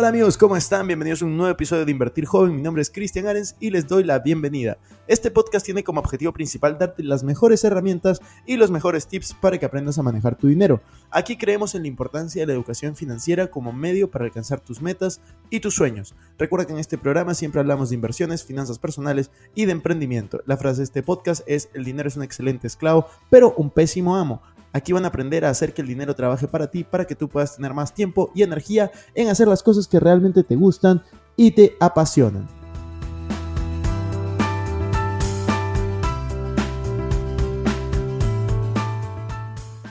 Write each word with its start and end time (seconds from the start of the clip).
Hola 0.00 0.10
amigos, 0.10 0.38
¿cómo 0.38 0.56
están? 0.56 0.86
Bienvenidos 0.86 1.22
a 1.22 1.24
un 1.24 1.36
nuevo 1.36 1.50
episodio 1.50 1.84
de 1.84 1.90
Invertir 1.90 2.24
Joven. 2.24 2.54
Mi 2.54 2.62
nombre 2.62 2.82
es 2.82 2.88
Cristian 2.88 3.26
Arens 3.26 3.56
y 3.58 3.70
les 3.70 3.88
doy 3.88 4.04
la 4.04 4.20
bienvenida. 4.20 4.78
Este 5.08 5.32
podcast 5.32 5.66
tiene 5.66 5.82
como 5.82 5.98
objetivo 5.98 6.32
principal 6.32 6.78
darte 6.78 7.02
las 7.02 7.24
mejores 7.24 7.64
herramientas 7.64 8.22
y 8.46 8.56
los 8.58 8.70
mejores 8.70 9.08
tips 9.08 9.34
para 9.34 9.58
que 9.58 9.66
aprendas 9.66 9.98
a 9.98 10.04
manejar 10.04 10.36
tu 10.36 10.46
dinero. 10.46 10.80
Aquí 11.10 11.36
creemos 11.36 11.74
en 11.74 11.82
la 11.82 11.88
importancia 11.88 12.40
de 12.40 12.46
la 12.46 12.52
educación 12.52 12.94
financiera 12.94 13.48
como 13.48 13.72
medio 13.72 14.08
para 14.08 14.24
alcanzar 14.24 14.60
tus 14.60 14.80
metas 14.80 15.20
y 15.50 15.58
tus 15.58 15.74
sueños. 15.74 16.14
Recuerda 16.38 16.68
que 16.68 16.74
en 16.74 16.78
este 16.78 16.96
programa 16.96 17.34
siempre 17.34 17.60
hablamos 17.60 17.88
de 17.88 17.96
inversiones, 17.96 18.44
finanzas 18.44 18.78
personales 18.78 19.32
y 19.56 19.64
de 19.64 19.72
emprendimiento. 19.72 20.42
La 20.46 20.56
frase 20.56 20.76
de 20.76 20.84
este 20.84 21.02
podcast 21.02 21.42
es, 21.48 21.70
el 21.74 21.84
dinero 21.84 22.06
es 22.06 22.16
un 22.16 22.22
excelente 22.22 22.68
esclavo, 22.68 23.08
pero 23.30 23.52
un 23.56 23.68
pésimo 23.70 24.16
amo. 24.16 24.42
Aquí 24.78 24.92
van 24.92 25.04
a 25.04 25.08
aprender 25.08 25.44
a 25.44 25.50
hacer 25.50 25.74
que 25.74 25.82
el 25.82 25.88
dinero 25.88 26.14
trabaje 26.14 26.46
para 26.46 26.70
ti, 26.70 26.84
para 26.84 27.04
que 27.04 27.16
tú 27.16 27.28
puedas 27.28 27.56
tener 27.56 27.74
más 27.74 27.92
tiempo 27.92 28.30
y 28.32 28.44
energía 28.44 28.92
en 29.16 29.28
hacer 29.28 29.48
las 29.48 29.60
cosas 29.60 29.88
que 29.88 29.98
realmente 29.98 30.44
te 30.44 30.54
gustan 30.54 31.02
y 31.34 31.50
te 31.50 31.76
apasionan. 31.80 32.46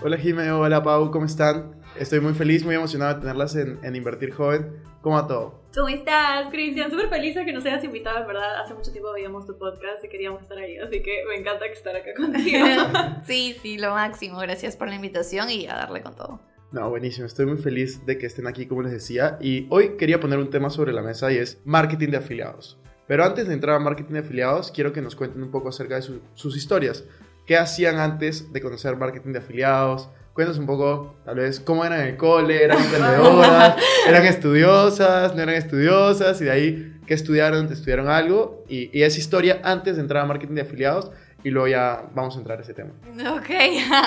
Hola 0.02 0.18
Jimé, 0.18 0.52
hola 0.52 0.82
Pau, 0.82 1.12
¿cómo 1.12 1.26
están? 1.26 1.77
Estoy 2.00 2.20
muy 2.20 2.34
feliz, 2.34 2.64
muy 2.64 2.76
emocionado 2.76 3.16
de 3.16 3.22
tenerlas 3.22 3.56
en, 3.56 3.80
en 3.84 3.96
Invertir 3.96 4.32
Joven. 4.32 4.84
¿Cómo 5.02 5.16
va 5.16 5.28
todo? 5.28 5.64
¿Cómo 5.74 5.90
estás, 5.90 6.48
Cristian? 6.52 6.92
Súper 6.92 7.10
feliz 7.10 7.34
de 7.34 7.44
que 7.44 7.52
nos 7.52 7.66
hayas 7.66 7.84
invitado, 7.84 8.20
en 8.20 8.28
verdad. 8.28 8.62
Hace 8.62 8.76
mucho 8.76 8.92
tiempo 8.92 9.12
veíamos 9.14 9.48
tu 9.48 9.58
podcast 9.58 10.04
y 10.04 10.10
queríamos 10.10 10.44
estar 10.44 10.58
ahí, 10.60 10.78
así 10.78 11.02
que 11.02 11.24
me 11.28 11.36
encanta 11.36 11.66
estar 11.66 11.96
acá 11.96 12.14
contigo. 12.16 12.66
sí, 13.26 13.58
sí, 13.62 13.78
lo 13.80 13.92
máximo. 13.92 14.38
Gracias 14.40 14.76
por 14.76 14.90
la 14.90 14.96
invitación 14.96 15.50
y 15.50 15.66
a 15.66 15.76
darle 15.76 16.02
con 16.02 16.16
todo. 16.16 16.40
No, 16.72 16.90
buenísimo. 16.90 17.26
Estoy 17.26 17.48
muy 17.48 17.58
feliz 17.58 18.06
de 18.06 18.18
que 18.18 18.28
estén 18.28 18.46
aquí, 18.46 18.68
como 18.68 18.84
les 18.84 18.92
decía. 18.92 19.38
Y 19.42 19.66
hoy 19.70 19.98
quería 19.98 20.20
poner 20.20 20.38
un 20.38 20.52
tema 20.52 20.70
sobre 20.70 20.94
la 20.94 21.02
mesa 21.02 21.32
y 21.32 21.38
es 21.38 21.62
marketing 21.66 22.10
de 22.10 22.18
afiliados. 22.18 22.80
Pero 23.08 23.24
antes 23.24 23.48
de 23.48 23.54
entrar 23.54 23.76
a 23.76 23.80
marketing 23.80 24.14
de 24.14 24.20
afiliados, 24.20 24.72
quiero 24.72 24.94
que 24.94 25.02
nos 25.02 25.16
cuenten 25.16 25.42
un 25.42 25.50
poco 25.50 25.70
acerca 25.70 25.96
de 25.96 26.04
sus 26.34 26.58
historias. 26.58 27.06
¿Qué 27.48 27.58
hacían 27.58 27.98
antes 27.98 28.52
de 28.52 28.62
conocer 28.62 28.98
marketing 28.98 29.32
de 29.32 29.40
afiliados? 29.40 30.10
Cuéntanos 30.38 30.60
un 30.60 30.68
poco, 30.68 31.16
tal 31.26 31.38
vez, 31.38 31.60
cómo 31.60 31.84
eran 31.84 32.02
en 32.02 32.10
el 32.10 32.16
cole, 32.16 32.64
eran 32.64 32.78
emprendedoras, 32.78 33.76
eran 34.08 34.24
estudiosas, 34.24 35.34
no 35.34 35.42
eran 35.42 35.56
estudiosas, 35.56 36.40
y 36.42 36.44
de 36.44 36.52
ahí, 36.52 37.00
¿qué 37.08 37.16
estudiaron? 37.16 37.74
¿Estudiaron 37.74 38.08
algo? 38.08 38.64
Y, 38.70 38.96
y 38.96 39.02
esa 39.02 39.18
historia 39.18 39.60
antes 39.64 39.96
de 39.96 40.04
entrar 40.04 40.24
a 40.24 40.28
marketing 40.28 40.54
de 40.54 40.62
afiliados, 40.62 41.10
y 41.44 41.50
luego 41.50 41.70
ya 41.70 42.04
vamos 42.14 42.36
a 42.36 42.38
entrar 42.38 42.60
a 42.60 42.62
ese 42.62 42.76
tema. 42.76 42.92
Ok, 43.36 43.50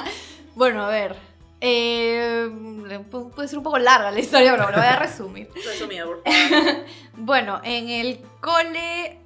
bueno, 0.55 0.85
a 0.85 0.89
ver. 0.91 1.17
Eh, 1.61 2.49
puede 3.35 3.49
ser 3.49 3.59
un 3.59 3.65
poco 3.65 3.81
larga 3.81 4.13
la 4.13 4.21
historia, 4.21 4.53
pero 4.53 4.71
lo 4.71 4.77
voy 4.77 4.87
a 4.87 5.01
resumir. 5.01 5.49
Resumida, 5.67 6.05
por 6.05 6.23
favor. 6.23 6.85
bueno, 7.17 7.61
en 7.65 7.89
el 7.89 8.21
cole, 8.41 9.19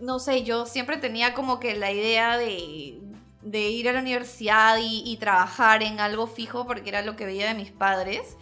no 0.00 0.20
sé, 0.20 0.44
yo 0.44 0.66
siempre 0.66 0.98
tenía 0.98 1.34
como 1.34 1.58
que 1.58 1.74
la 1.74 1.90
idea 1.90 2.38
de, 2.38 3.00
de 3.44 3.68
ir 3.68 3.88
a 3.88 3.92
la 3.92 4.00
universidad 4.00 4.78
y, 4.80 5.16
trabajar 5.18 5.82
en 5.82 6.00
algo 6.00 6.26
fijo 6.26 6.66
porque 6.66 6.88
era 6.88 7.02
lo 7.02 7.14
que 7.14 7.26
veía 7.26 7.46
de 7.46 7.54
mis 7.54 7.70
padres. 7.70 8.36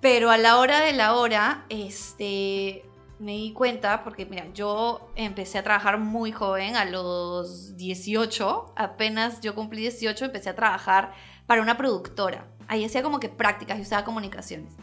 Pero 0.00 0.30
a 0.30 0.38
la 0.38 0.58
hora 0.58 0.80
de 0.80 0.92
la 0.92 1.14
hora, 1.14 1.64
este, 1.68 2.84
me 3.18 3.32
di 3.32 3.52
cuenta, 3.52 4.04
porque 4.04 4.26
mira, 4.26 4.46
yo 4.54 5.10
empecé 5.16 5.58
a 5.58 5.62
trabajar 5.62 5.98
muy 5.98 6.30
joven, 6.30 6.76
a 6.76 6.84
los 6.84 7.76
18, 7.76 8.74
apenas 8.76 9.40
yo 9.40 9.54
cumplí 9.54 9.82
18, 9.82 10.26
empecé 10.26 10.50
a 10.50 10.54
trabajar 10.54 11.12
para 11.46 11.62
una 11.62 11.76
productora. 11.76 12.46
Ahí 12.68 12.84
hacía 12.84 13.02
como 13.02 13.18
que 13.20 13.28
prácticas 13.28 13.78
y 13.78 13.82
usaba 13.82 14.04
comunicaciones. 14.04 14.74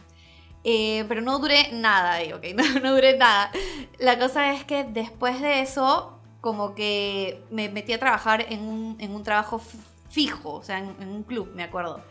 Eh, 0.64 1.04
pero 1.08 1.20
no 1.22 1.38
duré 1.38 1.72
nada 1.72 2.14
ahí, 2.14 2.32
¿ok? 2.32 2.44
No, 2.54 2.80
no 2.80 2.94
duré 2.94 3.16
nada. 3.16 3.50
La 3.98 4.18
cosa 4.18 4.52
es 4.52 4.64
que 4.64 4.84
después 4.84 5.40
de 5.40 5.60
eso 5.60 6.21
como 6.42 6.74
que 6.74 7.44
me 7.50 7.68
metí 7.70 7.92
a 7.92 8.00
trabajar 8.00 8.44
en 8.50 8.62
un, 8.62 8.96
en 8.98 9.14
un 9.14 9.22
trabajo 9.22 9.62
fijo, 10.10 10.54
o 10.54 10.62
sea, 10.62 10.78
en, 10.78 11.08
un 11.08 11.22
club, 11.22 11.52
me 11.54 11.62
acuerdo. 11.62 12.02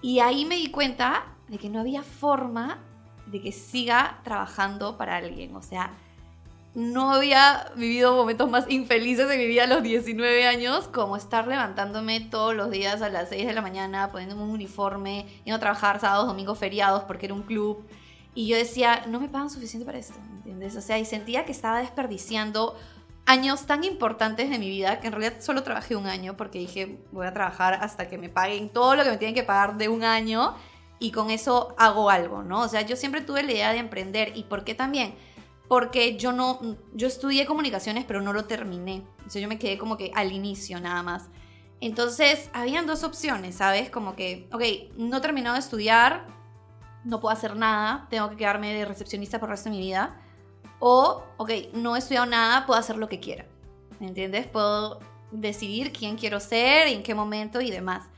Y 0.00 0.20
ahí 0.20 0.44
me 0.44 0.54
di 0.54 0.70
cuenta 0.70 1.26
de 1.48 1.58
que 1.58 1.68
no 1.68 1.80
había 1.80 2.04
forma 2.04 2.78
de 3.26 3.42
que 3.42 3.50
siga 3.50 4.20
trabajando 4.22 4.96
para 4.96 5.16
alguien, 5.16 5.56
o 5.56 5.62
sea, 5.62 5.90
no 6.74 7.12
había 7.12 7.72
vivido 7.76 8.14
momentos 8.14 8.48
más 8.48 8.70
infelices 8.70 9.28
de 9.28 9.36
mi 9.36 9.46
vida 9.46 9.64
a 9.64 9.66
los 9.66 9.82
19 9.82 10.46
años 10.46 10.86
como 10.86 11.16
estar 11.16 11.48
levantándome 11.48 12.20
todos 12.20 12.54
los 12.54 12.70
días 12.70 13.02
a 13.02 13.08
las 13.08 13.30
6 13.30 13.48
de 13.48 13.52
la 13.52 13.62
mañana, 13.62 14.10
poniéndome 14.12 14.44
un 14.44 14.50
uniforme, 14.50 15.26
yendo 15.44 15.56
a 15.56 15.60
trabajar 15.60 16.00
sábados, 16.00 16.28
domingos, 16.28 16.56
feriados, 16.56 17.02
porque 17.02 17.26
era 17.26 17.34
un 17.34 17.42
club. 17.42 17.84
Y 18.34 18.46
yo 18.46 18.56
decía, 18.56 19.04
no 19.08 19.18
me 19.18 19.28
pagan 19.28 19.50
suficiente 19.50 19.84
para 19.84 19.98
esto, 19.98 20.18
¿entiendes? 20.36 20.76
O 20.76 20.80
sea, 20.80 20.98
y 21.00 21.04
sentía 21.04 21.44
que 21.44 21.52
estaba 21.52 21.80
desperdiciando 21.80 22.76
años 23.26 23.66
tan 23.66 23.84
importantes 23.84 24.50
de 24.50 24.58
mi 24.58 24.68
vida 24.68 25.00
que 25.00 25.06
en 25.06 25.12
realidad 25.12 25.40
solo 25.40 25.62
trabajé 25.62 25.96
un 25.96 26.06
año 26.06 26.36
porque 26.36 26.58
dije 26.58 26.98
voy 27.12 27.26
a 27.26 27.32
trabajar 27.32 27.74
hasta 27.74 28.08
que 28.08 28.18
me 28.18 28.28
paguen 28.28 28.68
todo 28.68 28.96
lo 28.96 29.04
que 29.04 29.10
me 29.10 29.16
tienen 29.16 29.34
que 29.34 29.44
pagar 29.44 29.76
de 29.76 29.88
un 29.88 30.04
año 30.04 30.54
y 30.98 31.10
con 31.10 31.30
eso 31.30 31.74
hago 31.78 32.10
algo, 32.10 32.42
¿no? 32.42 32.60
O 32.60 32.68
sea, 32.68 32.82
yo 32.82 32.96
siempre 32.96 33.20
tuve 33.20 33.42
la 33.42 33.52
idea 33.52 33.72
de 33.72 33.78
emprender 33.78 34.32
y 34.36 34.44
¿por 34.44 34.64
qué 34.64 34.74
también? 34.74 35.14
Porque 35.68 36.16
yo 36.16 36.32
no, 36.32 36.60
yo 36.94 37.06
estudié 37.06 37.46
comunicaciones 37.46 38.04
pero 38.04 38.20
no 38.20 38.32
lo 38.32 38.44
terminé, 38.44 39.04
o 39.26 39.30
sea, 39.30 39.40
yo 39.40 39.48
me 39.48 39.58
quedé 39.58 39.78
como 39.78 39.96
que 39.96 40.12
al 40.14 40.32
inicio 40.32 40.80
nada 40.80 41.02
más. 41.02 41.28
Entonces, 41.80 42.48
habían 42.52 42.86
dos 42.86 43.02
opciones, 43.02 43.56
¿sabes? 43.56 43.90
Como 43.90 44.14
que, 44.14 44.48
ok, 44.52 44.62
no 44.96 45.16
he 45.16 45.20
terminado 45.20 45.54
de 45.54 45.60
estudiar, 45.60 46.26
no 47.04 47.18
puedo 47.18 47.32
hacer 47.32 47.56
nada, 47.56 48.06
tengo 48.08 48.30
que 48.30 48.36
quedarme 48.36 48.72
de 48.72 48.84
recepcionista 48.84 49.40
por 49.40 49.48
el 49.48 49.54
resto 49.54 49.68
de 49.68 49.76
mi 49.76 49.82
vida 49.82 50.21
o, 50.84 51.22
ok, 51.36 51.50
no 51.74 51.94
he 51.94 52.00
estudiado 52.00 52.26
nada, 52.26 52.66
puedo 52.66 52.80
hacer 52.80 52.96
lo 52.96 53.08
que 53.08 53.20
quiera. 53.20 53.46
¿Me 54.00 54.08
entiendes? 54.08 54.48
Puedo 54.48 54.98
decidir 55.30 55.92
quién 55.92 56.16
quiero 56.16 56.40
ser, 56.40 56.88
en 56.88 57.04
qué 57.04 57.14
momento 57.14 57.60
y 57.60 57.70
demás. 57.70 58.08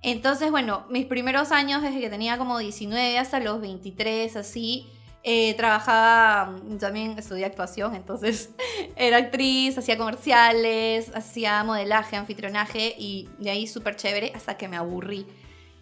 Entonces, 0.00 0.50
bueno, 0.50 0.86
mis 0.88 1.04
primeros 1.04 1.52
años, 1.52 1.82
desde 1.82 2.00
que 2.00 2.08
tenía 2.08 2.38
como 2.38 2.56
19 2.56 3.18
hasta 3.18 3.38
los 3.38 3.60
23, 3.60 4.34
así, 4.34 4.88
eh, 5.24 5.52
trabajaba, 5.58 6.52
mm, 6.52 6.78
también 6.78 7.18
estudié 7.18 7.44
actuación, 7.44 7.94
entonces 7.94 8.48
era 8.96 9.18
actriz, 9.18 9.76
hacía 9.76 9.98
comerciales, 9.98 11.14
hacía 11.14 11.62
modelaje, 11.64 12.16
anfitrionaje 12.16 12.94
y 12.96 13.28
de 13.38 13.50
ahí 13.50 13.66
súper 13.66 13.94
chévere 13.96 14.32
hasta 14.34 14.56
que 14.56 14.68
me 14.68 14.78
aburrí. 14.78 15.26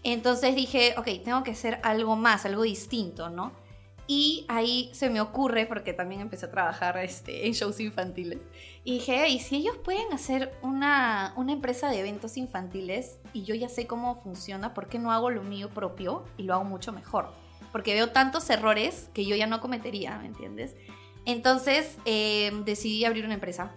Entonces 0.02 0.56
dije, 0.56 0.96
ok, 0.98 1.06
tengo 1.24 1.44
que 1.44 1.52
hacer 1.52 1.78
algo 1.84 2.16
más, 2.16 2.44
algo 2.44 2.62
distinto, 2.62 3.30
¿no? 3.30 3.63
Y 4.06 4.44
ahí 4.48 4.90
se 4.92 5.08
me 5.08 5.20
ocurre, 5.20 5.66
porque 5.66 5.94
también 5.94 6.20
empecé 6.20 6.46
a 6.46 6.50
trabajar 6.50 6.98
este, 6.98 7.46
en 7.46 7.52
shows 7.52 7.80
infantiles, 7.80 8.38
y 8.84 8.94
dije, 8.94 9.22
hey, 9.24 9.38
si 9.38 9.56
ellos 9.56 9.76
pueden 9.78 10.12
hacer 10.12 10.52
una, 10.60 11.32
una 11.36 11.52
empresa 11.52 11.88
de 11.88 12.00
eventos 12.00 12.36
infantiles 12.36 13.18
y 13.32 13.44
yo 13.44 13.54
ya 13.54 13.70
sé 13.70 13.86
cómo 13.86 14.14
funciona, 14.14 14.74
¿por 14.74 14.88
qué 14.88 14.98
no 14.98 15.10
hago 15.10 15.30
lo 15.30 15.42
mío 15.42 15.70
propio 15.70 16.24
y 16.36 16.42
lo 16.42 16.52
hago 16.52 16.64
mucho 16.64 16.92
mejor? 16.92 17.32
Porque 17.72 17.94
veo 17.94 18.10
tantos 18.10 18.48
errores 18.50 19.08
que 19.14 19.24
yo 19.24 19.36
ya 19.36 19.46
no 19.46 19.62
cometería, 19.62 20.18
¿me 20.18 20.26
entiendes? 20.26 20.76
Entonces 21.24 21.96
eh, 22.04 22.52
decidí 22.66 23.06
abrir 23.06 23.24
una 23.24 23.34
empresa 23.34 23.72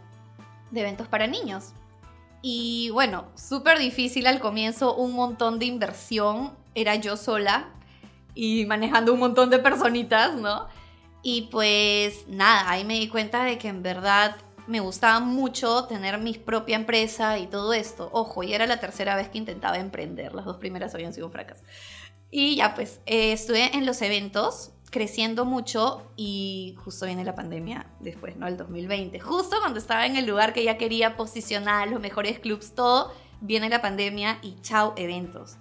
de 0.71 0.81
eventos 0.81 1.07
para 1.07 1.25
niños. 1.25 1.71
Y 2.41 2.89
bueno, 2.91 3.27
súper 3.35 3.79
difícil 3.79 4.27
al 4.27 4.39
comienzo, 4.39 4.93
un 4.95 5.13
montón 5.13 5.57
de 5.57 5.65
inversión. 5.65 6.51
Era 6.75 6.95
yo 6.95 7.17
sola, 7.17 7.69
y 8.37 8.65
manejando 8.67 9.13
un 9.13 9.19
montón 9.19 9.49
de 9.49 9.57
personitas, 9.57 10.35
¿no? 10.35 10.67
Y 11.23 11.49
pues 11.51 12.27
nada, 12.27 12.69
ahí 12.69 12.85
me 12.85 12.93
di 12.93 13.07
cuenta 13.07 13.43
de 13.43 13.57
que 13.57 13.67
en 13.67 13.81
verdad 13.81 14.37
me 14.67 14.79
gustaba 14.79 15.19
mucho 15.19 15.85
tener 15.85 16.19
mi 16.19 16.33
propia 16.33 16.75
empresa 16.75 17.39
y 17.39 17.47
todo 17.47 17.73
esto. 17.73 18.09
Ojo, 18.13 18.43
y 18.43 18.53
era 18.53 18.67
la 18.67 18.79
tercera 18.79 19.15
vez 19.15 19.29
que 19.29 19.39
intentaba 19.39 19.79
emprender, 19.79 20.35
las 20.35 20.45
dos 20.45 20.57
primeras 20.57 20.93
habían 20.93 21.13
sido 21.13 21.29
fracas. 21.31 21.63
Y 22.29 22.57
ya 22.57 22.75
pues, 22.75 22.99
eh, 23.07 23.31
estuve 23.31 23.75
en 23.75 23.85
los 23.85 24.01
eventos 24.03 24.71
creciendo 24.91 25.43
mucho 25.43 26.05
y 26.15 26.75
justo 26.83 27.07
viene 27.07 27.23
la 27.23 27.33
pandemia 27.33 27.87
después, 27.99 28.37
¿no? 28.37 28.47
El 28.47 28.55
2020. 28.55 29.19
Justo 29.19 29.57
cuando 29.59 29.79
estaba 29.79 30.05
en 30.05 30.15
el 30.15 30.27
lugar 30.27 30.53
que 30.53 30.63
ya 30.63 30.77
quería 30.77 31.17
posicionar, 31.17 31.87
los 31.87 31.99
mejores 31.99 32.39
clubs, 32.39 32.75
todo, 32.75 33.11
viene 33.41 33.67
la 33.67 33.81
pandemia 33.81 34.37
y 34.43 34.61
chao 34.61 34.93
eventos. 34.95 35.57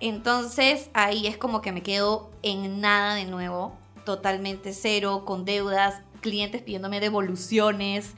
Entonces 0.00 0.90
ahí 0.94 1.26
es 1.26 1.36
como 1.36 1.60
que 1.60 1.72
me 1.72 1.82
quedo 1.82 2.30
en 2.42 2.80
nada 2.80 3.14
de 3.14 3.24
nuevo, 3.24 3.76
totalmente 4.04 4.72
cero, 4.72 5.24
con 5.24 5.44
deudas, 5.44 6.02
clientes 6.20 6.62
pidiéndome 6.62 7.00
devoluciones. 7.00 8.14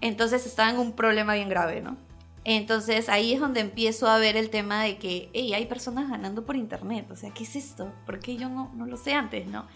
Entonces 0.00 0.46
estaba 0.46 0.70
en 0.70 0.78
un 0.78 0.92
problema 0.92 1.34
bien 1.34 1.48
grave, 1.48 1.80
¿no? 1.80 1.96
Entonces 2.44 3.08
ahí 3.08 3.34
es 3.34 3.40
donde 3.40 3.60
empiezo 3.60 4.08
a 4.08 4.18
ver 4.18 4.36
el 4.36 4.50
tema 4.50 4.82
de 4.82 4.96
que, 4.96 5.28
hey, 5.34 5.52
hay 5.52 5.66
personas 5.66 6.08
ganando 6.08 6.46
por 6.46 6.56
internet, 6.56 7.06
o 7.10 7.16
sea, 7.16 7.30
¿qué 7.32 7.44
es 7.44 7.54
esto? 7.54 7.92
¿Por 8.06 8.18
qué 8.18 8.36
yo 8.36 8.48
no, 8.48 8.70
no 8.74 8.86
lo 8.86 8.96
sé 8.96 9.12
antes, 9.12 9.46
no? 9.46 9.66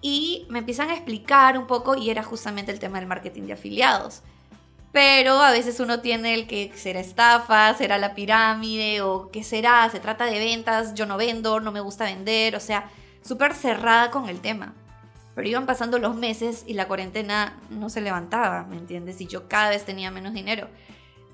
Y 0.00 0.46
me 0.48 0.60
empiezan 0.60 0.88
a 0.88 0.94
explicar 0.94 1.58
un 1.58 1.66
poco 1.66 1.94
y 1.94 2.08
era 2.08 2.22
justamente 2.22 2.72
el 2.72 2.78
tema 2.78 2.98
del 2.98 3.06
marketing 3.06 3.42
de 3.42 3.52
afiliados. 3.52 4.22
Pero 4.92 5.40
a 5.40 5.52
veces 5.52 5.78
uno 5.78 6.00
tiene 6.00 6.34
el 6.34 6.46
que 6.48 6.72
será 6.74 6.98
estafa, 7.00 7.74
será 7.74 7.96
la 7.98 8.14
pirámide 8.14 9.02
o 9.02 9.30
qué 9.30 9.44
será, 9.44 9.88
se 9.88 10.00
trata 10.00 10.26
de 10.26 10.38
ventas, 10.38 10.94
yo 10.94 11.06
no 11.06 11.16
vendo, 11.16 11.60
no 11.60 11.70
me 11.70 11.80
gusta 11.80 12.04
vender, 12.04 12.56
o 12.56 12.60
sea, 12.60 12.90
súper 13.22 13.54
cerrada 13.54 14.10
con 14.10 14.28
el 14.28 14.40
tema. 14.40 14.74
Pero 15.36 15.48
iban 15.48 15.66
pasando 15.66 15.98
los 15.98 16.16
meses 16.16 16.64
y 16.66 16.74
la 16.74 16.88
cuarentena 16.88 17.56
no 17.70 17.88
se 17.88 18.00
levantaba, 18.00 18.64
¿me 18.64 18.76
entiendes? 18.76 19.20
Y 19.20 19.26
yo 19.28 19.48
cada 19.48 19.70
vez 19.70 19.84
tenía 19.84 20.10
menos 20.10 20.34
dinero. 20.34 20.66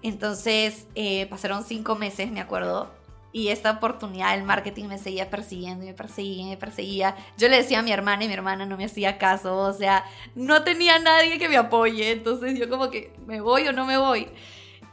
Entonces 0.02 0.86
eh, 0.94 1.26
pasaron 1.26 1.64
cinco 1.64 1.96
meses, 1.96 2.30
me 2.30 2.40
acuerdo, 2.40 2.90
y 3.36 3.50
esta 3.50 3.72
oportunidad 3.72 4.34
del 4.34 4.44
marketing 4.44 4.86
me 4.86 4.96
seguía 4.96 5.28
persiguiendo 5.28 5.84
y 5.84 5.88
me 5.88 5.92
perseguía 5.92 6.42
y 6.42 6.48
me 6.48 6.56
perseguía. 6.56 7.14
Yo 7.36 7.50
le 7.50 7.58
decía 7.58 7.80
a 7.80 7.82
mi 7.82 7.92
hermana 7.92 8.24
y 8.24 8.28
mi 8.28 8.32
hermana 8.32 8.64
no 8.64 8.78
me 8.78 8.86
hacía 8.86 9.18
caso, 9.18 9.58
o 9.58 9.74
sea, 9.74 10.06
no 10.34 10.64
tenía 10.64 10.98
nadie 11.00 11.38
que 11.38 11.46
me 11.46 11.58
apoye, 11.58 12.12
entonces 12.12 12.58
yo 12.58 12.70
como 12.70 12.88
que 12.88 13.12
me 13.26 13.42
voy 13.42 13.68
o 13.68 13.74
no 13.74 13.84
me 13.84 13.98
voy. 13.98 14.30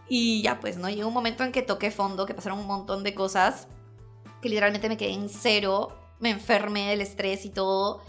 Y 0.10 0.42
ya 0.42 0.60
pues, 0.60 0.76
¿no? 0.76 0.90
Llegó 0.90 1.08
un 1.08 1.14
momento 1.14 1.46
en 1.46 1.54
que 1.54 1.62
toqué 1.62 1.90
fondo, 1.90 2.26
que 2.26 2.34
pasaron 2.34 2.60
un 2.60 2.68
montón 2.68 3.06
de 3.06 3.16
cosas, 3.16 3.70
que 4.42 4.50
literalmente 4.50 4.90
me 4.90 4.98
quedé 4.98 5.14
en 5.14 5.30
cero, 5.30 5.98
me 6.20 6.32
enfermé 6.32 6.90
del 6.90 7.00
estrés 7.00 7.46
y 7.46 7.50
todo. 7.50 8.02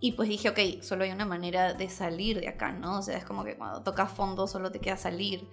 Y 0.00 0.12
pues 0.12 0.26
dije, 0.30 0.48
ok, 0.48 0.82
solo 0.82 1.04
hay 1.04 1.10
una 1.10 1.26
manera 1.26 1.74
de 1.74 1.90
salir 1.90 2.40
de 2.40 2.48
acá, 2.48 2.72
¿no? 2.72 3.00
O 3.00 3.02
sea, 3.02 3.18
es 3.18 3.26
como 3.26 3.44
que 3.44 3.56
cuando 3.56 3.82
tocas 3.82 4.10
fondo 4.10 4.46
solo 4.46 4.72
te 4.72 4.80
queda 4.80 4.96
salir. 4.96 5.46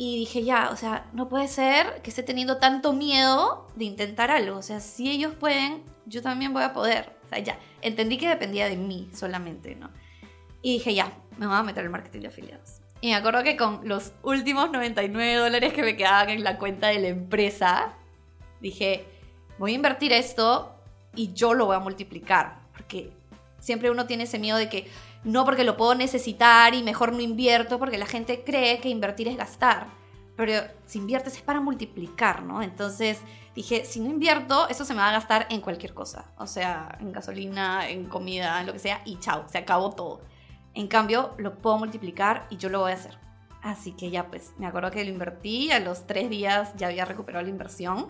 Y 0.00 0.16
dije, 0.20 0.44
ya, 0.44 0.70
o 0.70 0.76
sea, 0.76 1.06
no 1.12 1.28
puede 1.28 1.48
ser 1.48 2.00
que 2.02 2.10
esté 2.10 2.22
teniendo 2.22 2.58
tanto 2.58 2.92
miedo 2.92 3.66
de 3.74 3.84
intentar 3.84 4.30
algo. 4.30 4.56
O 4.56 4.62
sea, 4.62 4.78
si 4.78 5.10
ellos 5.10 5.34
pueden, 5.34 5.82
yo 6.06 6.22
también 6.22 6.54
voy 6.54 6.62
a 6.62 6.72
poder. 6.72 7.12
O 7.26 7.28
sea, 7.28 7.40
ya, 7.40 7.58
entendí 7.82 8.16
que 8.16 8.28
dependía 8.28 8.68
de 8.68 8.76
mí 8.76 9.10
solamente, 9.12 9.74
¿no? 9.74 9.90
Y 10.62 10.74
dije, 10.74 10.94
ya, 10.94 11.12
me 11.36 11.48
voy 11.48 11.56
a 11.56 11.64
meter 11.64 11.84
el 11.84 11.90
marketing 11.90 12.20
de 12.20 12.28
afiliados. 12.28 12.80
Y 13.00 13.08
me 13.08 13.16
acuerdo 13.16 13.42
que 13.42 13.56
con 13.56 13.80
los 13.88 14.12
últimos 14.22 14.70
99 14.70 15.34
dólares 15.34 15.72
que 15.72 15.82
me 15.82 15.96
quedaban 15.96 16.30
en 16.30 16.44
la 16.44 16.58
cuenta 16.58 16.88
de 16.88 17.00
la 17.00 17.08
empresa, 17.08 17.94
dije, 18.60 19.04
voy 19.58 19.72
a 19.72 19.74
invertir 19.74 20.12
esto 20.12 20.76
y 21.14 21.32
yo 21.32 21.54
lo 21.54 21.66
voy 21.66 21.76
a 21.76 21.80
multiplicar. 21.80 22.60
Porque 22.72 23.12
siempre 23.58 23.90
uno 23.90 24.06
tiene 24.06 24.24
ese 24.24 24.38
miedo 24.38 24.58
de 24.58 24.68
que, 24.68 24.88
no 25.24 25.44
porque 25.44 25.64
lo 25.64 25.76
puedo 25.76 25.94
necesitar 25.94 26.74
y 26.74 26.82
mejor 26.82 27.12
no 27.12 27.20
invierto, 27.20 27.78
porque 27.78 27.98
la 27.98 28.06
gente 28.06 28.44
cree 28.44 28.80
que 28.80 28.88
invertir 28.88 29.28
es 29.28 29.36
gastar. 29.36 29.86
Pero 30.36 30.52
si 30.86 30.98
inviertes 30.98 31.34
es 31.34 31.42
para 31.42 31.60
multiplicar, 31.60 32.44
¿no? 32.44 32.62
Entonces 32.62 33.20
dije, 33.56 33.84
si 33.84 33.98
no 33.98 34.08
invierto, 34.08 34.68
eso 34.68 34.84
se 34.84 34.94
me 34.94 35.00
va 35.00 35.08
a 35.08 35.12
gastar 35.12 35.46
en 35.50 35.60
cualquier 35.60 35.94
cosa. 35.94 36.26
O 36.38 36.46
sea, 36.46 36.96
en 37.00 37.10
gasolina, 37.10 37.88
en 37.88 38.06
comida, 38.06 38.60
en 38.60 38.66
lo 38.66 38.72
que 38.72 38.78
sea, 38.78 39.02
y 39.04 39.18
chao, 39.18 39.44
se 39.48 39.58
acabó 39.58 39.90
todo. 39.90 40.20
En 40.74 40.86
cambio, 40.86 41.34
lo 41.38 41.58
puedo 41.58 41.76
multiplicar 41.78 42.46
y 42.50 42.56
yo 42.56 42.68
lo 42.68 42.80
voy 42.80 42.92
a 42.92 42.94
hacer. 42.94 43.18
Así 43.62 43.92
que 43.92 44.10
ya 44.10 44.28
pues, 44.28 44.52
me 44.58 44.66
acuerdo 44.68 44.92
que 44.92 45.02
lo 45.02 45.10
invertí, 45.10 45.72
a 45.72 45.80
los 45.80 46.06
tres 46.06 46.30
días 46.30 46.72
ya 46.76 46.86
había 46.86 47.04
recuperado 47.04 47.42
la 47.44 47.50
inversión 47.50 48.06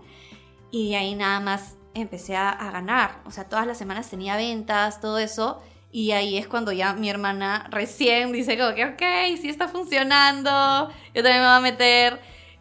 y 0.70 0.94
ahí 0.94 1.14
nada 1.14 1.40
más 1.40 1.78
empecé 1.94 2.37
a, 2.37 2.50
a 2.50 2.70
ganar. 2.70 3.22
O 3.25 3.31
sea, 3.31 3.44
todas 3.44 3.66
las 3.66 3.78
semanas 3.78 4.11
tenía 4.11 4.37
ventas, 4.37 5.00
todo 5.00 5.16
eso 5.16 5.62
y 5.90 6.11
ahí 6.12 6.37
es 6.37 6.46
cuando 6.46 6.70
ya 6.73 6.93
mi 6.93 7.08
hermana 7.08 7.67
recién 7.70 8.32
dice 8.32 8.58
como 8.58 8.75
que, 8.75 8.85
ok, 8.85 9.40
sí 9.40 9.49
está 9.49 9.69
funcionando, 9.69 10.90
yo 11.14 11.23
también 11.23 11.40
me 11.40 11.46
voy 11.46 11.56
a 11.56 11.61
meter. 11.61 12.20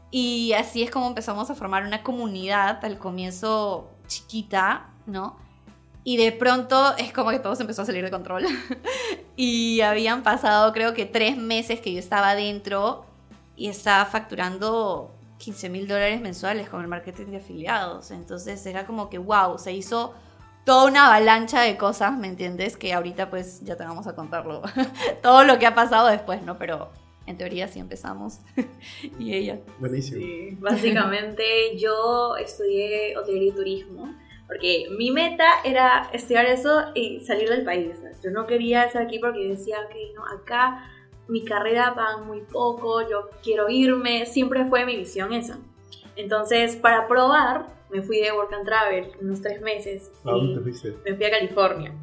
Y 0.09 0.53
así 0.53 0.83
es 0.83 0.89
como 0.89 1.07
empezamos 1.07 1.49
a 1.49 1.55
formar 1.55 1.85
una 1.85 2.03
comunidad 2.03 2.83
al 2.85 2.97
comienzo 2.97 3.91
chiquita, 4.07 4.87
¿no? 5.05 5.37
Y 6.05 6.15
de 6.15 6.31
pronto 6.31 6.95
es 6.95 7.11
como 7.11 7.31
que 7.31 7.39
todo 7.39 7.53
se 7.55 7.63
empezó 7.63 7.81
a 7.81 7.85
salir 7.85 8.03
de 8.05 8.11
control. 8.11 8.45
y 9.35 9.81
habían 9.81 10.23
pasado 10.23 10.71
creo 10.71 10.93
que 10.93 11.05
tres 11.05 11.35
meses 11.35 11.81
que 11.81 11.91
yo 11.91 11.99
estaba 11.99 12.29
adentro 12.29 13.05
y 13.57 13.67
estaba 13.67 14.05
facturando 14.05 15.11
15 15.39 15.69
mil 15.69 15.87
dólares 15.87 16.21
mensuales 16.21 16.69
con 16.69 16.79
el 16.79 16.87
marketing 16.87 17.25
de 17.25 17.37
afiliados. 17.37 18.11
Entonces 18.11 18.65
era 18.65 18.85
como 18.85 19.09
que, 19.09 19.17
wow, 19.17 19.57
se 19.57 19.73
hizo 19.73 20.13
toda 20.67 20.89
una 20.89 21.05
avalancha 21.07 21.61
de 21.61 21.77
cosas, 21.77 22.17
¿me 22.17 22.27
entiendes? 22.27 22.75
Que 22.75 22.91
ahorita 22.91 23.29
pues 23.29 23.61
ya 23.61 23.77
te 23.77 23.85
vamos 23.85 24.05
a 24.05 24.15
contarlo. 24.15 24.61
Todo 25.23 25.45
lo 25.45 25.59
que 25.59 25.65
ha 25.65 25.73
pasado 25.73 26.09
después, 26.09 26.41
¿no? 26.41 26.57
Pero 26.57 26.89
en 27.25 27.37
teoría 27.37 27.69
sí 27.69 27.79
empezamos. 27.79 28.41
y 29.17 29.33
ella. 29.33 29.61
Buenísimo. 29.79 30.19
Sí, 30.19 30.57
básicamente 30.59 31.77
yo 31.77 32.35
estudié 32.35 33.15
hotelería 33.15 33.53
y 33.53 33.55
turismo. 33.55 34.13
Porque 34.45 34.87
mi 34.97 35.09
meta 35.09 35.45
era 35.63 36.09
estudiar 36.11 36.45
eso 36.47 36.91
y 36.93 37.21
salir 37.21 37.47
del 37.47 37.63
país. 37.63 37.95
Yo 38.21 38.31
no 38.31 38.45
quería 38.45 38.83
estar 38.83 39.01
aquí 39.01 39.19
porque 39.19 39.47
decía 39.47 39.77
que 39.89 40.11
no, 40.15 40.25
acá 40.25 40.91
mi 41.29 41.45
carrera 41.45 41.91
va 41.91 42.17
muy 42.17 42.41
poco, 42.41 43.07
yo 43.09 43.29
quiero 43.41 43.69
irme, 43.69 44.25
siempre 44.25 44.65
fue 44.65 44.85
mi 44.85 44.97
visión 44.97 45.31
esa. 45.31 45.59
Entonces, 46.17 46.75
para 46.75 47.07
probar, 47.07 47.76
me 47.89 48.01
fui 48.01 48.19
de 48.19 48.31
Work 48.31 48.53
and 48.53 48.65
Travel 48.65 49.11
unos 49.21 49.41
tres 49.41 49.61
meses. 49.61 50.11
¿A 50.25 50.31
dónde 50.31 50.61
fuiste? 50.61 50.95
Me 51.05 51.15
fui 51.15 51.25
a 51.25 51.31
California. 51.31 51.93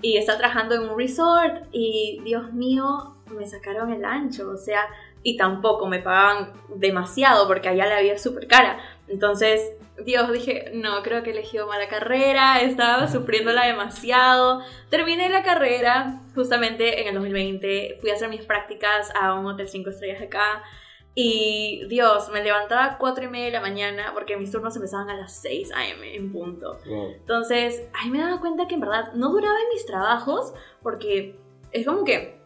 Y 0.00 0.16
estaba 0.16 0.38
trabajando 0.38 0.76
en 0.76 0.82
un 0.82 0.98
resort 0.98 1.64
y, 1.72 2.20
Dios 2.24 2.52
mío, 2.52 3.16
me 3.36 3.46
sacaron 3.46 3.92
el 3.92 4.04
ancho. 4.04 4.48
O 4.50 4.56
sea, 4.56 4.86
y 5.22 5.36
tampoco 5.36 5.86
me 5.86 5.98
pagaban 5.98 6.52
demasiado 6.76 7.46
porque 7.48 7.68
allá 7.68 7.86
la 7.86 8.00
vida 8.00 8.14
es 8.14 8.22
súper 8.22 8.46
cara. 8.46 8.78
Entonces, 9.08 9.72
Dios, 10.04 10.30
dije, 10.32 10.70
no, 10.74 11.02
creo 11.02 11.22
que 11.22 11.30
he 11.30 11.32
elegido 11.32 11.66
mala 11.66 11.88
carrera, 11.88 12.60
estaba 12.60 13.08
sufriéndola 13.08 13.66
demasiado. 13.66 14.62
Terminé 14.90 15.28
la 15.28 15.42
carrera 15.42 16.20
justamente 16.34 17.00
en 17.00 17.08
el 17.08 17.14
2020, 17.14 17.98
fui 18.00 18.10
a 18.10 18.14
hacer 18.14 18.28
mis 18.28 18.44
prácticas 18.44 19.12
a 19.20 19.34
un 19.34 19.46
hotel 19.46 19.68
5 19.68 19.90
estrellas 19.90 20.22
acá. 20.22 20.62
Y 21.20 21.84
Dios, 21.88 22.28
me 22.28 22.44
levantaba 22.44 22.84
a 22.84 22.96
4 22.96 23.24
y 23.24 23.26
media 23.26 23.46
de 23.46 23.50
la 23.50 23.60
mañana 23.60 24.12
porque 24.14 24.36
mis 24.36 24.52
turnos 24.52 24.76
empezaban 24.76 25.10
a 25.10 25.16
las 25.16 25.32
6 25.40 25.72
a.m. 25.74 26.14
en 26.14 26.30
punto. 26.30 26.78
Wow. 26.86 27.10
Entonces, 27.10 27.88
ahí 27.92 28.08
me 28.08 28.20
daba 28.20 28.38
cuenta 28.38 28.68
que 28.68 28.74
en 28.74 28.80
verdad 28.82 29.12
no 29.14 29.30
duraba 29.30 29.58
en 29.58 29.68
mis 29.74 29.84
trabajos 29.84 30.54
porque 30.80 31.36
es 31.72 31.84
como 31.84 32.04
que, 32.04 32.40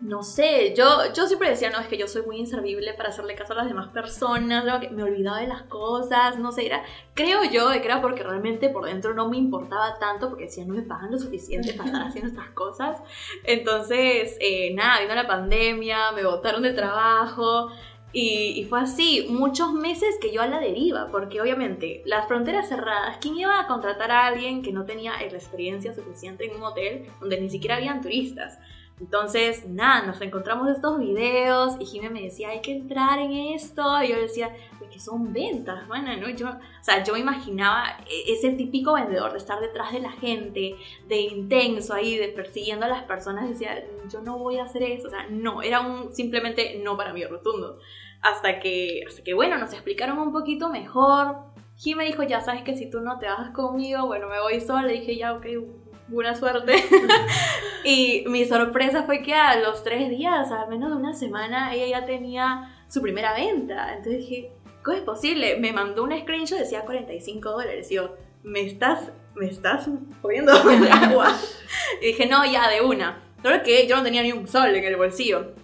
no 0.00 0.24
sé, 0.24 0.74
yo, 0.76 1.12
yo 1.14 1.28
siempre 1.28 1.50
decía, 1.50 1.70
no, 1.70 1.78
es 1.78 1.86
que 1.86 1.98
yo 1.98 2.08
soy 2.08 2.22
muy 2.22 2.38
inservible 2.38 2.94
para 2.94 3.10
hacerle 3.10 3.36
caso 3.36 3.52
a 3.52 3.58
las 3.58 3.68
demás 3.68 3.90
personas, 3.90 4.64
luego 4.64 4.80
que 4.80 4.90
me 4.90 5.04
olvidaba 5.04 5.38
de 5.38 5.46
las 5.46 5.62
cosas, 5.62 6.36
no 6.36 6.50
sé, 6.50 6.66
era, 6.66 6.82
creo 7.14 7.44
yo 7.44 7.70
que 7.70 7.84
era 7.84 8.02
porque 8.02 8.24
realmente 8.24 8.70
por 8.70 8.86
dentro 8.86 9.14
no 9.14 9.28
me 9.28 9.36
importaba 9.36 10.00
tanto 10.00 10.30
porque 10.30 10.46
decía, 10.46 10.64
no 10.64 10.74
me 10.74 10.82
pagan 10.82 11.12
lo 11.12 11.18
suficiente 11.20 11.74
para 11.74 11.90
estar 11.90 12.02
haciendo 12.08 12.28
estas 12.28 12.50
cosas. 12.50 12.98
Entonces, 13.44 14.36
eh, 14.40 14.74
nada, 14.74 15.00
vino 15.00 15.14
la 15.14 15.28
pandemia, 15.28 16.10
me 16.10 16.24
botaron 16.24 16.62
de 16.62 16.72
trabajo. 16.72 17.70
Y, 18.12 18.54
y, 18.56 18.64
fue 18.64 18.80
así, 18.80 19.26
muchos 19.28 19.72
meses 19.72 20.16
que 20.20 20.32
yo 20.32 20.40
a 20.40 20.46
la 20.46 20.58
deriva, 20.58 21.08
porque 21.10 21.40
obviamente 21.40 22.02
las 22.06 22.26
fronteras 22.26 22.68
cerradas, 22.68 23.18
¿quién 23.20 23.36
iba 23.36 23.60
a 23.60 23.66
contratar 23.66 24.10
a 24.10 24.26
alguien 24.26 24.62
que 24.62 24.72
no 24.72 24.86
tenía 24.86 25.12
la 25.18 25.26
experiencia 25.26 25.92
suficiente 25.92 26.46
en 26.46 26.56
un 26.56 26.62
hotel 26.62 27.06
donde 27.20 27.40
ni 27.40 27.50
siquiera 27.50 27.76
habían 27.76 28.00
turistas? 28.00 28.58
Entonces, 28.98 29.68
nada, 29.68 30.06
nos 30.06 30.20
encontramos 30.22 30.70
estos 30.70 30.98
videos 30.98 31.74
y 31.78 31.84
Jimé 31.84 32.08
me 32.08 32.22
decía, 32.22 32.48
hay 32.48 32.62
que 32.62 32.72
entrar 32.72 33.18
en 33.18 33.30
esto. 33.54 34.02
Y 34.02 34.08
yo 34.08 34.16
decía, 34.16 34.56
es 34.80 34.88
que 34.88 34.98
son 34.98 35.34
ventas, 35.34 35.86
bueno, 35.86 36.16
¿no? 36.16 36.30
Yo, 36.30 36.48
o 36.48 36.84
sea, 36.84 37.04
yo 37.04 37.14
imaginaba 37.16 37.98
ese 38.26 38.52
típico 38.52 38.94
vendedor 38.94 39.32
de 39.32 39.38
estar 39.38 39.60
detrás 39.60 39.92
de 39.92 40.00
la 40.00 40.12
gente, 40.12 40.76
de 41.08 41.20
intenso 41.20 41.92
ahí, 41.92 42.16
de 42.16 42.28
persiguiendo 42.28 42.86
a 42.86 42.88
las 42.88 43.02
personas. 43.02 43.50
Decía, 43.50 43.84
yo 44.08 44.22
no 44.22 44.38
voy 44.38 44.58
a 44.58 44.64
hacer 44.64 44.82
eso. 44.82 45.08
O 45.08 45.10
sea, 45.10 45.26
no, 45.28 45.60
era 45.60 45.80
un 45.80 46.14
simplemente 46.14 46.80
no 46.82 46.96
para 46.96 47.12
mí 47.12 47.22
rotundo. 47.24 47.78
Hasta 48.22 48.60
que, 48.60 49.02
hasta 49.06 49.22
que, 49.22 49.34
bueno, 49.34 49.58
nos 49.58 49.74
explicaron 49.74 50.18
un 50.18 50.32
poquito 50.32 50.70
mejor. 50.70 51.36
Jimé 51.76 52.06
dijo, 52.06 52.22
ya 52.22 52.40
sabes 52.40 52.62
que 52.62 52.74
si 52.74 52.88
tú 52.88 53.00
no 53.00 53.18
te 53.18 53.26
vas 53.26 53.50
conmigo, 53.50 54.06
bueno, 54.06 54.26
me 54.28 54.40
voy 54.40 54.58
sola. 54.62 54.84
Le 54.84 54.94
dije, 54.94 55.16
ya, 55.16 55.34
ok, 55.34 55.46
buena 56.08 56.34
suerte. 56.34 56.74
y 57.84 58.24
mi 58.28 58.44
sorpresa 58.44 59.04
fue 59.04 59.22
que 59.22 59.34
a 59.34 59.56
los 59.60 59.82
tres 59.82 60.08
días, 60.08 60.50
a 60.50 60.66
menos 60.66 60.90
de 60.90 60.96
una 60.96 61.14
semana, 61.14 61.74
ella 61.74 62.00
ya 62.00 62.06
tenía 62.06 62.74
su 62.88 63.02
primera 63.02 63.34
venta. 63.34 63.94
Entonces 63.94 64.18
dije, 64.18 64.52
¿cómo 64.82 64.96
es 64.96 65.02
posible? 65.02 65.58
Me 65.58 65.72
mandó 65.72 66.04
un 66.04 66.18
screenshot, 66.18 66.58
decía 66.58 66.82
45 66.82 67.50
dólares. 67.50 67.90
Y 67.90 67.96
yo, 67.96 68.14
¿me 68.42 68.60
estás, 68.60 69.10
me 69.34 69.46
estás 69.46 69.88
poniendo 70.22 70.52
agua? 70.92 71.34
y 72.00 72.06
dije, 72.06 72.26
no, 72.26 72.44
ya, 72.44 72.68
de 72.70 72.80
una. 72.80 73.22
Solo 73.42 73.62
que 73.62 73.86
yo 73.86 73.96
no 73.96 74.02
tenía 74.02 74.22
ni 74.22 74.32
un 74.32 74.48
sol 74.48 74.74
en 74.74 74.84
el 74.84 74.96
bolsillo. 74.96 75.54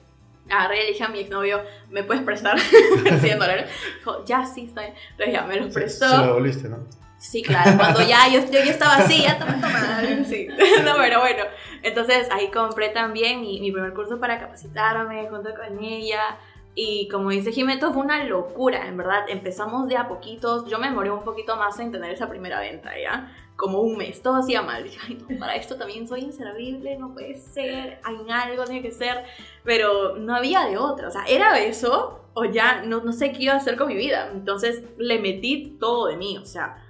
Agarré 0.50 0.78
y 0.78 0.82
le 0.82 0.88
dije 0.88 1.04
a 1.04 1.08
mi 1.08 1.20
exnovio, 1.20 1.62
¿me 1.90 2.02
puedes 2.02 2.22
prestar 2.24 2.58
100 3.20 3.38
dólares? 3.38 3.70
Dijo, 3.98 4.24
ya, 4.24 4.44
sí, 4.44 4.66
está 4.66 4.82
bien. 4.82 4.94
Entonces 5.12 5.32
ya 5.32 5.42
me 5.46 5.56
los 5.56 5.72
prestó. 5.72 6.04
Se, 6.04 6.10
se 6.10 6.16
lo 6.18 6.26
devolviste, 6.26 6.68
¿no? 6.68 7.01
Sí, 7.22 7.40
claro, 7.40 7.78
cuando 7.78 8.02
ya 8.02 8.28
yo, 8.28 8.40
yo, 8.40 8.64
yo 8.64 8.70
estaba 8.72 8.96
así, 8.96 9.22
ya 9.22 9.38
toma, 9.38 9.52
toma. 9.60 10.24
Sí. 10.24 10.48
No, 10.84 10.94
pero 10.98 11.20
bueno. 11.20 11.44
Entonces 11.82 12.28
ahí 12.32 12.50
compré 12.50 12.88
también 12.88 13.40
mi, 13.40 13.60
mi 13.60 13.70
primer 13.70 13.94
curso 13.94 14.18
para 14.18 14.40
capacitarme 14.40 15.28
junto 15.28 15.50
con 15.54 15.82
ella. 15.82 16.38
Y 16.74 17.08
como 17.08 17.30
dice 17.30 17.52
Jimeto, 17.52 17.92
fue 17.92 18.02
una 18.02 18.24
locura, 18.24 18.88
en 18.88 18.96
verdad. 18.96 19.24
Empezamos 19.28 19.86
de 19.86 19.96
a 19.96 20.08
poquitos. 20.08 20.66
Yo 20.68 20.80
me 20.80 20.88
demoré 20.88 21.12
un 21.12 21.22
poquito 21.22 21.56
más 21.56 21.78
en 21.78 21.92
tener 21.92 22.10
esa 22.12 22.28
primera 22.28 22.58
venta, 22.58 22.90
¿ya? 23.00 23.32
Como 23.54 23.82
un 23.82 23.96
mes, 23.96 24.20
todo 24.20 24.36
hacía 24.36 24.62
mal. 24.62 24.82
Dije, 24.82 24.98
ay, 25.06 25.24
no, 25.28 25.38
para 25.38 25.54
esto 25.54 25.76
también 25.76 26.08
soy 26.08 26.22
inservible, 26.22 26.98
no 26.98 27.14
puede 27.14 27.36
ser. 27.36 28.00
Hay 28.02 28.16
algo, 28.30 28.64
tiene 28.64 28.82
que 28.82 28.90
ser. 28.90 29.22
Pero 29.62 30.16
no 30.16 30.34
había 30.34 30.66
de 30.66 30.76
otra. 30.76 31.06
O 31.06 31.10
sea, 31.12 31.22
era 31.28 31.56
eso 31.60 32.18
o 32.34 32.46
ya 32.46 32.82
no, 32.82 33.00
no 33.00 33.12
sé 33.12 33.30
qué 33.30 33.44
iba 33.44 33.52
a 33.52 33.58
hacer 33.58 33.76
con 33.76 33.86
mi 33.86 33.94
vida. 33.94 34.28
Entonces 34.32 34.82
le 34.98 35.20
metí 35.20 35.76
todo 35.78 36.08
de 36.08 36.16
mí, 36.16 36.36
o 36.36 36.46
sea 36.46 36.81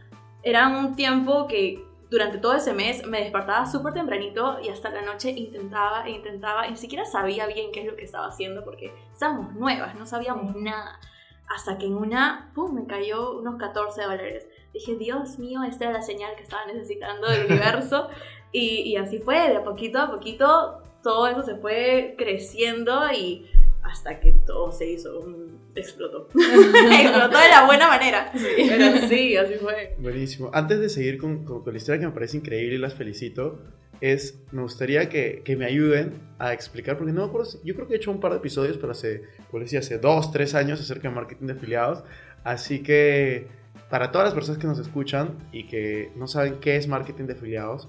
era 0.43 0.69
un 0.69 0.97
tiempo 0.97 1.47
que 1.47 1.85
durante 2.11 2.39
todo 2.39 2.55
ese 2.55 2.75
mes 2.75 3.07
me 3.07 3.21
despertaba 3.21 3.65
súper 3.65 3.95
tempranito 3.95 4.59
y 4.63 4.69
hasta 4.69 4.91
la 4.91 5.01
noche 5.01 5.31
intentaba 5.31 6.07
e 6.07 6.11
intentaba 6.11 6.67
y 6.67 6.73
ni 6.73 6.77
siquiera 6.77 7.07
sabía 7.07 7.47
bien 7.47 7.73
qué 7.73 7.81
es 7.81 7.87
lo 7.87 7.97
que 7.97 8.05
estaba 8.05 8.27
haciendo 8.27 8.63
porque 8.65 8.93
estábamos 9.13 9.55
nuevas, 9.55 9.95
no 9.95 10.07
sabíamos 10.07 10.55
nada. 10.57 11.01
Hasta 11.49 11.77
que 11.79 11.87
en 11.87 11.97
una, 11.97 12.51
pum, 12.55 12.75
me 12.75 12.87
cayó 12.87 13.39
unos 13.39 13.57
14 13.57 14.03
dólares. 14.03 14.47
Dije, 14.73 14.97
Dios 14.97 15.39
mío, 15.39 15.63
esta 15.65 15.85
era 15.85 15.95
la 15.95 16.03
señal 16.03 16.35
que 16.37 16.43
estaba 16.43 16.65
necesitando 16.67 17.29
del 17.29 17.47
universo. 17.47 18.09
y, 18.53 18.83
y 18.83 18.97
así 18.97 19.19
fue, 19.19 19.49
de 19.49 19.57
a 19.57 19.65
poquito 19.65 19.99
a 19.99 20.11
poquito, 20.11 20.83
todo 21.03 21.27
eso 21.27 21.43
se 21.43 21.57
fue 21.57 22.15
creciendo 22.17 23.11
y 23.13 23.51
hasta 23.83 24.21
que 24.21 24.33
todo 24.33 24.73
se 24.73 24.91
hizo 24.91 25.19
un... 25.19 25.42
explotó. 25.75 26.29
explotó 26.35 27.39
de 27.39 27.49
la 27.49 27.67
buena 27.67 27.89
manera. 27.89 28.33
Pero 28.33 29.09
sí, 29.09 29.37
así 29.37 29.55
fue. 29.55 29.95
Buenísimo. 29.99 30.51
Antes 30.53 30.81
de 30.81 30.89
seguir 30.89 31.19
con, 31.19 31.45
con, 31.45 31.63
con 31.63 31.73
la 31.73 31.79
historia 31.79 32.01
que 32.01 32.07
me 32.07 32.13
parece 32.13 32.37
increíble 32.37 32.75
y 32.77 32.79
las 32.79 32.95
felicito, 32.95 33.59
es, 34.03 34.43
me 34.51 34.63
gustaría 34.63 35.09
que, 35.09 35.43
que, 35.45 35.57
me 35.57 35.65
ayuden 35.65 36.15
a 36.41 36.53
explicar, 36.53 36.99
porque 36.99 37.13
no 37.13 37.23
me 37.23 37.29
acuerdo, 37.29 37.49
yo 37.63 37.75
creo 37.77 37.87
que 37.87 37.95
he 37.95 37.97
hecho 37.99 38.11
un 38.11 38.19
par 38.19 38.33
de 38.33 38.39
episodios, 38.39 38.77
pero 38.77 38.91
hace, 38.91 39.23
como 39.49 39.63
decía, 39.63 39.79
hace 39.79 39.99
dos, 39.99 40.33
tres 40.33 40.57
años 40.57 40.81
acerca 40.81 41.09
de 41.09 41.15
marketing 41.15 41.47
de 41.47 41.53
afiliados, 41.53 42.03
así 42.43 42.83
que 42.83 43.47
para 43.89 44.11
todas 44.11 44.27
las 44.27 44.35
personas 44.35 44.61
que 44.61 44.67
nos 44.67 44.81
escuchan 44.81 45.39
y 45.53 45.69
que 45.69 46.11
no 46.17 46.27
saben 46.27 46.59
qué 46.61 46.75
es 46.75 46.89
marketing 46.89 47.27
de 47.27 47.35
afiliados, 47.35 47.89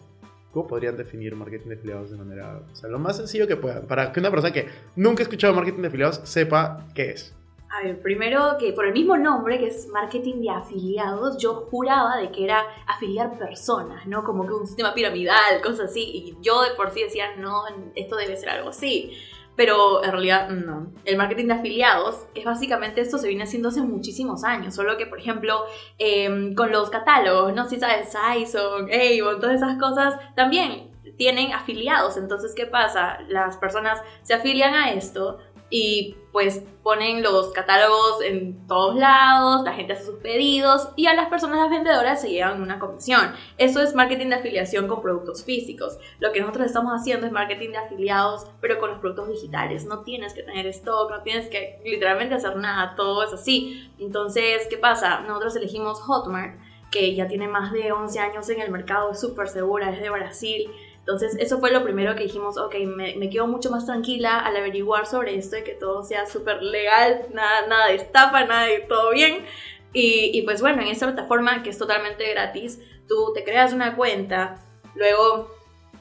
¿cómo 0.51 0.67
podrían 0.67 0.97
definir 0.97 1.35
marketing 1.35 1.69
de 1.69 1.75
afiliados 1.75 2.11
de 2.11 2.17
manera, 2.17 2.61
o 2.71 2.75
sea, 2.75 2.91
lo 2.91 2.99
más 2.99 3.17
sencillo 3.17 3.47
que 3.47 3.55
puedan, 3.55 3.87
para 3.87 4.11
que 4.11 4.19
una 4.19 4.29
persona 4.29 4.53
que 4.53 4.67
nunca 4.95 5.21
ha 5.21 5.23
escuchado 5.23 5.55
marketing 5.55 5.81
de 5.81 5.87
afiliados 5.87 6.21
sepa 6.25 6.85
qué 6.93 7.09
es? 7.09 7.33
A 7.73 7.81
ver, 7.81 7.99
primero 7.99 8.55
que 8.59 8.71
por 8.71 8.85
el 8.85 8.93
mismo 8.93 9.17
nombre, 9.17 9.57
que 9.57 9.65
es 9.65 9.87
marketing 9.87 10.41
de 10.41 10.51
afiliados, 10.51 11.37
yo 11.39 11.67
juraba 11.71 12.17
de 12.17 12.29
que 12.29 12.43
era 12.43 12.63
afiliar 12.85 13.35
personas, 13.39 14.05
¿no? 14.05 14.23
Como 14.23 14.45
que 14.45 14.53
un 14.53 14.67
sistema 14.67 14.93
piramidal, 14.93 15.59
cosas 15.63 15.89
así. 15.89 16.01
Y 16.01 16.37
yo 16.39 16.61
de 16.61 16.75
por 16.75 16.91
sí 16.91 17.01
decía, 17.01 17.35
no, 17.35 17.63
esto 17.95 18.15
debe 18.15 18.37
ser 18.37 18.49
algo 18.49 18.69
así. 18.69 19.17
Pero 19.55 20.03
en 20.03 20.11
realidad 20.11 20.49
no. 20.49 20.91
El 21.03 21.17
marketing 21.17 21.47
de 21.47 21.53
afiliados 21.53 22.27
es 22.35 22.45
básicamente 22.45 23.01
esto 23.01 23.17
se 23.17 23.27
viene 23.27 23.43
haciendo 23.43 23.69
hace 23.69 23.81
muchísimos 23.81 24.43
años. 24.43 24.75
Solo 24.75 24.95
que, 24.95 25.07
por 25.07 25.17
ejemplo, 25.17 25.63
eh, 25.97 26.53
con 26.55 26.71
los 26.71 26.91
catálogos, 26.91 27.55
no 27.55 27.67
si 27.67 27.79
sabes, 27.79 28.09
Sison, 28.09 28.87
Avon, 28.91 29.39
todas 29.39 29.55
esas 29.55 29.79
cosas, 29.79 30.13
también 30.35 30.91
tienen 31.17 31.53
afiliados. 31.53 32.17
Entonces, 32.17 32.53
¿qué 32.55 32.67
pasa? 32.67 33.19
Las 33.29 33.57
personas 33.57 33.99
se 34.21 34.35
afilian 34.35 34.75
a 34.75 34.91
esto 34.91 35.39
y 35.75 36.15
pues 36.31 36.61
ponen 36.83 37.23
los 37.23 37.51
catálogos 37.51 38.21
en 38.23 38.67
todos 38.67 38.95
lados, 38.95 39.63
la 39.63 39.73
gente 39.73 39.93
hace 39.93 40.05
sus 40.05 40.19
pedidos 40.19 40.89
y 40.95 41.07
a 41.07 41.15
las 41.15 41.29
personas 41.29 41.57
las 41.57 41.71
vendedoras 41.71 42.21
se 42.21 42.29
llevan 42.29 42.61
una 42.61 42.77
comisión. 42.77 43.33
Eso 43.57 43.81
es 43.81 43.95
marketing 43.95 44.27
de 44.27 44.35
afiliación 44.35 44.87
con 44.87 45.01
productos 45.01 45.43
físicos. 45.43 45.97
Lo 46.19 46.31
que 46.31 46.41
nosotros 46.41 46.67
estamos 46.67 46.93
haciendo 46.93 47.25
es 47.25 47.31
marketing 47.31 47.71
de 47.71 47.77
afiliados, 47.77 48.45
pero 48.61 48.79
con 48.79 48.91
los 48.91 48.99
productos 48.99 49.29
digitales. 49.29 49.85
No 49.85 50.03
tienes 50.03 50.35
que 50.35 50.43
tener 50.43 50.67
stock, 50.67 51.09
no 51.09 51.23
tienes 51.23 51.49
que 51.49 51.81
literalmente 51.83 52.35
hacer 52.35 52.55
nada, 52.55 52.93
todo 52.95 53.23
es 53.23 53.33
así. 53.33 53.91
Entonces, 53.97 54.67
¿qué 54.69 54.77
pasa? 54.77 55.21
Nosotros 55.21 55.55
elegimos 55.55 56.01
Hotmart, 56.01 56.59
que 56.91 57.15
ya 57.15 57.27
tiene 57.27 57.47
más 57.47 57.71
de 57.71 57.91
11 57.91 58.19
años 58.19 58.47
en 58.49 58.61
el 58.61 58.69
mercado, 58.69 59.09
es 59.11 59.19
súper 59.19 59.47
segura, 59.47 59.89
es 59.89 59.99
de 59.99 60.11
Brasil 60.11 60.69
entonces, 61.05 61.35
eso 61.37 61.59
fue 61.59 61.69
lo 61.69 61.83
primero 61.83 62.15
que 62.15 62.23
dijimos, 62.23 62.57
ok, 62.57 62.75
me, 62.85 63.17
me 63.17 63.29
quedo 63.29 63.45
mucho 63.45 63.69
más 63.69 63.85
tranquila 63.85 64.39
al 64.39 64.55
averiguar 64.55 65.05
sobre 65.05 65.35
esto 65.35 65.57
y 65.57 65.63
que 65.63 65.73
todo 65.73 66.01
sea 66.01 66.25
súper 66.25 66.63
legal, 66.63 67.27
nada, 67.33 67.67
nada 67.67 67.87
de 67.87 67.95
estafa, 67.95 68.45
nada 68.45 68.67
de 68.67 68.79
todo 68.79 69.11
bien. 69.11 69.43
Y, 69.91 70.31
y, 70.33 70.43
pues 70.43 70.61
bueno, 70.61 70.81
en 70.81 70.87
esta 70.87 71.05
plataforma 71.07 71.61
que 71.61 71.71
es 71.71 71.77
totalmente 71.77 72.31
gratis, 72.31 72.79
tú 73.09 73.33
te 73.33 73.43
creas 73.43 73.73
una 73.73 73.97
cuenta, 73.97 74.63
luego 74.95 75.51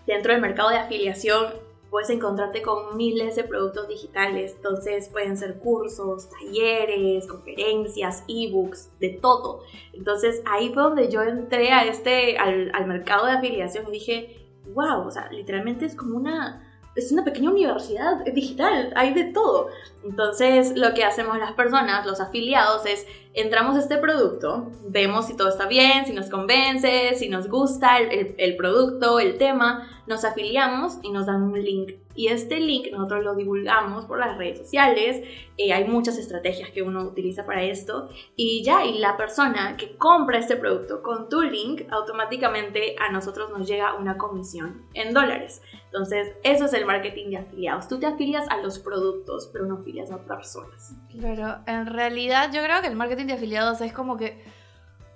dentro 0.06 0.32
del 0.32 0.40
mercado 0.40 0.70
de 0.70 0.76
afiliación 0.76 1.52
puedes 1.90 2.08
encontrarte 2.08 2.62
con 2.62 2.96
miles 2.96 3.34
de 3.34 3.42
productos 3.42 3.88
digitales, 3.88 4.54
entonces 4.56 5.08
pueden 5.08 5.36
ser 5.36 5.58
cursos, 5.58 6.30
talleres, 6.30 7.26
conferencias, 7.26 8.22
ebooks, 8.28 8.98
de 9.00 9.10
todo. 9.10 9.64
Entonces 9.92 10.42
ahí 10.46 10.72
fue 10.72 10.84
donde 10.84 11.10
yo 11.10 11.22
entré 11.22 11.72
a 11.72 11.84
este, 11.84 12.38
al, 12.38 12.70
al 12.72 12.86
mercado 12.86 13.26
de 13.26 13.32
afiliación 13.32 13.88
y 13.88 13.92
dije, 13.92 14.41
wow, 14.66 15.06
o 15.06 15.10
sea, 15.10 15.28
literalmente 15.30 15.84
es 15.84 15.94
como 15.94 16.16
una, 16.16 16.62
es 16.94 17.10
una 17.12 17.24
pequeña 17.24 17.50
universidad 17.50 18.24
digital, 18.32 18.92
hay 18.96 19.14
de 19.14 19.24
todo. 19.24 19.68
Entonces, 20.04 20.76
lo 20.76 20.94
que 20.94 21.04
hacemos 21.04 21.38
las 21.38 21.52
personas, 21.52 22.06
los 22.06 22.20
afiliados, 22.20 22.84
es 22.86 23.06
entramos 23.34 23.76
a 23.76 23.80
este 23.80 23.96
producto, 23.96 24.70
vemos 24.88 25.26
si 25.26 25.36
todo 25.36 25.48
está 25.48 25.66
bien, 25.66 26.04
si 26.06 26.12
nos 26.12 26.28
convence, 26.28 27.14
si 27.14 27.28
nos 27.28 27.48
gusta 27.48 27.98
el, 27.98 28.34
el, 28.36 28.56
producto, 28.56 29.20
el 29.20 29.38
tema, 29.38 29.88
nos 30.06 30.24
afiliamos 30.24 30.98
y 31.02 31.10
nos 31.10 31.26
dan 31.26 31.42
un 31.42 31.62
link. 31.62 31.92
Y 32.14 32.28
este 32.28 32.60
link 32.60 32.88
nosotros 32.92 33.24
lo 33.24 33.34
divulgamos 33.34 34.04
por 34.06 34.18
las 34.18 34.36
redes 34.36 34.58
sociales, 34.58 35.26
eh, 35.56 35.72
hay 35.72 35.84
muchas 35.84 36.18
estrategias 36.18 36.70
que 36.70 36.82
uno 36.82 37.02
utiliza 37.02 37.44
para 37.46 37.62
esto, 37.62 38.08
y 38.36 38.62
ya, 38.64 38.84
y 38.84 38.98
la 38.98 39.16
persona 39.16 39.76
que 39.76 39.96
compra 39.96 40.38
este 40.38 40.56
producto 40.56 41.02
con 41.02 41.28
tu 41.28 41.42
link, 41.42 41.82
automáticamente 41.90 42.96
a 42.98 43.10
nosotros 43.12 43.50
nos 43.50 43.68
llega 43.68 43.94
una 43.94 44.16
comisión 44.16 44.86
en 44.94 45.12
dólares. 45.14 45.62
Entonces, 45.86 46.34
eso 46.42 46.64
es 46.64 46.72
el 46.72 46.86
marketing 46.86 47.30
de 47.30 47.36
afiliados. 47.38 47.88
Tú 47.88 47.98
te 47.98 48.06
afilias 48.06 48.48
a 48.48 48.56
los 48.58 48.78
productos, 48.78 49.50
pero 49.52 49.66
no 49.66 49.76
afilias 49.76 50.10
a 50.10 50.24
personas. 50.24 50.94
Pero 51.20 51.58
en 51.66 51.86
realidad 51.86 52.50
yo 52.52 52.62
creo 52.62 52.80
que 52.80 52.88
el 52.88 52.96
marketing 52.96 53.26
de 53.26 53.34
afiliados 53.34 53.80
es 53.82 53.92
como 53.92 54.16
que 54.16 54.42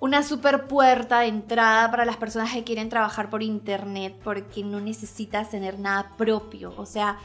una 0.00 0.22
super 0.22 0.66
puerta 0.66 1.20
de 1.20 1.28
entrada 1.28 1.90
para 1.90 2.04
las 2.04 2.16
personas 2.16 2.52
que 2.52 2.64
quieren 2.64 2.88
trabajar 2.88 3.30
por 3.30 3.42
internet 3.42 4.14
porque 4.22 4.62
no 4.62 4.80
necesitas 4.80 5.50
tener 5.50 5.78
nada 5.78 6.12
propio. 6.16 6.74
O 6.76 6.86
sea, 6.86 7.18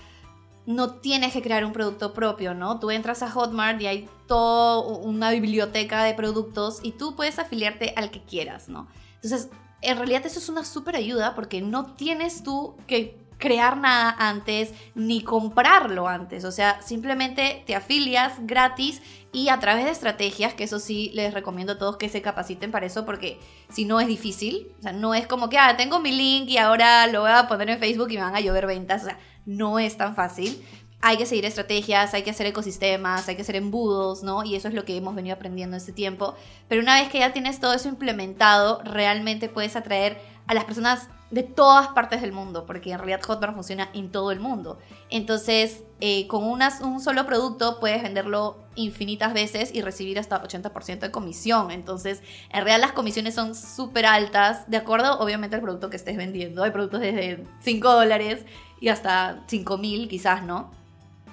no 0.66 0.92
tienes 0.96 1.34
que 1.34 1.42
crear 1.42 1.66
un 1.66 1.74
producto 1.74 2.14
propio, 2.14 2.54
¿no? 2.54 2.80
Tú 2.80 2.92
entras 2.92 3.24
a 3.24 3.32
Hotmart 3.32 3.82
y 3.82 3.88
hay 3.88 4.10
toda 4.28 4.80
una 4.80 5.32
biblioteca 5.32 6.04
de 6.04 6.14
productos 6.14 6.80
y 6.84 6.94
tú 6.94 7.16
puedes 7.16 7.40
afiliarte 7.40 7.94
al 7.98 8.12
que 8.12 8.22
quieras, 8.22 8.70
¿no? 8.70 8.88
Entonces, 9.16 9.50
en 9.82 9.98
realidad 9.98 10.26
eso 10.26 10.40
es 10.40 10.50
una 10.50 10.64
super 10.64 10.96
ayuda 10.96 11.36
porque 11.36 11.62
no 11.62 11.88
tienes 11.96 12.44
tú 12.44 12.76
que 12.88 13.20
crear 13.42 13.76
nada 13.76 14.16
antes 14.18 14.74
ni 14.96 15.22
comprarlo 15.22 16.08
antes. 16.08 16.46
O 16.46 16.52
sea, 16.54 16.82
simplemente 16.82 17.64
te 17.68 17.76
afilias 17.76 18.36
gratis 18.40 19.02
y 19.34 19.50
a 19.50 19.60
través 19.60 19.86
de 19.86 19.92
estrategias, 19.92 20.54
que 20.54 20.64
eso 20.64 20.80
sí 20.80 21.12
les 21.14 21.34
recomiendo 21.34 21.74
a 21.74 21.78
todos 21.78 21.98
que 21.98 22.08
se 22.08 22.22
capaciten 22.22 22.72
para 22.72 22.86
eso 22.86 23.06
porque 23.06 23.40
si 23.70 23.84
no 23.84 24.00
es 24.00 24.08
difícil. 24.08 24.68
O 24.80 24.82
sea, 24.84 24.94
no 24.94 25.14
es 25.14 25.28
como 25.28 25.50
que, 25.50 25.58
ah, 25.58 25.76
tengo 25.76 26.00
mi 26.00 26.12
link 26.12 26.50
y 26.50 26.58
ahora 26.58 27.08
lo 27.08 27.22
voy 27.22 27.32
a 27.32 27.48
poner 27.48 27.70
en 27.70 27.80
Facebook 27.80 28.12
y 28.12 28.16
me 28.16 28.24
van 28.24 28.36
a 28.36 28.40
llover 28.40 28.68
ventas. 28.68 29.02
O 29.04 29.06
sea, 29.06 29.20
no 29.46 29.80
es 29.80 29.98
tan 29.98 30.16
fácil. 30.16 30.64
Hay 31.02 31.18
que 31.18 31.26
seguir 31.26 31.46
estrategias, 31.46 32.14
hay 32.14 32.22
que 32.22 32.30
hacer 32.30 32.46
ecosistemas, 32.46 33.28
hay 33.28 33.36
que 33.36 33.42
hacer 33.42 33.56
embudos, 33.56 34.22
¿no? 34.22 34.44
Y 34.44 34.56
eso 34.56 34.68
es 34.68 34.76
lo 34.76 34.86
que 34.86 34.96
hemos 34.96 35.16
venido 35.16 35.36
aprendiendo 35.36 35.76
este 35.76 35.94
tiempo. 35.94 36.36
Pero 36.68 36.82
una 36.82 37.02
vez 37.02 37.10
que 37.10 37.18
ya 37.20 37.34
tienes 37.34 37.60
todo 37.60 37.74
eso 37.74 37.90
implementado, 37.90 38.82
realmente 38.84 39.50
puedes 39.50 39.76
atraer 39.76 40.22
a 40.46 40.54
las 40.54 40.66
personas 40.66 41.08
de 41.32 41.44
todas 41.44 41.88
partes 41.90 42.22
del 42.22 42.34
mundo, 42.34 42.66
porque 42.66 42.92
en 42.92 42.98
realidad 42.98 43.22
Hotmart 43.22 43.56
funciona 43.56 43.90
en 43.94 44.12
todo 44.12 44.32
el 44.32 44.42
mundo. 44.42 44.78
Entonces, 45.10 45.84
eh, 46.02 46.28
con 46.28 46.44
unas, 46.44 46.82
un 46.82 47.00
solo 47.00 47.26
producto 47.26 47.80
puedes 47.80 48.04
venderlo 48.04 48.58
infinitas 48.76 49.34
veces 49.34 49.74
y 49.74 49.82
recibir 49.82 50.20
hasta 50.20 50.44
80% 50.44 51.00
de 51.00 51.12
comisión. 51.12 51.72
Entonces, 51.72 52.22
en 52.50 52.66
realidad 52.66 52.82
las 52.82 52.92
comisiones 52.92 53.34
son 53.34 53.56
súper 53.56 54.06
altas, 54.06 54.70
de 54.70 54.78
acuerdo 54.78 55.20
obviamente 55.20 55.56
al 55.56 55.62
producto 55.62 55.90
que 55.90 55.96
estés 55.96 56.18
vendiendo. 56.18 56.64
Hay 56.64 56.72
productos 56.72 57.00
desde 57.00 57.46
5 57.62 57.94
dólares 57.94 58.46
y 58.82 58.90
hasta 58.90 59.44
5 59.48 59.78
mil 59.78 60.10
quizás, 60.10 60.44
¿no? 60.44 60.70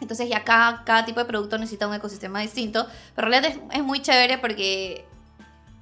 Entonces 0.00 0.28
ya 0.28 0.44
cada, 0.44 0.84
cada 0.84 1.04
tipo 1.04 1.18
de 1.18 1.26
producto 1.26 1.58
necesita 1.58 1.88
un 1.88 1.94
ecosistema 1.94 2.40
distinto, 2.40 2.86
pero 3.16 3.26
en 3.26 3.32
realidad 3.32 3.58
es, 3.72 3.78
es 3.78 3.82
muy 3.82 4.00
chévere 4.00 4.38
porque 4.38 5.07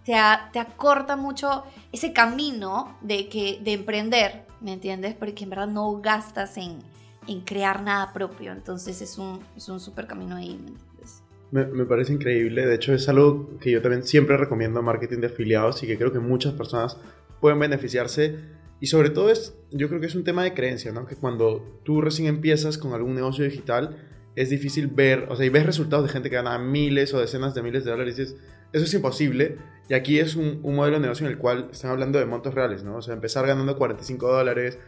te, 0.06 0.14
te, 0.52 0.58
acorta 0.58 1.16
mucho 1.16 1.64
ese 1.92 2.12
camino 2.12 2.96
de, 3.02 3.28
que, 3.28 3.60
de 3.62 3.72
emprender, 3.72 4.44
¿me 4.60 4.72
entiendes? 4.72 5.14
Porque 5.14 5.44
en 5.44 5.50
verdad 5.50 5.66
no 5.66 6.00
gastas 6.00 6.56
en, 6.56 6.78
en 7.26 7.40
crear 7.40 7.82
nada 7.82 8.12
propio, 8.12 8.52
entonces 8.52 9.02
es 9.02 9.18
un, 9.18 9.40
es 9.56 9.68
un 9.68 9.80
súper 9.80 10.06
camino 10.06 10.36
ahí, 10.36 10.58
¿me 10.62 10.68
entiendes? 10.68 11.22
Me, 11.50 11.64
me, 11.66 11.84
parece 11.84 12.12
increíble, 12.12 12.64
de 12.64 12.74
hecho 12.76 12.94
es 12.94 13.08
algo 13.08 13.58
que 13.58 13.70
yo 13.70 13.82
también 13.82 14.04
siempre 14.04 14.36
recomiendo 14.36 14.80
marketing 14.80 15.18
de 15.18 15.26
afiliados 15.26 15.82
y 15.82 15.86
que 15.86 15.98
creo 15.98 16.12
que 16.12 16.20
muchas 16.20 16.54
personas 16.54 16.96
pueden 17.40 17.58
beneficiarse 17.58 18.36
y 18.80 18.86
sobre 18.86 19.10
todo 19.10 19.30
es, 19.30 19.56
yo 19.70 19.88
creo 19.88 20.00
que 20.00 20.06
es 20.06 20.14
un 20.14 20.24
tema 20.24 20.44
de 20.44 20.54
creencia, 20.54 20.92
¿no? 20.92 21.06
Que 21.06 21.16
cuando 21.16 21.80
tú 21.82 22.00
recién 22.00 22.28
empiezas 22.28 22.76
con 22.78 22.92
algún 22.92 23.14
negocio 23.14 23.44
digital, 23.44 23.96
es 24.34 24.50
difícil 24.50 24.88
ver, 24.88 25.26
o 25.30 25.36
sea, 25.36 25.46
y 25.46 25.48
ves 25.48 25.64
resultados 25.64 26.06
de 26.06 26.12
gente 26.12 26.28
que 26.28 26.36
gana 26.36 26.58
miles 26.58 27.14
o 27.14 27.18
decenas 27.20 27.54
de 27.54 27.62
miles 27.62 27.84
de 27.84 27.90
dólares 27.90 28.18
y 28.18 28.20
dices, 28.20 28.36
eso 28.76 28.84
es 28.84 28.94
imposible. 28.94 29.56
Y 29.88 29.94
aquí 29.94 30.18
es 30.18 30.36
un, 30.36 30.60
un, 30.62 30.74
modelo 30.74 30.96
de 30.96 31.02
negocio 31.02 31.26
en 31.26 31.32
el 31.32 31.38
cual 31.38 31.68
están 31.72 31.92
hablando 31.92 32.18
de 32.18 32.26
montos 32.26 32.54
reales, 32.54 32.82
¿no? 32.82 32.96
O 32.96 33.02
sea, 33.02 33.14
empezar 33.14 33.46
ganando 33.46 33.78
45 33.78 34.26
dólares, 34.30 34.78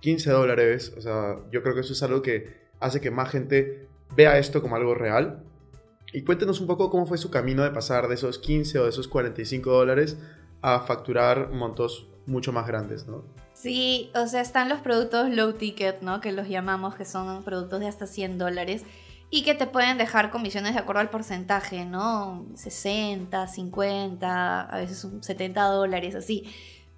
15 0.00 0.30
dólares, 0.30 0.94
o 0.96 1.00
sea, 1.00 1.36
yo 1.52 1.62
creo 1.62 1.74
que 1.74 1.82
eso 1.82 1.92
es 1.92 2.02
algo 2.02 2.22
que 2.22 2.66
hace 2.80 3.00
que 3.00 3.10
más 3.10 3.30
gente 3.30 3.88
vea 4.16 4.38
esto 4.38 4.62
como 4.62 4.76
algo 4.76 4.94
real. 4.94 5.44
Y 6.12 6.22
cuéntenos 6.22 6.60
un 6.60 6.66
poco 6.66 6.90
cómo 6.90 7.06
fue 7.06 7.18
su 7.18 7.30
camino 7.30 7.62
de 7.62 7.70
pasar 7.70 8.08
de 8.08 8.14
esos 8.14 8.38
15 8.38 8.78
o 8.78 8.84
de 8.84 8.90
esos 8.90 9.08
45 9.08 9.70
dólares 9.70 10.16
a 10.62 10.80
facturar 10.80 11.50
montos 11.50 12.08
mucho 12.26 12.52
más 12.52 12.66
grandes, 12.66 13.06
¿no? 13.06 13.24
Sí, 13.52 14.10
o 14.14 14.26
sea, 14.26 14.40
están 14.40 14.68
los 14.68 14.80
productos 14.80 15.30
low 15.30 15.52
ticket, 15.52 16.02
¿no? 16.02 16.20
Que 16.20 16.32
los 16.32 16.48
llamamos, 16.48 16.94
que 16.94 17.04
son 17.04 17.44
productos 17.44 17.80
de 17.80 17.86
hasta 17.86 18.06
100 18.06 18.38
dólares 18.38 18.84
y 19.30 19.42
que 19.42 19.54
te 19.54 19.66
pueden 19.66 19.98
dejar 19.98 20.30
comisiones 20.30 20.74
de 20.74 20.80
acuerdo 20.80 21.00
al 21.00 21.10
porcentaje, 21.10 21.84
¿no? 21.84 22.46
60, 22.54 23.48
50, 23.48 24.60
a 24.62 24.78
veces 24.78 25.06
70 25.20 25.62
dólares, 25.64 26.14
así. 26.14 26.44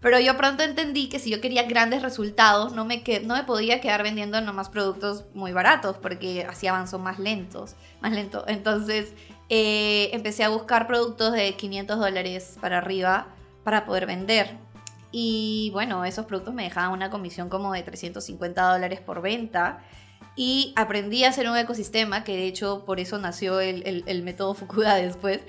Pero 0.00 0.20
yo 0.20 0.36
pronto 0.36 0.62
entendí 0.62 1.08
que 1.08 1.18
si 1.18 1.30
yo 1.30 1.40
quería 1.40 1.64
grandes 1.64 2.02
resultados, 2.02 2.72
no 2.72 2.84
me, 2.84 3.02
no 3.24 3.34
me 3.34 3.42
podía 3.42 3.80
quedar 3.80 4.04
vendiendo 4.04 4.40
nomás 4.40 4.68
productos 4.68 5.24
muy 5.34 5.52
baratos, 5.52 5.96
porque 5.96 6.44
así 6.48 6.68
avanzó 6.68 6.98
más 7.00 7.18
lentos, 7.18 7.74
más 8.00 8.12
lento. 8.12 8.44
Entonces 8.46 9.14
eh, 9.48 10.10
empecé 10.12 10.44
a 10.44 10.50
buscar 10.50 10.86
productos 10.86 11.32
de 11.32 11.54
500 11.54 11.98
dólares 11.98 12.58
para 12.60 12.78
arriba 12.78 13.26
para 13.64 13.86
poder 13.86 14.06
vender. 14.06 14.56
Y 15.10 15.70
bueno, 15.72 16.04
esos 16.04 16.26
productos 16.26 16.54
me 16.54 16.64
dejaban 16.64 16.92
una 16.92 17.10
comisión 17.10 17.48
como 17.48 17.72
de 17.72 17.82
350 17.82 18.72
dólares 18.72 19.00
por 19.00 19.20
venta. 19.20 19.80
Y 20.36 20.72
aprendí 20.76 21.24
a 21.24 21.30
hacer 21.30 21.48
un 21.48 21.56
ecosistema, 21.56 22.22
que 22.22 22.36
de 22.36 22.46
hecho 22.46 22.84
por 22.84 23.00
eso 23.00 23.18
nació 23.18 23.60
el, 23.60 24.04
el 24.06 24.22
método 24.22 24.54
Fukuda 24.54 24.94
después, 24.94 25.40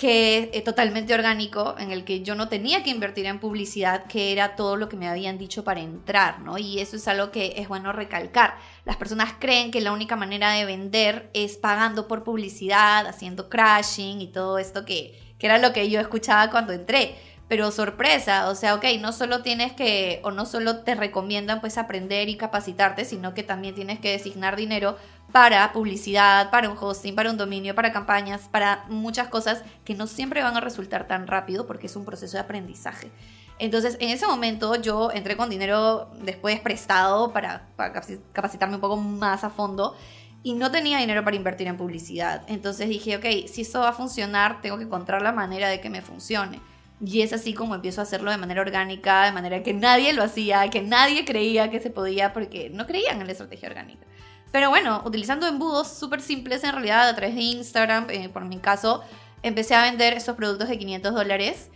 que 0.00 0.50
es 0.54 0.64
totalmente 0.64 1.12
orgánico, 1.12 1.74
en 1.78 1.90
el 1.90 2.04
que 2.04 2.22
yo 2.22 2.34
no 2.34 2.48
tenía 2.48 2.82
que 2.82 2.88
invertir 2.88 3.26
en 3.26 3.38
publicidad, 3.38 4.06
que 4.06 4.32
era 4.32 4.56
todo 4.56 4.76
lo 4.76 4.88
que 4.88 4.96
me 4.96 5.06
habían 5.06 5.36
dicho 5.36 5.62
para 5.62 5.80
entrar, 5.80 6.40
¿no? 6.40 6.56
Y 6.56 6.80
eso 6.80 6.96
es 6.96 7.06
algo 7.06 7.30
que 7.30 7.52
es 7.58 7.68
bueno 7.68 7.92
recalcar. 7.92 8.56
Las 8.86 8.96
personas 8.96 9.34
creen 9.38 9.70
que 9.70 9.82
la 9.82 9.92
única 9.92 10.16
manera 10.16 10.52
de 10.52 10.64
vender 10.64 11.28
es 11.34 11.58
pagando 11.58 12.08
por 12.08 12.24
publicidad, 12.24 13.06
haciendo 13.06 13.50
crashing 13.50 14.22
y 14.22 14.28
todo 14.28 14.56
esto 14.58 14.86
que, 14.86 15.20
que 15.38 15.46
era 15.46 15.58
lo 15.58 15.74
que 15.74 15.90
yo 15.90 16.00
escuchaba 16.00 16.50
cuando 16.50 16.72
entré 16.72 17.14
pero 17.50 17.72
sorpresa, 17.72 18.48
o 18.48 18.54
sea, 18.54 18.76
ok, 18.76 18.84
no 19.00 19.10
solo 19.10 19.42
tienes 19.42 19.72
que, 19.72 20.20
o 20.22 20.30
no 20.30 20.46
solo 20.46 20.84
te 20.84 20.94
recomiendan 20.94 21.60
pues 21.60 21.78
aprender 21.78 22.28
y 22.28 22.36
capacitarte, 22.36 23.04
sino 23.04 23.34
que 23.34 23.42
también 23.42 23.74
tienes 23.74 23.98
que 23.98 24.12
designar 24.12 24.54
dinero 24.54 24.96
para 25.32 25.72
publicidad, 25.72 26.52
para 26.52 26.70
un 26.70 26.78
hosting, 26.78 27.16
para 27.16 27.28
un 27.28 27.36
dominio, 27.36 27.74
para 27.74 27.90
campañas, 27.90 28.42
para 28.52 28.84
muchas 28.88 29.26
cosas 29.26 29.64
que 29.84 29.96
no 29.96 30.06
siempre 30.06 30.44
van 30.44 30.56
a 30.56 30.60
resultar 30.60 31.08
tan 31.08 31.26
rápido 31.26 31.66
porque 31.66 31.88
es 31.88 31.96
un 31.96 32.04
proceso 32.04 32.36
de 32.36 32.44
aprendizaje. 32.44 33.10
Entonces, 33.58 33.96
en 33.98 34.10
ese 34.10 34.28
momento 34.28 34.76
yo 34.76 35.10
entré 35.10 35.36
con 35.36 35.50
dinero 35.50 36.08
después 36.22 36.60
prestado 36.60 37.32
para, 37.32 37.66
para 37.74 38.00
capacitarme 38.32 38.76
un 38.76 38.80
poco 38.80 38.96
más 38.96 39.42
a 39.42 39.50
fondo 39.50 39.96
y 40.44 40.52
no 40.52 40.70
tenía 40.70 40.98
dinero 40.98 41.24
para 41.24 41.34
invertir 41.34 41.66
en 41.66 41.76
publicidad. 41.76 42.44
Entonces 42.46 42.88
dije, 42.88 43.16
ok, 43.16 43.48
si 43.48 43.62
esto 43.62 43.80
va 43.80 43.88
a 43.88 43.92
funcionar, 43.92 44.60
tengo 44.62 44.78
que 44.78 44.84
encontrar 44.84 45.20
la 45.20 45.32
manera 45.32 45.68
de 45.68 45.80
que 45.80 45.90
me 45.90 46.00
funcione. 46.00 46.60
Y 47.04 47.22
es 47.22 47.32
así 47.32 47.54
como 47.54 47.74
empiezo 47.74 48.00
a 48.00 48.04
hacerlo 48.04 48.30
de 48.30 48.36
manera 48.36 48.60
orgánica, 48.60 49.24
de 49.24 49.32
manera 49.32 49.62
que 49.62 49.72
nadie 49.72 50.12
lo 50.12 50.22
hacía, 50.22 50.68
que 50.68 50.82
nadie 50.82 51.24
creía 51.24 51.70
que 51.70 51.80
se 51.80 51.90
podía 51.90 52.32
porque 52.32 52.70
no 52.70 52.86
creían 52.86 53.20
en 53.20 53.26
la 53.26 53.32
estrategia 53.32 53.68
orgánica. 53.68 54.06
Pero 54.52 54.68
bueno, 54.68 55.02
utilizando 55.06 55.46
embudos 55.46 55.88
súper 55.88 56.20
simples 56.20 56.64
en 56.64 56.72
realidad 56.72 57.08
a 57.08 57.14
través 57.14 57.36
de 57.36 57.42
Instagram, 57.42 58.10
eh, 58.10 58.28
por 58.28 58.44
mi 58.44 58.58
caso, 58.58 59.02
empecé 59.42 59.74
a 59.74 59.82
vender 59.82 60.14
estos 60.14 60.36
productos 60.36 60.68
de 60.68 60.78
500 60.78 61.14
dólares. 61.14 61.70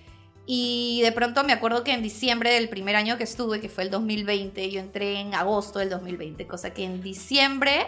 Y 0.47 1.01
de 1.03 1.13
pronto 1.13 1.43
me 1.45 1.55
acuerdo 1.55 1.85
que 1.85 1.93
en 1.93 2.03
diciembre 2.03 2.53
del 2.53 2.69
primer 2.69 2.97
año 2.97 3.17
que 3.17 3.25
estuve, 3.25 3.61
que 3.61 3.71
fue 3.71 3.85
el 3.85 3.91
2020, 3.91 4.71
yo 4.71 4.81
entré 4.81 5.21
en 5.21 5.35
agosto 5.35 5.79
del 5.79 5.89
2020, 5.89 6.47
cosa 6.47 6.75
que 6.75 6.85
en 6.85 7.01
diciembre 7.01 7.87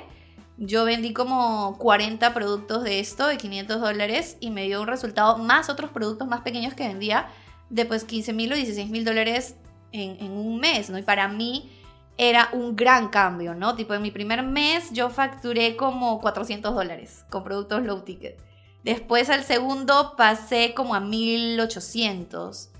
yo 0.58 0.84
vendí 0.84 1.12
como 1.12 1.76
40 1.78 2.32
productos 2.32 2.82
de 2.82 3.00
esto, 3.00 3.26
de 3.26 3.36
500 3.36 3.80
dólares, 3.80 4.36
y 4.40 4.50
me 4.50 4.64
dio 4.64 4.80
un 4.80 4.86
resultado, 4.86 5.38
más 5.38 5.68
otros 5.68 5.90
productos 5.90 6.26
más 6.28 6.40
pequeños 6.40 6.74
que 6.74 6.88
vendía, 6.88 7.28
de 7.68 7.84
pues 7.84 8.04
15 8.04 8.32
mil 8.32 8.52
o 8.52 8.56
16 8.56 8.88
mil 8.90 9.04
dólares 9.04 9.56
en, 9.92 10.30
un 10.30 10.58
mes, 10.58 10.90
¿no? 10.90 10.98
Y 10.98 11.02
para 11.02 11.28
mí 11.28 11.70
era 12.18 12.48
un 12.52 12.76
gran 12.76 13.08
cambio, 13.08 13.54
¿no? 13.54 13.74
Tipo, 13.74 13.94
en 13.94 14.02
mi 14.02 14.10
primer 14.10 14.42
mes 14.42 14.90
yo 14.92 15.10
facturé 15.10 15.76
como 15.76 16.20
400 16.20 16.74
dólares 16.74 17.24
con 17.30 17.44
productos 17.44 17.84
low 17.84 18.02
ticket. 18.02 18.40
Después 18.84 19.30
al 19.30 19.42
segundo 19.42 20.14
pasé 20.16 20.72
como 20.74 20.94
a 20.94 21.00
1800. 21.00 22.70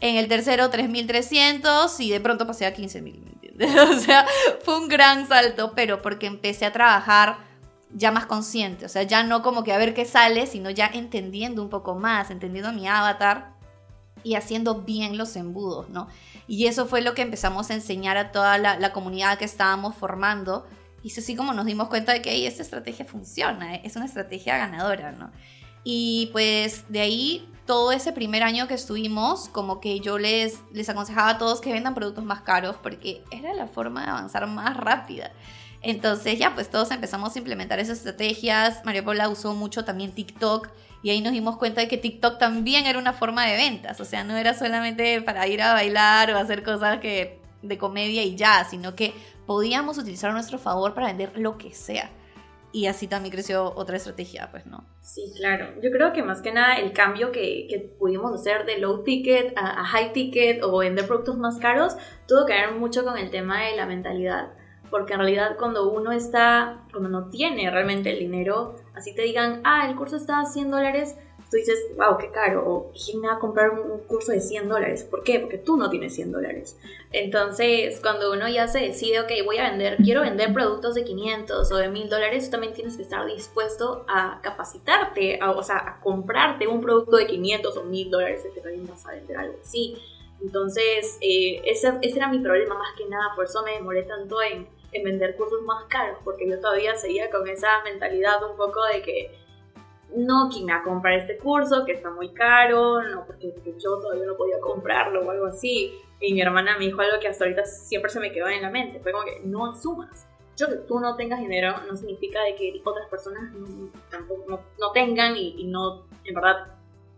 En 0.00 0.16
el 0.16 0.28
tercero 0.28 0.68
3300 0.68 1.98
y 2.00 2.10
de 2.10 2.20
pronto 2.20 2.46
pasé 2.46 2.66
a 2.66 2.74
15000, 2.74 3.02
¿me 3.02 3.32
entiendes? 3.32 3.35
O 3.90 3.98
sea, 3.98 4.26
fue 4.64 4.78
un 4.78 4.88
gran 4.88 5.28
salto, 5.28 5.72
pero 5.74 6.02
porque 6.02 6.26
empecé 6.26 6.66
a 6.66 6.72
trabajar 6.72 7.38
ya 7.94 8.10
más 8.10 8.26
consciente, 8.26 8.84
o 8.84 8.88
sea, 8.88 9.04
ya 9.04 9.22
no 9.22 9.42
como 9.42 9.64
que 9.64 9.72
a 9.72 9.78
ver 9.78 9.94
qué 9.94 10.04
sale, 10.04 10.46
sino 10.46 10.70
ya 10.70 10.86
entendiendo 10.86 11.62
un 11.62 11.70
poco 11.70 11.94
más, 11.94 12.30
entendiendo 12.30 12.72
mi 12.72 12.86
avatar 12.88 13.54
y 14.22 14.34
haciendo 14.34 14.82
bien 14.82 15.16
los 15.16 15.36
embudos, 15.36 15.88
¿no? 15.88 16.08
Y 16.48 16.66
eso 16.66 16.86
fue 16.86 17.00
lo 17.00 17.14
que 17.14 17.22
empezamos 17.22 17.70
a 17.70 17.74
enseñar 17.74 18.16
a 18.16 18.32
toda 18.32 18.58
la, 18.58 18.92
comunidad 18.92 19.38
que 19.38 19.44
estábamos 19.44 19.94
formando. 19.94 20.66
Y 21.02 21.08
es 21.08 21.18
así 21.18 21.36
como 21.36 21.52
nos 21.54 21.64
dimos 21.66 21.88
cuenta 21.88 22.12
de 22.12 22.22
que 22.22 22.46
esta 22.46 22.62
estrategia 22.62 23.04
funciona, 23.04 23.76
¿eh? 23.76 23.82
es 23.84 23.94
una 23.94 24.06
estrategia 24.06 24.58
ganadora, 24.58 25.12
¿no? 25.12 25.30
Y 25.84 26.30
pues 26.32 26.84
de 26.88 27.00
ahí 27.00 27.48
todo 27.66 27.92
ese 27.92 28.12
primer 28.12 28.42
año 28.42 28.68
que 28.68 28.74
estuvimos, 28.74 29.48
como 29.48 29.80
que 29.80 30.00
yo 30.00 30.18
les, 30.18 30.60
les 30.72 30.88
aconsejaba 30.88 31.30
a 31.30 31.38
todos 31.38 31.60
que 31.60 31.72
vendan 31.72 31.94
productos 31.94 32.24
más 32.24 32.40
caros 32.42 32.76
porque 32.82 33.22
era 33.30 33.52
la 33.52 33.66
forma 33.66 34.04
de 34.04 34.10
avanzar 34.10 34.46
más 34.46 34.76
rápida. 34.76 35.32
Entonces 35.82 36.38
ya 36.38 36.54
pues 36.54 36.70
todos 36.70 36.90
empezamos 36.90 37.34
a 37.34 37.38
implementar 37.38 37.78
esas 37.78 37.98
estrategias. 37.98 38.84
María 38.84 39.04
Paula 39.04 39.28
usó 39.28 39.54
mucho 39.54 39.84
también 39.84 40.12
TikTok 40.12 40.68
y 41.02 41.10
ahí 41.10 41.20
nos 41.20 41.32
dimos 41.32 41.58
cuenta 41.58 41.80
de 41.80 41.88
que 41.88 41.98
TikTok 41.98 42.38
también 42.38 42.86
era 42.86 42.98
una 42.98 43.12
forma 43.12 43.44
de 43.44 43.56
ventas. 43.56 44.00
O 44.00 44.04
sea, 44.04 44.24
no 44.24 44.36
era 44.36 44.54
solamente 44.54 45.20
para 45.22 45.46
ir 45.46 45.60
a 45.60 45.74
bailar 45.74 46.30
o 46.30 46.38
hacer 46.38 46.62
cosas 46.62 47.00
que 47.00 47.40
de 47.62 47.78
comedia 47.78 48.22
y 48.22 48.36
ya, 48.36 48.64
sino 48.64 48.94
que 48.94 49.12
podíamos 49.46 49.98
utilizar 49.98 50.30
a 50.30 50.34
nuestro 50.34 50.58
favor 50.58 50.94
para 50.94 51.08
vender 51.08 51.32
lo 51.36 51.58
que 51.58 51.74
sea 51.74 52.10
y 52.76 52.88
así 52.88 53.06
también 53.06 53.32
creció 53.32 53.72
otra 53.74 53.96
estrategia, 53.96 54.50
pues 54.50 54.66
no. 54.66 54.84
Sí, 55.00 55.32
claro. 55.34 55.80
Yo 55.80 55.90
creo 55.90 56.12
que 56.12 56.22
más 56.22 56.42
que 56.42 56.52
nada 56.52 56.74
el 56.74 56.92
cambio 56.92 57.32
que, 57.32 57.66
que 57.70 57.78
pudimos 57.78 58.34
hacer 58.34 58.66
de 58.66 58.76
low 58.76 59.02
ticket 59.02 59.54
a, 59.56 59.82
high 59.82 60.12
ticket 60.12 60.62
o 60.62 60.76
vender 60.76 61.06
productos 61.06 61.38
más 61.38 61.56
caros 61.58 61.96
tuvo 62.28 62.44
que 62.44 62.52
ver 62.52 62.72
mucho 62.72 63.02
con 63.02 63.16
el 63.16 63.30
tema 63.30 63.62
de 63.62 63.76
la 63.76 63.86
mentalidad. 63.86 64.52
Porque 64.90 65.14
en 65.14 65.20
realidad 65.20 65.56
cuando 65.58 65.90
uno 65.90 66.12
está, 66.12 66.80
cuando 66.90 67.08
no 67.08 67.30
tiene 67.30 67.70
realmente 67.70 68.10
el 68.10 68.18
dinero, 68.18 68.76
así 68.94 69.14
te 69.14 69.22
digan, 69.22 69.62
ah, 69.64 69.88
el 69.88 69.96
curso 69.96 70.16
está 70.16 70.40
a 70.40 70.44
100 70.44 70.70
dólares, 70.70 71.16
tú 71.56 71.70
dices, 71.70 71.86
wow, 71.96 72.18
qué 72.18 72.30
caro, 72.30 72.62
o 72.66 72.92
¿quién 72.92 73.20
me 73.20 73.28
va 73.28 73.34
a 73.34 73.38
comprar 73.38 73.70
un 73.70 74.00
curso 74.00 74.32
de 74.32 74.40
100 74.40 74.68
dólares? 74.68 75.04
¿Por 75.04 75.22
qué? 75.22 75.40
Porque 75.40 75.58
tú 75.58 75.76
no 75.76 75.88
tienes 75.88 76.14
100 76.14 76.32
dólares. 76.32 76.76
Entonces, 77.12 77.98
cuando 78.00 78.32
uno 78.32 78.48
ya 78.48 78.68
se 78.68 78.80
decide, 78.80 79.20
ok, 79.20 79.30
voy 79.44 79.56
a 79.58 79.70
vender, 79.70 79.96
quiero 79.96 80.20
vender 80.20 80.52
productos 80.52 80.94
de 80.94 81.04
500 81.04 81.72
o 81.72 81.76
de 81.76 81.88
1000 81.88 82.08
dólares, 82.10 82.44
tú 82.44 82.50
también 82.50 82.74
tienes 82.74 82.96
que 82.96 83.02
estar 83.02 83.24
dispuesto 83.26 84.04
a 84.08 84.40
capacitarte, 84.42 85.38
o 85.42 85.62
sea, 85.62 85.76
a 85.78 86.00
comprarte 86.00 86.66
un 86.66 86.80
producto 86.80 87.16
de 87.16 87.26
500 87.26 87.76
o 87.76 87.84
1000 87.84 88.10
dólares 88.10 88.46
que 88.54 88.60
también 88.60 88.86
vas 88.86 89.06
a 89.06 89.12
vender 89.12 89.36
algo 89.38 89.56
así. 89.60 89.96
Entonces, 90.42 91.16
eh, 91.22 91.62
ese, 91.64 91.94
ese, 92.02 92.18
era 92.18 92.28
mi 92.28 92.40
problema 92.40 92.74
más 92.74 92.94
que 92.96 93.06
nada, 93.06 93.34
por 93.34 93.46
eso 93.46 93.62
me 93.62 93.72
demoré 93.72 94.02
tanto 94.02 94.36
en, 94.42 94.68
en 94.92 95.04
vender 95.04 95.36
cursos 95.36 95.62
más 95.62 95.84
caros, 95.84 96.18
porque 96.22 96.46
yo 96.46 96.60
todavía 96.60 96.94
seguía 96.96 97.30
con 97.30 97.48
esa 97.48 97.82
mentalidad 97.84 98.44
un 98.48 98.58
poco 98.58 98.84
de 98.92 99.00
que 99.00 99.45
no, 100.14 100.48
¿quién 100.50 100.66
me 100.66 100.72
va 100.72 100.80
a 100.80 100.82
comprar 100.82 101.14
este 101.14 101.36
curso? 101.36 101.84
Que 101.84 101.92
está 101.92 102.10
muy 102.10 102.30
caro, 102.30 103.02
no, 103.02 103.26
porque, 103.26 103.54
yo 103.78 103.98
todavía 103.98 104.26
no 104.26 104.36
podía 104.36 104.60
comprarlo 104.60 105.26
o 105.26 105.30
algo 105.30 105.46
así. 105.46 105.92
Y 106.20 106.32
mi 106.32 106.40
hermana 106.40 106.78
me 106.78 106.86
dijo 106.86 107.00
algo 107.00 107.18
que 107.20 107.28
hasta 107.28 107.44
ahorita 107.44 107.64
siempre 107.64 108.10
se 108.10 108.20
me 108.20 108.32
quedó 108.32 108.48
en 108.48 108.62
la 108.62 108.70
mente. 108.70 109.00
Fue 109.00 109.12
como 109.12 109.24
que 109.24 109.40
no 109.44 109.70
asumas. 109.70 110.26
Yo 110.56 110.68
que 110.68 110.76
tú 110.88 110.98
no 111.00 111.16
tengas 111.16 111.40
dinero 111.40 111.74
no 111.86 111.96
significa 111.96 112.42
de 112.42 112.54
que 112.54 112.80
otras 112.82 113.08
personas 113.08 113.52
no, 113.52 113.90
tampoco 114.10 114.62
no, 114.78 114.92
tengan 114.92 115.36
y, 115.36 115.64
no, 115.64 116.06
en 116.24 116.34
verdad, 116.34 116.68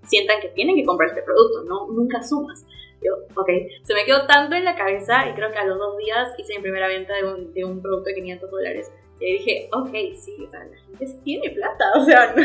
sientan 0.03 0.41
que 0.41 0.49
tienen 0.49 0.75
que 0.75 0.85
comprar 0.85 1.11
este 1.11 1.23
producto. 1.23 1.63
No, 1.65 1.87
nunca 1.89 2.19
asumas. 2.19 2.67
Yo, 3.01 3.13
ok, 3.37 3.49
se 3.85 3.95
me 3.95 4.05
quedó 4.05 4.27
tanto 4.27 4.57
en 4.57 4.65
la 4.65 4.75
cabeza 4.75 5.29
y 5.29 5.35
creo 5.35 5.53
que 5.53 5.59
a 5.59 5.67
los 5.67 5.79
dos 5.79 5.97
días 5.99 6.35
hice 6.37 6.57
mi 6.57 6.63
primera 6.63 6.89
venta 6.89 7.15
de 7.15 7.25
un, 7.25 7.55
de 7.55 7.65
un 7.65 7.81
producto 7.81 8.09
de 8.09 8.15
500 8.17 8.51
dólares. 8.51 8.91
Y 9.21 9.39
dije, 9.39 9.69
ok, 9.73 9.91
sí, 10.17 10.37
o 10.47 10.51
sea, 10.51 10.61
la 10.61 10.77
gente 10.77 11.21
tiene 11.25 11.51
plata, 11.51 11.85
o 11.97 12.05
sea. 12.05 12.35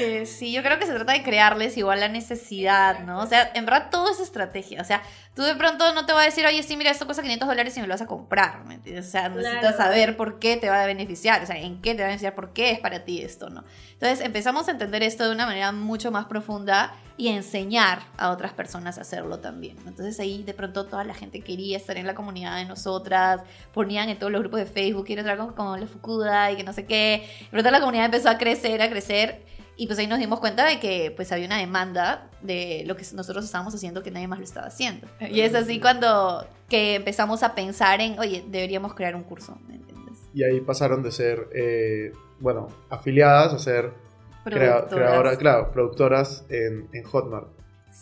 Eh, 0.00 0.24
sí, 0.24 0.52
yo 0.52 0.62
creo 0.62 0.78
que 0.78 0.86
se 0.86 0.94
trata 0.94 1.12
de 1.12 1.22
crearles 1.22 1.76
igual 1.76 2.00
la 2.00 2.08
necesidad, 2.08 3.00
¿no? 3.00 3.20
O 3.20 3.26
sea, 3.26 3.50
en 3.54 3.66
verdad 3.66 3.88
todo 3.90 4.10
es 4.10 4.20
estrategia. 4.20 4.80
O 4.80 4.84
sea, 4.84 5.02
tú 5.34 5.42
de 5.42 5.54
pronto 5.54 5.92
no 5.94 6.06
te 6.06 6.12
vas 6.12 6.22
a 6.22 6.24
decir, 6.26 6.46
oye, 6.46 6.62
sí, 6.62 6.76
mira, 6.76 6.90
esto 6.90 7.04
cuesta 7.04 7.22
500 7.22 7.48
dólares 7.48 7.76
y 7.76 7.80
me 7.80 7.86
lo 7.86 7.94
vas 7.94 8.02
a 8.02 8.06
comprar, 8.06 8.64
¿me 8.64 8.74
entiendes? 8.74 9.08
O 9.08 9.10
sea, 9.10 9.28
necesitas 9.28 9.76
saber 9.76 10.16
por 10.16 10.38
qué 10.38 10.56
te 10.56 10.68
va 10.68 10.82
a 10.82 10.86
beneficiar, 10.86 11.42
o 11.42 11.46
sea, 11.46 11.56
en 11.56 11.80
qué 11.82 11.94
te 11.94 11.98
va 11.98 12.04
a 12.04 12.08
beneficiar, 12.08 12.34
por 12.34 12.52
qué 12.52 12.70
es 12.70 12.80
para 12.80 13.04
ti 13.04 13.20
esto, 13.22 13.50
¿no? 13.50 13.64
Entonces 13.92 14.20
empezamos 14.24 14.68
a 14.68 14.72
entender 14.72 15.02
esto 15.02 15.24
de 15.24 15.32
una 15.32 15.46
manera 15.46 15.72
mucho 15.72 16.10
más 16.10 16.26
profunda 16.26 16.94
y 17.16 17.28
enseñar 17.28 18.00
a 18.16 18.30
otras 18.30 18.54
personas 18.54 18.96
a 18.96 19.02
hacerlo 19.02 19.40
también. 19.40 19.76
Entonces 19.86 20.18
ahí 20.20 20.42
de 20.42 20.54
pronto 20.54 20.86
toda 20.86 21.04
la 21.04 21.12
gente 21.12 21.42
quería 21.42 21.76
estar 21.76 21.98
en 21.98 22.06
la 22.06 22.14
comunidad 22.14 22.56
de 22.56 22.64
nosotras, 22.64 23.42
ponían 23.74 24.08
en 24.08 24.18
todos 24.18 24.32
los 24.32 24.40
grupos 24.40 24.60
de 24.60 24.66
Facebook, 24.66 25.04
quiero 25.04 25.20
entrar 25.20 25.36
como, 25.36 25.54
como 25.54 25.76
la 25.76 25.86
Fukuda 26.10 26.52
y 26.52 26.56
que 26.56 26.64
no 26.64 26.72
sé 26.72 26.84
qué. 26.86 27.26
De 27.40 27.48
pronto 27.50 27.70
la 27.70 27.80
comunidad 27.80 28.06
empezó 28.06 28.28
a 28.28 28.38
crecer, 28.38 28.82
a 28.82 28.90
crecer 28.90 29.42
Y 29.76 29.86
pues 29.86 29.98
ahí 29.98 30.06
nos 30.06 30.18
dimos 30.18 30.40
cuenta 30.40 30.66
de 30.66 30.78
que 30.78 31.10
pues 31.14 31.32
había 31.32 31.46
una 31.46 31.56
demanda 31.58 32.28
de 32.42 32.82
lo 32.86 32.96
que 32.96 33.04
nosotros 33.14 33.44
estábamos 33.44 33.74
haciendo 33.74 34.02
que 34.02 34.10
nadie 34.10 34.28
más 34.28 34.38
lo 34.38 34.44
estaba 34.44 34.66
haciendo. 34.66 35.06
Y 35.30 35.40
es 35.40 35.54
así 35.54 35.80
cuando 35.80 36.46
que 36.68 36.96
empezamos 36.96 37.42
a 37.42 37.54
pensar 37.54 38.00
en, 38.00 38.18
oye, 38.18 38.44
deberíamos 38.46 38.94
crear 38.94 39.14
un 39.16 39.22
curso, 39.22 39.58
¿me 39.66 39.76
entiendes? 39.76 40.18
Y 40.34 40.44
ahí 40.44 40.60
pasaron 40.60 41.02
de 41.02 41.10
ser, 41.12 41.48
eh, 41.54 42.12
bueno, 42.40 42.68
afiliadas 42.90 43.52
a 43.54 43.58
ser 43.58 43.90
crea- 44.44 44.86
creadoras, 44.88 45.38
claro, 45.38 45.70
productoras 45.72 46.44
en, 46.50 46.88
en 46.92 47.02
Hotmart. 47.04 47.48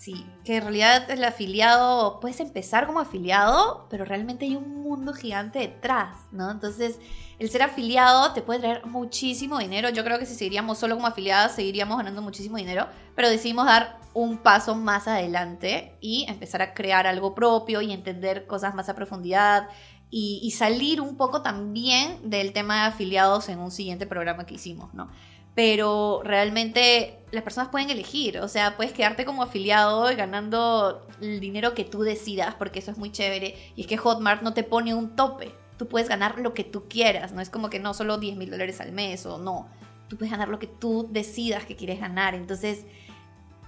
Sí, 0.09 0.25
que 0.42 0.57
en 0.57 0.62
realidad 0.62 1.11
el 1.11 1.23
afiliado, 1.23 2.18
puedes 2.21 2.40
empezar 2.40 2.87
como 2.87 2.99
afiliado, 2.99 3.87
pero 3.90 4.07
realmente 4.07 4.47
hay 4.47 4.57
un 4.57 4.83
mundo 4.83 5.12
gigante 5.12 5.59
detrás, 5.59 6.16
¿no? 6.33 6.51
Entonces, 6.51 6.99
el 7.38 7.51
ser 7.51 7.61
afiliado 7.61 8.33
te 8.33 8.40
puede 8.40 8.61
traer 8.61 8.87
muchísimo 8.87 9.59
dinero. 9.59 9.90
Yo 9.90 10.05
creo 10.05 10.18
que 10.18 10.25
si 10.25 10.35
seguiríamos 10.35 10.79
solo 10.79 10.94
como 10.94 11.09
afiliadas, 11.09 11.55
seguiríamos 11.55 11.99
ganando 11.99 12.23
muchísimo 12.23 12.57
dinero, 12.57 12.87
pero 13.14 13.29
decidimos 13.29 13.66
dar 13.66 14.01
un 14.14 14.38
paso 14.38 14.75
más 14.75 15.07
adelante 15.09 15.99
y 16.01 16.25
empezar 16.27 16.62
a 16.62 16.73
crear 16.73 17.07
algo 17.07 17.35
propio 17.35 17.83
y 17.83 17.92
entender 17.92 18.47
cosas 18.47 18.75
más 18.75 18.88
a 18.88 18.94
profundidad 18.94 19.68
y, 20.09 20.40
y 20.42 20.53
salir 20.53 21.03
un 21.03 21.18
poco 21.18 21.42
también 21.42 22.31
del 22.31 22.55
tema 22.55 22.77
de 22.77 22.88
afiliados 22.88 23.51
en 23.51 23.59
un 23.59 23.71
siguiente 23.71 24.07
programa 24.07 24.47
que 24.47 24.55
hicimos, 24.55 24.94
¿no? 24.94 25.11
Pero 25.59 26.21
realmente 26.23 27.18
las 27.33 27.42
personas 27.42 27.68
pueden 27.71 27.90
elegir, 27.90 28.38
o 28.38 28.47
sea, 28.47 28.77
puedes 28.77 28.92
quedarte 28.92 29.25
como 29.25 29.42
afiliado 29.42 30.09
y 30.09 30.14
ganando 30.14 31.05
el 31.21 31.40
dinero 31.40 31.75
que 31.75 31.83
tú 31.83 32.03
decidas, 32.03 32.55
porque 32.55 32.79
eso 32.79 32.92
es 32.92 32.97
muy 32.97 33.11
chévere, 33.11 33.57
y 33.75 33.81
es 33.81 33.88
que 33.88 33.97
Hotmart 33.97 34.42
no 34.42 34.55
te 34.55 34.62
pone 34.62 34.94
un 34.94 35.16
tope, 35.16 35.53
tú 35.77 35.88
puedes 35.88 36.09
ganar 36.09 36.38
lo 36.38 36.55
que 36.55 36.62
tú 36.62 36.85
quieras, 36.88 37.33
no 37.33 37.40
es 37.40 37.51
como 37.51 37.71
que 37.71 37.81
no 37.81 37.92
solo 37.92 38.18
10 38.18 38.37
mil 38.37 38.53
dólares 38.53 38.81
al 38.81 38.92
mes 38.92 39.27
o 39.27 39.38
no, 39.38 39.68
tú 40.07 40.16
puedes 40.16 40.31
ganar 40.31 40.49
lo 40.49 40.61
que 40.61 40.68
tú 40.68 41.09
decidas 41.11 41.64
que 41.64 41.75
quieres 41.75 41.99
ganar, 41.99 42.37
entonces 42.37 42.85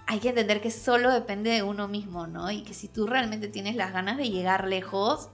hay 0.06 0.20
que 0.20 0.28
entender 0.28 0.60
que 0.60 0.70
solo 0.70 1.10
depende 1.10 1.50
de 1.50 1.64
uno 1.64 1.88
mismo, 1.88 2.28
¿no? 2.28 2.52
Y 2.52 2.62
que 2.62 2.72
si 2.72 2.86
tú 2.86 3.08
realmente 3.08 3.48
tienes 3.48 3.74
las 3.74 3.92
ganas 3.92 4.16
de 4.16 4.30
llegar 4.30 4.68
lejos, 4.68 5.28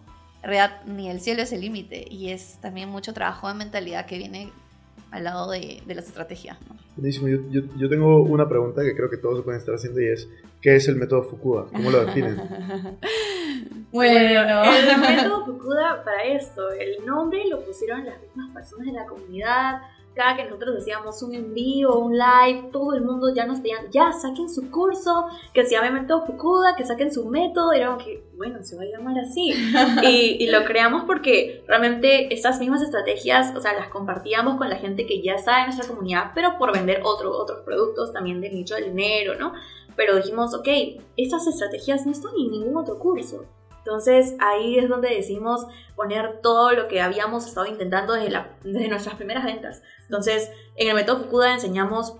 ni 0.87 1.11
el 1.11 1.21
cielo 1.21 1.43
es 1.43 1.53
el 1.53 1.61
límite, 1.61 2.07
y 2.11 2.31
es 2.31 2.57
también 2.63 2.89
mucho 2.89 3.13
trabajo 3.13 3.47
de 3.47 3.53
mentalidad 3.53 4.07
que 4.07 4.17
viene 4.17 4.51
al 5.11 5.25
lado 5.25 5.51
de, 5.51 5.83
de 5.87 5.95
las 5.95 6.07
estrategias. 6.07 6.59
¿no? 6.69 6.77
Buenísimo. 6.97 7.29
Yo, 7.29 7.39
yo, 7.51 7.63
yo 7.77 7.89
tengo 7.89 8.23
una 8.23 8.49
pregunta 8.49 8.83
que 8.83 8.95
creo 8.95 9.11
que 9.11 9.19
todos 9.19 9.39
se 9.39 9.43
pueden 9.43 9.61
estar 9.61 9.75
haciendo 9.75 10.01
y 10.01 10.09
es, 10.09 10.29
¿qué 10.61 10.77
es 10.77 10.89
el 10.89 10.97
método 10.97 11.23
Fukuda? 11.23 11.67
¿Cómo 11.73 11.91
lo 11.91 12.05
definen? 12.05 12.41
Bueno, 13.93 14.63
el 14.65 15.01
método 15.01 15.47
Fukuda 15.47 16.05
para 16.05 16.25
esto, 16.25 16.71
el 16.73 17.07
nombre 17.07 17.43
lo 17.49 17.65
pusieron 17.65 18.05
las 18.05 18.21
mismas 18.21 18.51
personas 18.51 18.87
de 18.87 18.93
la 18.93 19.07
comunidad. 19.07 19.81
Cada 20.17 20.35
que 20.35 20.45
nosotros 20.45 20.79
hacíamos 20.79 21.23
un 21.23 21.35
envío, 21.35 21.99
un 21.99 22.15
live, 22.17 22.71
todo 22.73 22.95
el 22.95 23.03
mundo 23.03 23.35
ya 23.35 23.45
nos 23.45 23.61
pedían, 23.61 23.91
ya 23.91 24.15
saquen 24.15 24.49
su 24.49 24.71
curso, 24.71 25.27
que 25.53 25.67
se 25.67 25.73
llame 25.73 25.91
método 25.91 26.25
Fukuda, 26.25 26.75
que 26.75 26.87
saquen 26.87 27.13
su 27.13 27.27
método. 27.27 27.75
Y 27.75 27.77
era 27.77 27.99
que, 27.99 28.25
bueno, 28.35 28.63
se 28.63 28.77
va 28.77 28.83
a 28.85 28.87
llamar 28.87 29.19
así. 29.19 29.53
y, 30.03 30.43
y 30.43 30.47
lo 30.47 30.65
creamos 30.65 31.05
porque 31.05 31.63
realmente 31.69 32.33
estas 32.33 32.59
mismas 32.61 32.81
estrategias, 32.81 33.55
o 33.55 33.61
sea, 33.61 33.75
las 33.75 33.89
compartíamos 33.89 34.57
con 34.57 34.71
la 34.71 34.77
gente 34.77 35.05
que 35.05 35.23
ya 35.23 35.35
está 35.35 35.59
en 35.61 35.67
nuestra 35.67 35.87
comunidad, 35.87 36.33
pero 36.35 36.57
por 36.57 36.73
vender 36.73 37.03
otro, 37.05 37.33
otros 37.33 37.61
productos 37.67 38.15
también 38.15 38.41
del 38.41 38.55
nicho 38.55 38.75
del 38.75 38.97
dinero, 38.97 39.35
¿no? 39.39 39.53
Pero 39.97 40.17
dijimos, 40.17 40.55
ok, 40.55 40.69
estas 41.19 41.47
estrategias 41.47 42.07
no 42.07 42.13
están 42.13 42.33
en 42.39 42.53
ningún 42.53 42.79
otro 42.79 42.99
curso. 42.99 43.45
Entonces 43.87 44.35
ahí 44.41 44.79
es 44.81 44.89
donde 44.89 45.11
decidimos 45.11 45.65
poner 45.95 46.41
todo 46.43 46.73
lo 46.73 46.89
que 46.89 47.01
habíamos 47.01 47.47
estado 47.47 47.67
intentando 47.67 48.15
desde, 48.15 48.31
la, 48.31 48.57
desde 48.65 48.89
nuestras 48.89 49.15
primeras 49.15 49.45
ventas. 49.45 49.83
Entonces 50.03 50.51
en 50.75 50.89
el 50.89 50.95
método 50.95 51.19
Fukuda 51.19 51.55
enseñamos 51.55 52.17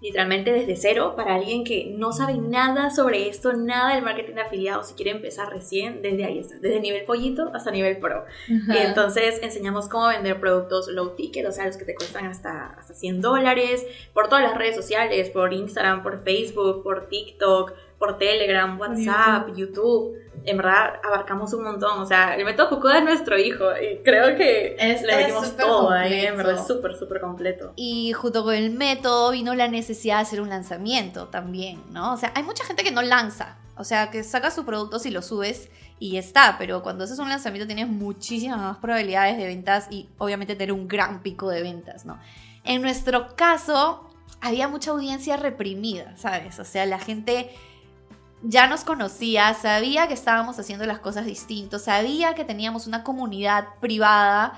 literalmente 0.00 0.52
desde 0.52 0.76
cero 0.76 1.14
para 1.16 1.36
alguien 1.36 1.64
que 1.64 1.92
no 1.96 2.12
sabe 2.12 2.34
nada 2.34 2.90
sobre 2.90 3.28
esto, 3.28 3.52
nada 3.52 3.94
del 3.94 4.04
marketing 4.04 4.34
de 4.34 4.42
afiliados, 4.42 4.88
si 4.88 4.94
quiere 4.94 5.12
empezar 5.12 5.50
recién, 5.50 6.02
desde 6.02 6.24
ahí 6.24 6.38
está, 6.38 6.56
desde 6.58 6.80
nivel 6.80 7.04
pollito 7.04 7.50
hasta 7.54 7.70
nivel 7.70 7.98
pro. 7.98 8.24
Entonces 8.48 9.40
enseñamos 9.42 9.88
cómo 9.88 10.08
vender 10.08 10.40
productos 10.40 10.88
low 10.88 11.16
ticket, 11.16 11.46
o 11.46 11.52
sea, 11.52 11.66
los 11.66 11.76
que 11.76 11.84
te 11.84 11.94
cuestan 11.94 12.26
hasta, 12.26 12.74
hasta 12.78 12.94
100 12.94 13.20
dólares, 13.20 13.86
por 14.12 14.28
todas 14.28 14.44
las 14.44 14.56
redes 14.56 14.76
sociales, 14.76 15.30
por 15.30 15.52
Instagram, 15.52 16.02
por 16.02 16.22
Facebook, 16.22 16.82
por 16.82 17.08
TikTok, 17.08 17.72
por 17.98 18.18
Telegram, 18.18 18.78
WhatsApp, 18.78 19.48
YouTube. 19.56 20.14
En 20.44 20.56
verdad 20.56 20.94
abarcamos 21.04 21.52
un 21.52 21.64
montón. 21.64 21.98
O 22.00 22.06
sea, 22.06 22.36
el 22.36 22.44
método 22.44 22.68
Fukuda 22.70 22.98
es 22.98 23.04
nuestro 23.04 23.36
hijo 23.38 23.64
y 23.76 23.98
creo 24.04 24.36
que 24.36 24.76
Es- 24.78 25.02
le 25.02 25.16
metimos 25.16 25.56
todo 25.56 25.90
ahí. 25.90 26.26
En 26.26 26.36
verdad 26.36 26.54
es 26.54 26.66
súper, 26.66 26.96
súper 26.96 27.20
completo. 27.20 27.72
Y 27.76 28.12
junto 28.12 28.44
con 28.44 28.54
el 28.54 28.70
método 28.70 29.32
vino 29.32 29.54
la 29.54 29.68
necesidad 29.68 30.16
de 30.16 30.22
hacer 30.22 30.40
un 30.40 30.48
lanzamiento 30.48 31.26
también, 31.28 31.82
¿no? 31.90 32.12
O 32.14 32.16
sea, 32.16 32.32
hay 32.36 32.44
mucha 32.44 32.64
gente 32.64 32.84
que 32.84 32.92
no 32.92 33.02
lanza. 33.02 33.58
O 33.76 33.84
sea, 33.84 34.10
que 34.10 34.24
sacas 34.24 34.54
su 34.54 34.64
producto 34.64 34.98
si 34.98 35.10
lo 35.10 35.22
subes 35.22 35.68
y 35.98 36.12
ya 36.12 36.20
está. 36.20 36.56
Pero 36.58 36.82
cuando 36.82 37.04
haces 37.04 37.18
un 37.18 37.28
lanzamiento 37.28 37.66
tienes 37.66 37.88
muchísimas 37.88 38.58
más 38.58 38.78
probabilidades 38.78 39.36
de 39.36 39.44
ventas 39.46 39.88
y 39.90 40.08
obviamente 40.18 40.54
tener 40.54 40.72
un 40.72 40.86
gran 40.88 41.20
pico 41.22 41.48
de 41.50 41.62
ventas, 41.62 42.04
¿no? 42.06 42.18
En 42.64 42.80
nuestro 42.82 43.34
caso, 43.36 44.08
había 44.40 44.68
mucha 44.68 44.92
audiencia 44.92 45.36
reprimida, 45.36 46.16
¿sabes? 46.16 46.58
O 46.60 46.64
sea, 46.64 46.86
la 46.86 46.98
gente 46.98 47.50
ya 48.42 48.66
nos 48.68 48.84
conocía, 48.84 49.52
sabía 49.54 50.06
que 50.08 50.14
estábamos 50.14 50.58
haciendo 50.58 50.86
las 50.86 51.00
cosas 51.00 51.26
distintos, 51.26 51.84
sabía 51.84 52.34
que 52.34 52.44
teníamos 52.44 52.86
una 52.86 53.02
comunidad 53.02 53.66
privada 53.80 54.54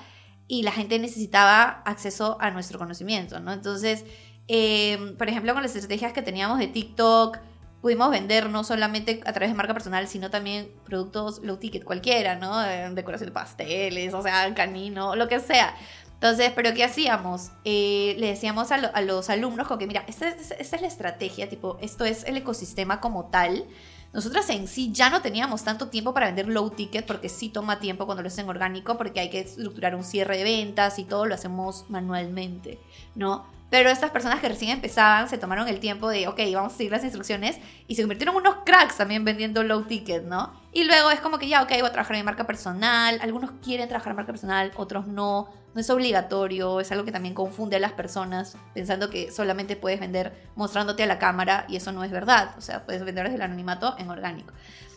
y 0.46 0.62
la 0.62 0.72
gente 0.72 0.98
necesitaba 0.98 1.82
acceso 1.84 2.36
a 2.40 2.50
nuestro 2.50 2.78
conocimiento, 2.78 3.40
¿no? 3.40 3.52
Entonces, 3.52 4.04
eh, 4.48 5.14
por 5.16 5.28
ejemplo, 5.28 5.52
con 5.54 5.62
las 5.62 5.74
estrategias 5.74 6.12
que 6.12 6.22
teníamos 6.22 6.58
de 6.58 6.66
TikTok, 6.66 7.38
pudimos 7.80 8.10
vender 8.10 8.50
no 8.50 8.64
solamente 8.64 9.20
a 9.24 9.32
través 9.32 9.50
de 9.50 9.56
marca 9.56 9.72
personal, 9.72 10.06
sino 10.06 10.30
también 10.30 10.70
productos 10.84 11.40
low 11.42 11.56
ticket 11.56 11.84
cualquiera, 11.84 12.34
¿no? 12.36 12.62
Eh, 12.62 12.90
decoración 12.92 13.28
de 13.28 13.32
pasteles, 13.32 14.12
o 14.12 14.22
sea, 14.22 14.52
canino, 14.54 15.16
lo 15.16 15.28
que 15.28 15.40
sea. 15.40 15.74
Entonces, 16.20 16.52
¿pero 16.54 16.74
qué 16.74 16.84
hacíamos? 16.84 17.50
Eh, 17.64 18.14
le 18.18 18.26
decíamos 18.28 18.70
a, 18.72 18.76
lo- 18.78 18.94
a 18.94 19.00
los 19.00 19.30
alumnos 19.30 19.66
como 19.66 19.78
que, 19.78 19.86
mira, 19.86 20.04
esta 20.06 20.28
es, 20.28 20.50
esta 20.50 20.76
es 20.76 20.82
la 20.82 20.88
estrategia, 20.88 21.48
tipo, 21.48 21.78
esto 21.80 22.04
es 22.04 22.24
el 22.24 22.36
ecosistema 22.36 23.00
como 23.00 23.26
tal. 23.26 23.64
Nosotras 24.12 24.50
en 24.50 24.66
sí 24.68 24.90
ya 24.92 25.08
no 25.08 25.22
teníamos 25.22 25.62
tanto 25.64 25.88
tiempo 25.88 26.12
para 26.12 26.26
vender 26.26 26.48
low 26.48 26.68
ticket 26.70 27.06
porque 27.06 27.28
sí 27.28 27.48
toma 27.48 27.78
tiempo 27.78 28.06
cuando 28.06 28.22
lo 28.22 28.28
hacen 28.28 28.48
orgánico 28.48 28.98
porque 28.98 29.20
hay 29.20 29.30
que 29.30 29.40
estructurar 29.40 29.94
un 29.94 30.04
cierre 30.04 30.36
de 30.36 30.44
ventas 30.44 30.98
y 30.98 31.04
todo 31.04 31.26
lo 31.26 31.34
hacemos 31.34 31.84
manualmente, 31.88 32.78
¿no? 33.14 33.46
Pero 33.70 33.88
estas 33.88 34.10
personas 34.10 34.40
que 34.40 34.48
recién 34.48 34.72
empezaban 34.72 35.28
se 35.28 35.38
tomaron 35.38 35.68
el 35.68 35.78
tiempo 35.78 36.08
de, 36.08 36.26
ok, 36.26 36.40
vamos 36.52 36.74
a 36.74 36.76
seguir 36.76 36.90
las 36.90 37.04
instrucciones 37.04 37.58
y 37.86 37.94
se 37.94 38.02
convirtieron 38.02 38.34
en 38.34 38.40
unos 38.40 38.56
cracks 38.64 38.96
también 38.96 39.24
vendiendo 39.24 39.62
low 39.62 39.84
ticket, 39.84 40.24
¿no? 40.24 40.52
Y 40.72 40.84
luego 40.84 41.10
es 41.12 41.20
como 41.20 41.38
que 41.38 41.48
ya, 41.48 41.62
ok, 41.62 41.70
voy 41.70 41.86
a 41.86 41.92
trabajar 41.92 42.16
en 42.16 42.22
mi 42.22 42.24
marca 42.24 42.46
personal. 42.46 43.20
Algunos 43.22 43.52
quieren 43.62 43.88
trabajar 43.88 44.10
en 44.10 44.16
marca 44.16 44.32
personal, 44.32 44.72
otros 44.76 45.06
no. 45.06 45.48
No 45.72 45.80
es 45.80 45.88
obligatorio, 45.88 46.80
es 46.80 46.90
algo 46.90 47.04
que 47.04 47.12
también 47.12 47.32
confunde 47.32 47.76
a 47.76 47.78
las 47.78 47.92
personas 47.92 48.56
pensando 48.74 49.08
que 49.08 49.30
solamente 49.30 49.76
puedes 49.76 50.00
vender 50.00 50.50
mostrándote 50.56 51.04
a 51.04 51.06
la 51.06 51.20
cámara 51.20 51.64
y 51.68 51.76
eso 51.76 51.92
no 51.92 52.02
es 52.02 52.10
verdad. 52.10 52.56
O 52.58 52.60
sea, 52.60 52.84
puedes 52.84 53.04
vender 53.04 53.26
desde 53.26 53.36
el 53.36 53.42
anonimato 53.42 53.94
en 53.96 54.10
orgánico. 54.10 54.52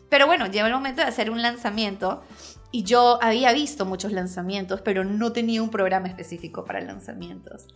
Pero 0.10 0.26
bueno, 0.26 0.48
llegó 0.48 0.66
el 0.66 0.74
momento 0.74 1.02
de 1.02 1.08
hacer 1.08 1.30
un 1.30 1.44
lanzamiento 1.44 2.24
y 2.72 2.84
yo 2.84 3.20
había 3.22 3.54
visto 3.54 3.86
muchos 3.86 4.12
lanzamientos, 4.12 4.82
pero 4.82 5.04
no 5.04 5.32
tenía 5.32 5.62
un 5.62 5.70
programa 5.70 6.08
específico 6.08 6.66
para 6.66 6.82
lanzamientos. 6.82 7.68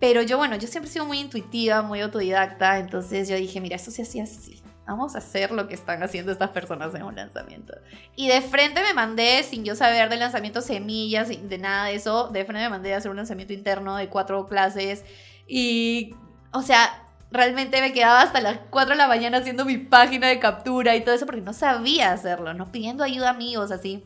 Pero 0.00 0.22
yo, 0.22 0.38
bueno, 0.38 0.56
yo 0.56 0.68
siempre 0.68 0.88
he 0.88 0.92
sido 0.92 1.06
muy 1.06 1.18
intuitiva, 1.18 1.82
muy 1.82 2.00
autodidacta, 2.00 2.78
entonces 2.78 3.28
yo 3.28 3.36
dije, 3.36 3.60
mira, 3.60 3.76
esto 3.76 3.90
se 3.90 4.02
hacía 4.02 4.22
así. 4.24 4.62
Vamos 4.86 5.14
a 5.14 5.18
hacer 5.18 5.50
lo 5.50 5.68
que 5.68 5.74
están 5.74 6.02
haciendo 6.02 6.32
estas 6.32 6.50
personas 6.50 6.94
en 6.94 7.02
un 7.02 7.14
lanzamiento. 7.14 7.74
Y 8.16 8.28
de 8.28 8.40
frente 8.40 8.80
me 8.80 8.94
mandé, 8.94 9.42
sin 9.42 9.64
yo 9.64 9.74
saber 9.74 10.08
de 10.08 10.16
lanzamiento 10.16 10.62
semillas, 10.62 11.28
de 11.28 11.58
nada 11.58 11.86
de 11.86 11.96
eso, 11.96 12.28
de 12.28 12.44
frente 12.44 12.62
me 12.64 12.70
mandé 12.70 12.94
a 12.94 12.98
hacer 12.98 13.10
un 13.10 13.18
lanzamiento 13.18 13.52
interno 13.52 13.96
de 13.96 14.08
cuatro 14.08 14.46
clases. 14.46 15.04
Y, 15.46 16.14
o 16.52 16.62
sea, 16.62 17.06
realmente 17.30 17.82
me 17.82 17.92
quedaba 17.92 18.22
hasta 18.22 18.40
las 18.40 18.60
4 18.70 18.94
de 18.94 18.98
la 18.98 19.08
mañana 19.08 19.38
haciendo 19.38 19.66
mi 19.66 19.76
página 19.76 20.28
de 20.28 20.38
captura 20.38 20.96
y 20.96 21.02
todo 21.02 21.14
eso 21.14 21.26
porque 21.26 21.42
no 21.42 21.52
sabía 21.52 22.12
hacerlo, 22.12 22.54
¿no? 22.54 22.72
Pidiendo 22.72 23.04
ayuda 23.04 23.28
a 23.28 23.32
amigos 23.32 23.70
así 23.70 24.04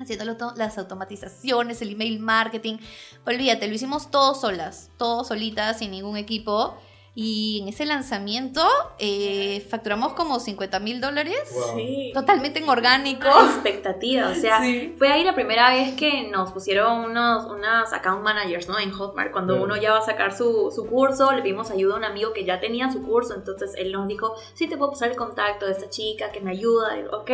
haciendo 0.00 0.52
las 0.56 0.78
automatizaciones, 0.78 1.80
el 1.82 1.92
email 1.92 2.20
marketing. 2.20 2.78
Olvídate, 3.26 3.66
lo 3.68 3.74
hicimos 3.74 4.10
todos 4.10 4.40
solas, 4.40 4.90
todos 4.98 5.28
solitas, 5.28 5.78
sin 5.78 5.90
ningún 5.90 6.16
equipo. 6.16 6.76
Y 7.18 7.60
en 7.62 7.68
ese 7.68 7.86
lanzamiento 7.86 8.62
eh, 8.98 9.66
facturamos 9.70 10.12
como 10.12 10.38
50 10.38 10.78
mil 10.80 11.00
dólares. 11.00 11.34
Wow. 11.50 11.76
Sí. 11.78 12.10
Totalmente 12.12 12.58
en 12.58 12.68
orgánico. 12.68 13.26
Una 13.26 13.46
expectativa, 13.54 14.28
o 14.28 14.34
sea, 14.34 14.60
Sí. 14.60 14.94
fue 14.98 15.08
ahí 15.08 15.24
la 15.24 15.34
primera 15.34 15.70
vez 15.70 15.94
que 15.94 16.28
nos 16.28 16.52
pusieron 16.52 17.06
unos, 17.06 17.46
unas 17.46 17.90
account 17.94 18.22
managers, 18.22 18.68
¿no? 18.68 18.78
En 18.78 18.90
Hotmart, 18.90 19.32
cuando 19.32 19.54
Claro. 19.54 19.64
uno 19.64 19.80
ya 19.80 19.92
va 19.92 20.00
a 20.00 20.02
sacar 20.02 20.36
su, 20.36 20.70
su 20.76 20.84
curso, 20.84 21.32
le 21.32 21.40
pedimos 21.40 21.70
ayuda 21.70 21.94
a 21.94 21.96
un 21.96 22.04
amigo 22.04 22.34
que 22.34 22.44
ya 22.44 22.60
tenía 22.60 22.92
su 22.92 23.02
curso, 23.02 23.34
entonces 23.34 23.72
él 23.78 23.92
nos 23.92 24.06
dijo, 24.08 24.34
sí, 24.52 24.68
te 24.68 24.76
puedo 24.76 24.90
pasar 24.90 25.08
el 25.08 25.16
contacto 25.16 25.64
de 25.64 25.72
esta 25.72 25.88
chica 25.88 26.30
que 26.32 26.40
me 26.42 26.50
ayuda, 26.50 26.98
y, 27.00 27.04
ok, 27.04 27.30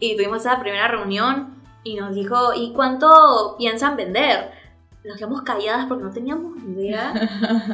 y 0.00 0.16
tuvimos 0.16 0.40
esa 0.42 0.60
primera 0.60 0.86
reunión 0.88 1.63
y 1.84 1.96
nos 1.96 2.14
dijo, 2.14 2.54
¿y 2.54 2.72
cuánto 2.72 3.54
piensan 3.58 3.96
vender? 3.96 4.50
Nos 5.04 5.18
quedamos 5.18 5.42
calladas 5.42 5.86
porque 5.86 6.02
no 6.02 6.10
teníamos 6.10 6.56
ni 6.56 6.82
idea 6.82 7.12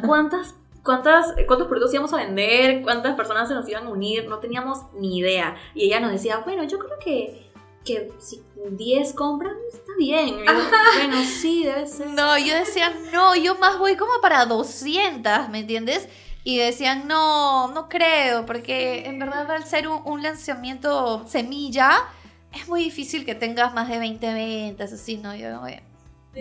cuántas 0.06 0.54
cuántas, 0.82 1.34
cuántos 1.46 1.68
productos 1.68 1.92
íbamos 1.92 2.12
a 2.12 2.16
vender, 2.16 2.82
cuántas 2.82 3.14
personas 3.14 3.48
se 3.48 3.54
nos 3.54 3.68
iban 3.68 3.86
a 3.86 3.90
unir, 3.90 4.28
no 4.28 4.38
teníamos 4.38 4.78
ni 4.94 5.18
idea. 5.18 5.56
Y 5.74 5.84
ella 5.84 6.00
nos 6.00 6.12
decía, 6.12 6.38
bueno, 6.38 6.64
yo 6.64 6.78
creo 6.78 6.98
que, 6.98 7.50
que 7.84 8.10
si 8.18 8.42
10 8.70 9.12
compran, 9.14 9.54
está 9.72 9.92
bien. 9.98 10.36
Bueno, 10.96 11.16
sí, 11.24 11.64
debe 11.64 11.86
ser. 11.86 12.08
No, 12.08 12.38
yo 12.38 12.54
decía, 12.54 12.92
no, 13.12 13.34
yo 13.36 13.56
más 13.56 13.78
voy 13.78 13.96
como 13.96 14.12
para 14.20 14.46
200, 14.46 15.48
¿me 15.50 15.60
entiendes? 15.60 16.08
Y 16.42 16.58
decían, 16.58 17.06
no, 17.06 17.68
no 17.68 17.88
creo, 17.88 18.46
porque 18.46 19.06
en 19.06 19.18
verdad 19.18 19.50
al 19.50 19.64
ser 19.64 19.88
un, 19.88 20.00
un 20.04 20.22
lanzamiento 20.22 21.26
semilla, 21.26 22.04
es 22.52 22.68
muy 22.68 22.82
difícil 22.84 23.24
que 23.24 23.34
tengas 23.34 23.72
más 23.74 23.88
de 23.88 23.98
20 23.98 24.32
ventas, 24.32 24.92
así, 24.92 25.16
¿no? 25.16 25.34
Yo, 25.34 25.60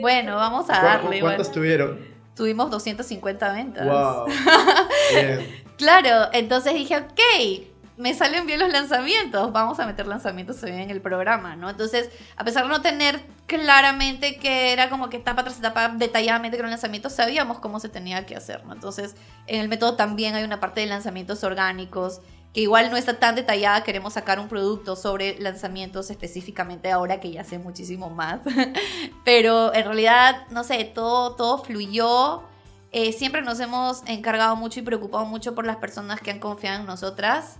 bueno, 0.02 0.36
vamos 0.36 0.70
a 0.70 0.80
¿Cu- 0.80 0.86
darle. 0.86 1.20
¿Cuántas 1.20 1.48
bueno. 1.48 1.54
tuvieron? 1.54 2.00
Tuvimos 2.36 2.70
250 2.72 3.52
ventas. 3.54 3.86
Wow. 3.86 4.26
Claro, 5.78 6.30
entonces 6.34 6.74
dije, 6.74 6.98
ok, 6.98 7.66
me 7.96 8.14
salen 8.14 8.46
bien 8.46 8.60
los 8.60 8.70
lanzamientos, 8.70 9.54
vamos 9.54 9.80
a 9.80 9.86
meter 9.86 10.08
lanzamientos 10.08 10.60
también 10.60 10.82
en 10.82 10.90
el 10.90 11.02
programa, 11.02 11.56
¿no? 11.56 11.70
Entonces, 11.70 12.10
a 12.36 12.44
pesar 12.44 12.64
de 12.64 12.70
no 12.70 12.82
tener 12.82 13.22
claramente 13.46 14.38
que 14.38 14.74
era 14.74 14.90
como 14.90 15.10
que 15.10 15.18
etapa 15.18 15.44
tras 15.44 15.58
etapa 15.58 15.88
detalladamente 15.90 16.58
que 16.58 16.60
era 16.62 16.68
un 16.68 16.72
lanzamiento, 16.72 17.10
sabíamos 17.10 17.60
cómo 17.60 17.80
se 17.80 17.88
tenía 17.88 18.26
que 18.26 18.36
hacer, 18.36 18.66
¿no? 18.66 18.74
Entonces, 18.74 19.16
en 19.48 19.62
el 19.62 19.70
método 19.70 19.96
también 19.96 20.36
hay 20.36 20.44
una 20.44 20.60
parte 20.60 20.82
de 20.82 20.88
lanzamientos 20.88 21.44
orgánicos 21.46 22.20
que 22.54 22.62
igual 22.62 22.90
no 22.90 22.98
está 22.98 23.20
tan 23.20 23.36
detallada, 23.36 23.84
queremos 23.84 24.14
sacar 24.14 24.40
un 24.40 24.48
producto 24.48 24.96
sobre 24.96 25.40
lanzamientos 25.40 26.10
específicamente 26.10 26.92
ahora 26.92 27.20
que 27.20 27.32
ya 27.32 27.44
sé 27.44 27.60
muchísimo 27.60 28.10
más, 28.10 28.42
pero 29.26 29.74
en 29.74 29.86
realidad, 29.86 30.48
no 30.50 30.64
sé, 30.64 30.84
todo, 30.86 31.36
todo 31.36 31.64
fluyó. 31.64 32.44
Eh, 32.92 33.14
siempre 33.14 33.44
nos 33.44 33.60
hemos 33.60 34.02
encargado 34.08 34.56
mucho 34.56 34.80
y 34.80 34.84
preocupado 34.84 35.26
mucho 35.26 35.54
por 35.54 35.66
las 35.66 35.78
personas 35.78 36.22
que 36.22 36.32
han 36.32 36.40
confiado 36.40 36.80
en 36.80 36.88
nosotras. 36.88 37.58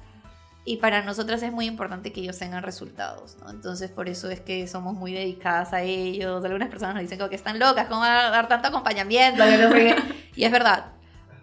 Y 0.66 0.78
para 0.78 1.04
nosotras 1.04 1.42
es 1.42 1.52
muy 1.52 1.66
importante 1.66 2.12
que 2.12 2.22
ellos 2.22 2.38
tengan 2.38 2.64
resultados, 2.64 3.38
¿no? 3.38 3.50
Entonces 3.50 3.90
por 3.92 4.10
eso 4.10 4.30
es 4.30 4.40
que 4.40 4.68
somos 4.68 4.94
muy 4.96 5.14
dedicadas 5.14 5.72
a 5.72 5.82
ellos. 5.82 6.44
Algunas 6.44 6.70
personas 6.70 6.96
nos 6.96 7.04
dicen 7.04 7.18
como 7.18 7.30
que 7.30 7.36
están 7.36 7.60
locas, 7.60 7.88
¿cómo 7.88 8.02
van 8.02 8.26
a 8.26 8.30
dar 8.30 8.48
tanto 8.48 8.68
acompañamiento? 8.68 9.44
Y 10.36 10.44
es 10.46 10.52
verdad. 10.52 10.94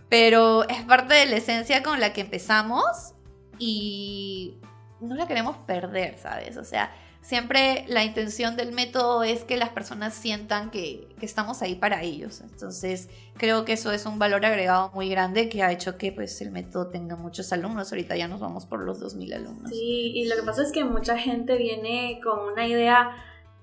Pero 0.08 0.66
es 0.68 0.82
parte 0.82 1.14
de 1.14 1.26
la 1.26 1.36
esencia 1.36 1.82
con 1.82 2.00
la 2.00 2.12
que 2.12 2.22
empezamos 2.22 3.15
y 3.58 4.58
no 5.00 5.14
la 5.14 5.26
queremos 5.26 5.56
perder, 5.58 6.18
¿sabes? 6.18 6.56
O 6.56 6.64
sea, 6.64 6.92
siempre 7.20 7.84
la 7.88 8.04
intención 8.04 8.56
del 8.56 8.72
método 8.72 9.24
es 9.24 9.44
que 9.44 9.56
las 9.56 9.70
personas 9.70 10.14
sientan 10.14 10.70
que, 10.70 11.08
que 11.18 11.26
estamos 11.26 11.60
ahí 11.62 11.74
para 11.74 12.02
ellos. 12.02 12.40
Entonces, 12.40 13.08
creo 13.36 13.64
que 13.64 13.72
eso 13.72 13.92
es 13.92 14.06
un 14.06 14.18
valor 14.18 14.46
agregado 14.46 14.90
muy 14.94 15.08
grande 15.08 15.48
que 15.48 15.62
ha 15.62 15.72
hecho 15.72 15.98
que 15.98 16.12
pues 16.12 16.40
el 16.40 16.50
método 16.50 16.88
tenga 16.88 17.16
muchos 17.16 17.52
alumnos. 17.52 17.92
Ahorita 17.92 18.16
ya 18.16 18.28
nos 18.28 18.40
vamos 18.40 18.64
por 18.66 18.80
los 18.84 19.00
2000 19.00 19.32
alumnos. 19.32 19.70
Sí, 19.70 20.12
y 20.14 20.28
lo 20.28 20.36
que 20.36 20.42
pasa 20.42 20.62
es 20.62 20.72
que 20.72 20.84
mucha 20.84 21.18
gente 21.18 21.56
viene 21.56 22.20
con 22.22 22.38
una 22.52 22.66
idea 22.66 23.10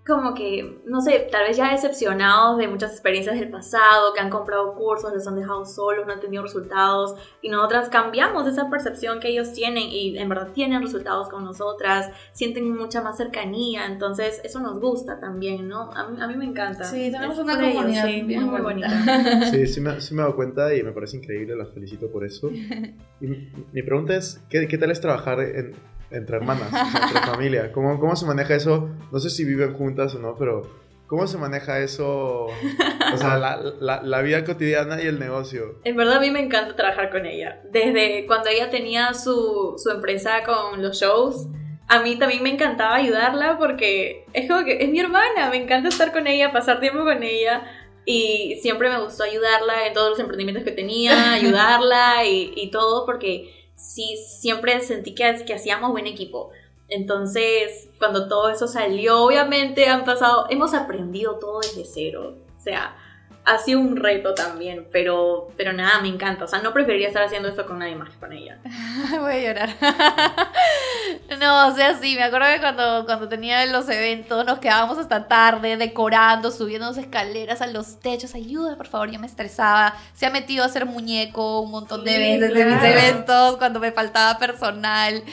como 0.06 0.34
que, 0.34 0.82
no 0.86 1.00
sé, 1.00 1.28
tal 1.32 1.48
vez 1.48 1.56
ya 1.56 1.72
decepcionados 1.72 2.58
de 2.58 2.68
muchas 2.68 2.92
experiencias 2.92 3.40
del 3.40 3.50
pasado, 3.50 4.14
que 4.14 4.20
han 4.20 4.30
comprado 4.30 4.74
cursos, 4.76 5.14
les 5.14 5.26
han 5.28 5.36
dejado 5.38 5.66
solos, 5.66 6.06
no 6.06 6.12
han 6.12 6.20
tenido 6.20 6.44
resultados, 6.44 7.16
y 7.42 7.48
nosotras 7.50 7.88
cambiamos 7.88 8.46
esa 8.46 8.70
percepción 8.70 9.22
que 9.22 9.30
ellos 9.30 9.54
tienen 9.54 9.84
y 9.90 10.18
en 10.18 10.28
verdad 10.28 10.50
tienen 10.54 10.82
resultados 10.82 11.30
con 11.30 11.46
nosotras, 11.46 12.10
sienten 12.34 12.70
mucha 12.76 13.02
más 13.02 13.16
cercanía, 13.16 13.86
entonces 13.86 14.42
eso 14.44 14.60
nos 14.60 14.80
gusta 14.82 15.22
también, 15.22 15.70
¿no? 15.70 15.90
A 15.94 16.10
mí, 16.10 16.22
a 16.22 16.28
mí 16.28 16.36
me 16.36 16.46
encanta. 16.46 16.84
Sí, 16.84 17.10
tenemos 17.10 17.38
Es 17.38 17.44
una 17.44 17.54
ellos, 17.60 17.74
comunidad 17.78 18.06
sí, 18.08 18.22
bien 18.24 18.44
muy, 18.44 18.60
bonita. 18.62 18.88
bonita. 18.90 19.46
Sí, 19.52 19.68
sí 19.68 19.80
me, 19.80 20.02
sí 20.02 20.14
me 20.14 20.22
he 20.22 20.24
dado 20.24 20.36
cuenta 20.36 20.74
y 20.76 20.84
me 20.84 20.92
parece 20.92 21.16
increíble, 21.18 21.56
las 21.56 21.72
felicito 21.74 22.10
por 22.12 22.26
eso. 22.26 22.50
Y 23.22 23.28
mi, 23.28 23.50
mi 23.72 23.84
pregunta 23.84 24.16
es, 24.18 24.42
¿qué, 24.50 24.68
qué 24.68 24.78
tal 24.78 24.92
es 24.92 25.00
trabajar 25.00 25.40
en- 25.40 25.74
entre 26.14 26.38
hermanas, 26.38 26.70
entre 26.72 27.22
familia? 27.22 27.72
¿Cómo, 27.72 28.00
¿Cómo 28.00 28.16
se 28.16 28.26
maneja 28.26 28.56
eso? 28.56 28.90
No 29.12 29.20
sé 29.20 29.30
si 29.30 29.44
viven 29.44 29.74
juntas 29.74 30.16
o 30.16 30.20
no, 30.20 30.36
pero 30.38 30.62
¿cómo 31.08 31.28
se 31.28 31.38
maneja 31.38 31.80
eso? 31.80 32.46
O 32.46 33.18
sea, 33.18 33.38
la, 33.38 33.58
la, 33.80 34.02
la 34.02 34.22
vida 34.22 34.44
cotidiana 34.44 35.02
y 35.02 35.08
el 35.08 35.20
negocio. 35.20 35.80
En 35.84 35.96
verdad 35.96 36.18
a 36.18 36.20
mí 36.20 36.32
me 36.32 36.40
encanta 36.40 36.76
trabajar 36.76 37.12
con 37.12 37.26
ella. 37.26 37.62
Desde 37.72 38.26
cuando 38.26 38.50
ella 38.50 38.70
tenía 38.70 39.14
su, 39.14 39.76
su 39.78 39.90
empresa 39.90 40.44
con 40.44 40.82
los 40.82 41.00
shows, 41.00 41.48
a 41.88 42.02
mí 42.02 42.16
también 42.18 42.42
me 42.42 42.50
encantaba 42.50 42.96
ayudarla 42.96 43.58
porque 43.58 44.26
es 44.34 44.48
como 44.50 44.66
que 44.66 44.84
es 44.84 44.90
mi 44.90 45.00
hermana, 45.00 45.50
me 45.50 45.58
encanta 45.58 45.90
estar 45.90 46.12
con 46.12 46.28
ella, 46.28 46.52
pasar 46.52 46.80
tiempo 46.80 47.04
con 47.04 47.22
ella 47.22 47.64
y 48.06 48.60
siempre 48.62 48.90
me 48.90 49.00
gustó 49.00 49.24
ayudarla 49.24 49.88
en 49.88 49.94
todos 49.94 50.12
los 50.12 50.20
emprendimientos 50.20 50.64
que 50.64 50.72
tenía, 50.72 51.34
ayudarla 51.34 52.26
y, 52.26 52.54
y 52.56 52.72
todo 52.72 53.06
porque 53.06 53.63
sí, 53.84 54.18
siempre 54.18 54.80
sentí 54.82 55.14
que, 55.14 55.44
que 55.46 55.54
hacíamos 55.54 55.92
buen 55.92 56.08
equipo. 56.08 56.52
Entonces, 56.88 57.90
cuando 58.00 58.28
todo 58.28 58.50
eso 58.50 58.68
salió, 58.68 59.24
obviamente 59.24 59.88
han 59.88 60.06
pasado, 60.06 60.48
hemos 60.50 60.74
aprendido 60.74 61.38
todo 61.40 61.60
desde 61.60 61.86
cero. 61.86 62.38
O 62.58 62.62
sea, 62.62 62.96
ha 63.46 63.58
sido 63.58 63.80
un 63.80 63.98
reto 63.98 64.34
también, 64.34 64.88
pero, 64.92 65.52
pero 65.58 65.74
nada, 65.74 66.00
me 66.02 66.08
encanta. 66.08 66.46
O 66.46 66.48
sea, 66.48 66.60
no 66.62 66.72
preferiría 66.74 67.08
estar 67.08 67.24
haciendo 67.24 67.50
esto 67.50 67.66
con 67.66 67.80
nadie 67.80 67.96
más 67.96 68.10
que 68.10 68.16
con 68.18 68.32
ella. 68.32 68.58
Voy 69.20 69.34
a 69.34 69.40
llorar. 69.40 69.70
no, 71.40 71.68
o 71.68 71.76
sea, 71.76 71.98
sí, 72.00 72.16
me 72.16 72.24
acuerdo 72.24 72.48
que 72.54 72.60
cuando, 72.62 73.06
cuando 73.06 73.28
tenía 73.28 73.66
los 73.66 73.88
eventos 73.90 74.46
nos 74.46 74.60
quedábamos 74.60 74.98
hasta 74.98 75.28
tarde 75.28 75.78
decorando, 75.78 76.52
subiendo 76.52 76.88
las 76.88 76.98
escaleras 76.98 77.62
a 77.62 77.68
los 77.68 78.00
techos. 78.00 78.36
Ayuda, 78.36 78.76
por 78.78 78.88
favor, 78.88 79.12
yo 79.12 79.20
me 79.20 79.28
estresaba. 79.28 79.94
Se 80.14 80.26
ha 80.26 80.30
metido 80.30 80.64
a 80.64 80.68
hacer 80.68 80.86
muñeco 80.86 81.62
un 81.62 81.72
montón 81.72 82.04
de 82.04 82.12
Sí, 82.14 82.18
veces 82.20 82.54
de 82.54 82.66
mis 82.66 82.78
claro. 82.80 83.00
eventos 83.00 83.58
cuando 83.58 83.80
me 83.80 83.92
faltaba 83.92 84.38
personal. 84.40 85.24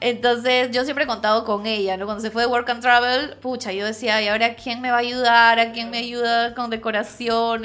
Entonces, 0.00 0.70
yo 0.72 0.84
siempre 0.84 1.04
he 1.04 1.06
contado 1.06 1.44
con 1.44 1.66
ella, 1.66 1.96
¿no? 1.96 2.06
Cuando 2.06 2.22
se 2.22 2.30
fue 2.30 2.42
de 2.42 2.48
Work 2.48 2.68
and 2.70 2.80
Travel, 2.82 3.36
pucha, 3.40 3.72
yo 3.72 3.84
decía, 3.86 4.20
¿y 4.22 4.28
ahora 4.28 4.54
quién 4.54 4.80
me 4.80 4.90
va 4.90 4.96
a 4.96 5.00
ayudar? 5.00 5.60
¿A 5.60 5.72
quién 5.72 5.90
me 5.90 5.98
ayuda 5.98 6.54
con 6.54 6.70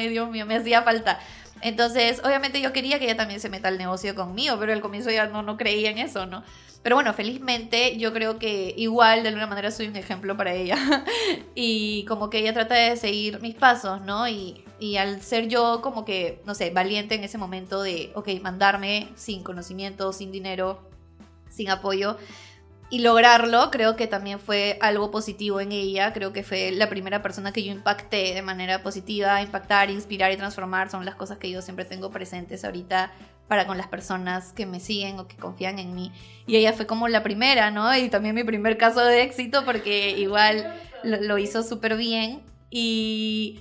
Dios 0.04 0.30
mío, 0.30 0.46
me 0.46 0.56
hacía 0.56 0.84
falta. 0.84 1.20
Entonces, 1.62 2.22
obviamente 2.24 2.62
yo 2.62 2.74
quería 2.74 3.00
que 3.00 3.06
ella 3.06 3.18
también 3.18 3.40
se 3.40 3.50
meta 3.50 3.70
al 3.70 3.78
negocio 3.78 4.14
conmigo, 4.14 4.58
pero 4.60 4.74
al 4.74 4.82
comienzo 4.82 5.10
ya 5.10 5.28
no, 5.28 5.42
no 5.42 5.58
creía 5.58 5.90
en 5.90 5.98
eso, 5.98 6.26
¿no? 6.26 6.44
Pero 6.84 6.98
bueno, 6.98 7.14
felizmente 7.16 7.98
yo 7.98 8.14
creo 8.14 8.38
que 8.38 8.76
igual 8.78 9.24
de 9.24 9.30
alguna 9.30 9.48
manera 9.48 9.72
soy 9.72 9.88
un 9.88 9.96
ejemplo 9.96 10.38
para 10.38 10.54
ella. 10.54 10.78
y 11.56 12.06
como 12.06 12.30
que 12.30 12.38
ella 12.38 12.54
trata 12.54 12.76
de 12.76 12.96
seguir 12.96 13.42
mis 13.42 13.56
pasos, 13.56 14.02
¿no? 14.02 14.28
Y, 14.28 14.64
y 14.80 14.98
al 14.98 15.24
ser 15.24 15.48
yo 15.48 15.82
como 15.82 16.06
que, 16.06 16.44
no 16.46 16.54
sé, 16.54 16.70
valiente 16.70 17.16
en 17.16 17.24
ese 17.24 17.40
momento 17.40 17.82
de, 17.82 18.12
ok, 18.14 18.30
mandarme 18.44 19.10
sin 19.16 19.42
conocimiento, 19.42 20.14
sin 20.14 20.32
dinero, 20.32 20.88
sin 21.50 21.72
apoyo. 21.72 22.18
Y 22.90 23.00
lograrlo, 23.00 23.72
creo 23.72 23.96
que 23.96 24.06
también 24.06 24.40
fue 24.40 24.78
algo 24.80 25.10
positivo 25.10 25.60
en 25.60 25.72
ella. 25.72 26.14
Creo 26.14 26.34
que 26.34 26.44
fue 26.44 26.72
la 26.72 26.88
primera 26.88 27.24
persona 27.24 27.52
que 27.52 27.64
yo 27.64 27.72
impacté 27.72 28.34
de 28.34 28.42
manera 28.44 28.84
positiva. 28.84 29.42
Impactar, 29.42 29.90
inspirar 29.90 30.32
y 30.32 30.38
transformar 30.38 30.92
son 30.92 31.04
las 31.04 31.16
cosas 31.16 31.40
que 31.40 31.50
yo 31.50 31.62
siempre 31.62 31.86
tengo 31.86 32.12
presentes 32.12 32.64
ahorita 32.64 33.12
para 33.48 33.68
con 33.68 33.78
las 33.78 33.88
personas 33.88 34.54
que 34.54 34.66
me 34.66 34.80
siguen 34.80 35.20
o 35.20 35.28
que 35.28 35.36
confían 35.36 35.80
en 35.80 35.96
mí. 35.96 36.12
Y 36.48 36.58
ella 36.58 36.74
fue 36.74 36.86
como 36.86 37.08
la 37.08 37.24
primera, 37.24 37.72
¿no? 37.72 37.96
Y 37.96 38.10
también 38.10 38.36
mi 38.36 38.44
primer 38.44 38.78
caso 38.78 39.04
de 39.04 39.24
éxito 39.24 39.66
porque 39.66 40.12
igual 40.12 40.80
lo, 41.04 41.38
hizo 41.38 41.64
súper 41.64 41.98
bien. 41.98 42.42
Y 42.70 43.60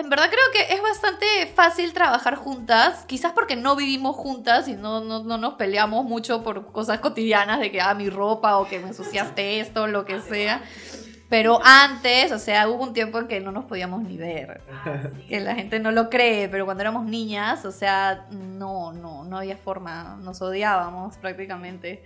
en 0.00 0.08
verdad 0.08 0.30
creo 0.30 0.44
que 0.52 0.74
es 0.74 0.82
bastante 0.82 1.26
fácil 1.54 1.92
trabajar 1.92 2.34
juntas, 2.34 3.04
quizás 3.06 3.32
porque 3.32 3.54
no 3.54 3.76
vivimos 3.76 4.16
juntas 4.16 4.66
y 4.66 4.72
no, 4.72 5.00
no, 5.00 5.22
no 5.22 5.36
nos 5.36 5.54
peleamos 5.54 6.04
mucho 6.04 6.42
por 6.42 6.72
cosas 6.72 7.00
cotidianas 7.00 7.60
de 7.60 7.70
que, 7.70 7.80
ah, 7.80 7.94
mi 7.94 8.08
ropa 8.08 8.56
o 8.56 8.66
que 8.66 8.78
me 8.78 8.88
ensuciaste 8.88 9.60
esto, 9.60 9.86
lo 9.86 10.04
que 10.06 10.20
sea. 10.20 10.62
Pero 11.30 11.60
antes, 11.64 12.32
o 12.32 12.38
sea, 12.40 12.68
hubo 12.68 12.82
un 12.82 12.92
tiempo 12.92 13.18
en 13.20 13.28
que 13.28 13.38
no 13.40 13.52
nos 13.52 13.64
podíamos 13.66 14.02
ni 14.02 14.16
ver. 14.18 14.60
Que 15.28 15.38
la 15.40 15.54
gente 15.54 15.78
no 15.78 15.92
lo 15.92 16.10
cree, 16.10 16.48
pero 16.48 16.64
cuando 16.64 16.82
éramos 16.82 17.06
niñas, 17.06 17.64
o 17.64 17.70
sea, 17.70 18.26
no, 18.32 18.92
no, 18.92 19.24
no 19.24 19.38
había 19.38 19.56
forma. 19.56 20.18
Nos 20.22 20.42
odiábamos 20.42 21.16
prácticamente. 21.18 22.02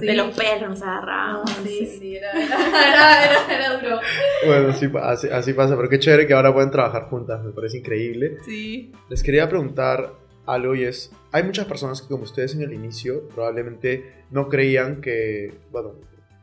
De 0.00 0.14
los 0.14 0.36
pelos 0.36 0.70
nos 0.70 0.82
agarrábamos. 0.82 1.50
sí, 1.62 1.86
sí, 1.86 2.16
era, 2.16 2.32
era, 2.32 3.24
era, 3.24 3.54
era 3.56 3.78
duro. 3.78 4.00
Bueno, 4.46 4.72
sí, 4.72 4.88
pa- 4.88 5.12
así, 5.12 5.28
así 5.28 5.52
pasa, 5.52 5.76
pero 5.76 5.88
qué 5.88 5.98
chévere 6.00 6.26
que 6.26 6.34
ahora 6.34 6.52
pueden 6.52 6.70
trabajar 6.72 7.04
juntas, 7.04 7.42
me 7.44 7.52
parece 7.52 7.78
increíble. 7.78 8.38
Sí. 8.44 8.92
Les 9.08 9.22
quería 9.22 9.48
preguntar 9.48 10.10
algo 10.46 10.74
y 10.74 10.82
es, 10.84 11.10
hay 11.32 11.42
muchas 11.44 11.66
personas 11.66 12.02
que 12.02 12.08
como 12.08 12.24
ustedes 12.24 12.54
en 12.54 12.62
el 12.62 12.72
inicio 12.72 13.28
probablemente 13.34 14.24
no 14.30 14.48
creían 14.48 15.00
que, 15.00 15.54
bueno, 15.70 15.92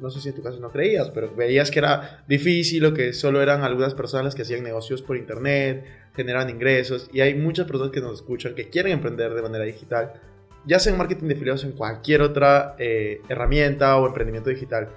no 0.02 0.10
sé 0.10 0.20
si 0.20 0.30
en 0.30 0.36
tu 0.36 0.44
caso 0.44 0.60
no 0.60 0.72
creías, 0.72 1.10
pero 1.12 1.34
veías 1.36 1.72
que 1.72 1.80
era 1.80 2.24
difícil 2.28 2.86
o 2.86 2.94
que 2.94 3.14
solo 3.14 3.42
eran 3.42 3.64
algunas 3.64 3.94
personas 3.94 4.26
las 4.26 4.36
que 4.36 4.42
hacían 4.42 4.64
negocios 4.64 5.02
por 5.02 5.18
internet, 5.18 5.86
generan 6.16 6.50
ingresos 6.50 7.10
y 7.14 7.22
hay 7.22 7.36
muchas 7.36 7.68
personas 7.68 7.92
que 7.92 8.02
nos 8.02 8.16
escuchan 8.16 8.56
que 8.56 8.70
quieren 8.70 8.94
emprender 8.94 9.34
de 9.34 9.42
manera 9.42 9.64
digital, 9.64 10.14
ya 10.66 10.80
sea 10.80 10.92
en 10.92 10.98
marketing 10.98 11.28
de 11.28 11.34
afiliados 11.36 11.64
o 11.64 11.68
en 11.68 11.74
cualquier 11.74 12.22
otra 12.22 12.76
eh, 12.78 13.22
herramienta 13.30 13.98
o 13.98 14.08
emprendimiento 14.08 14.50
digital. 14.50 14.90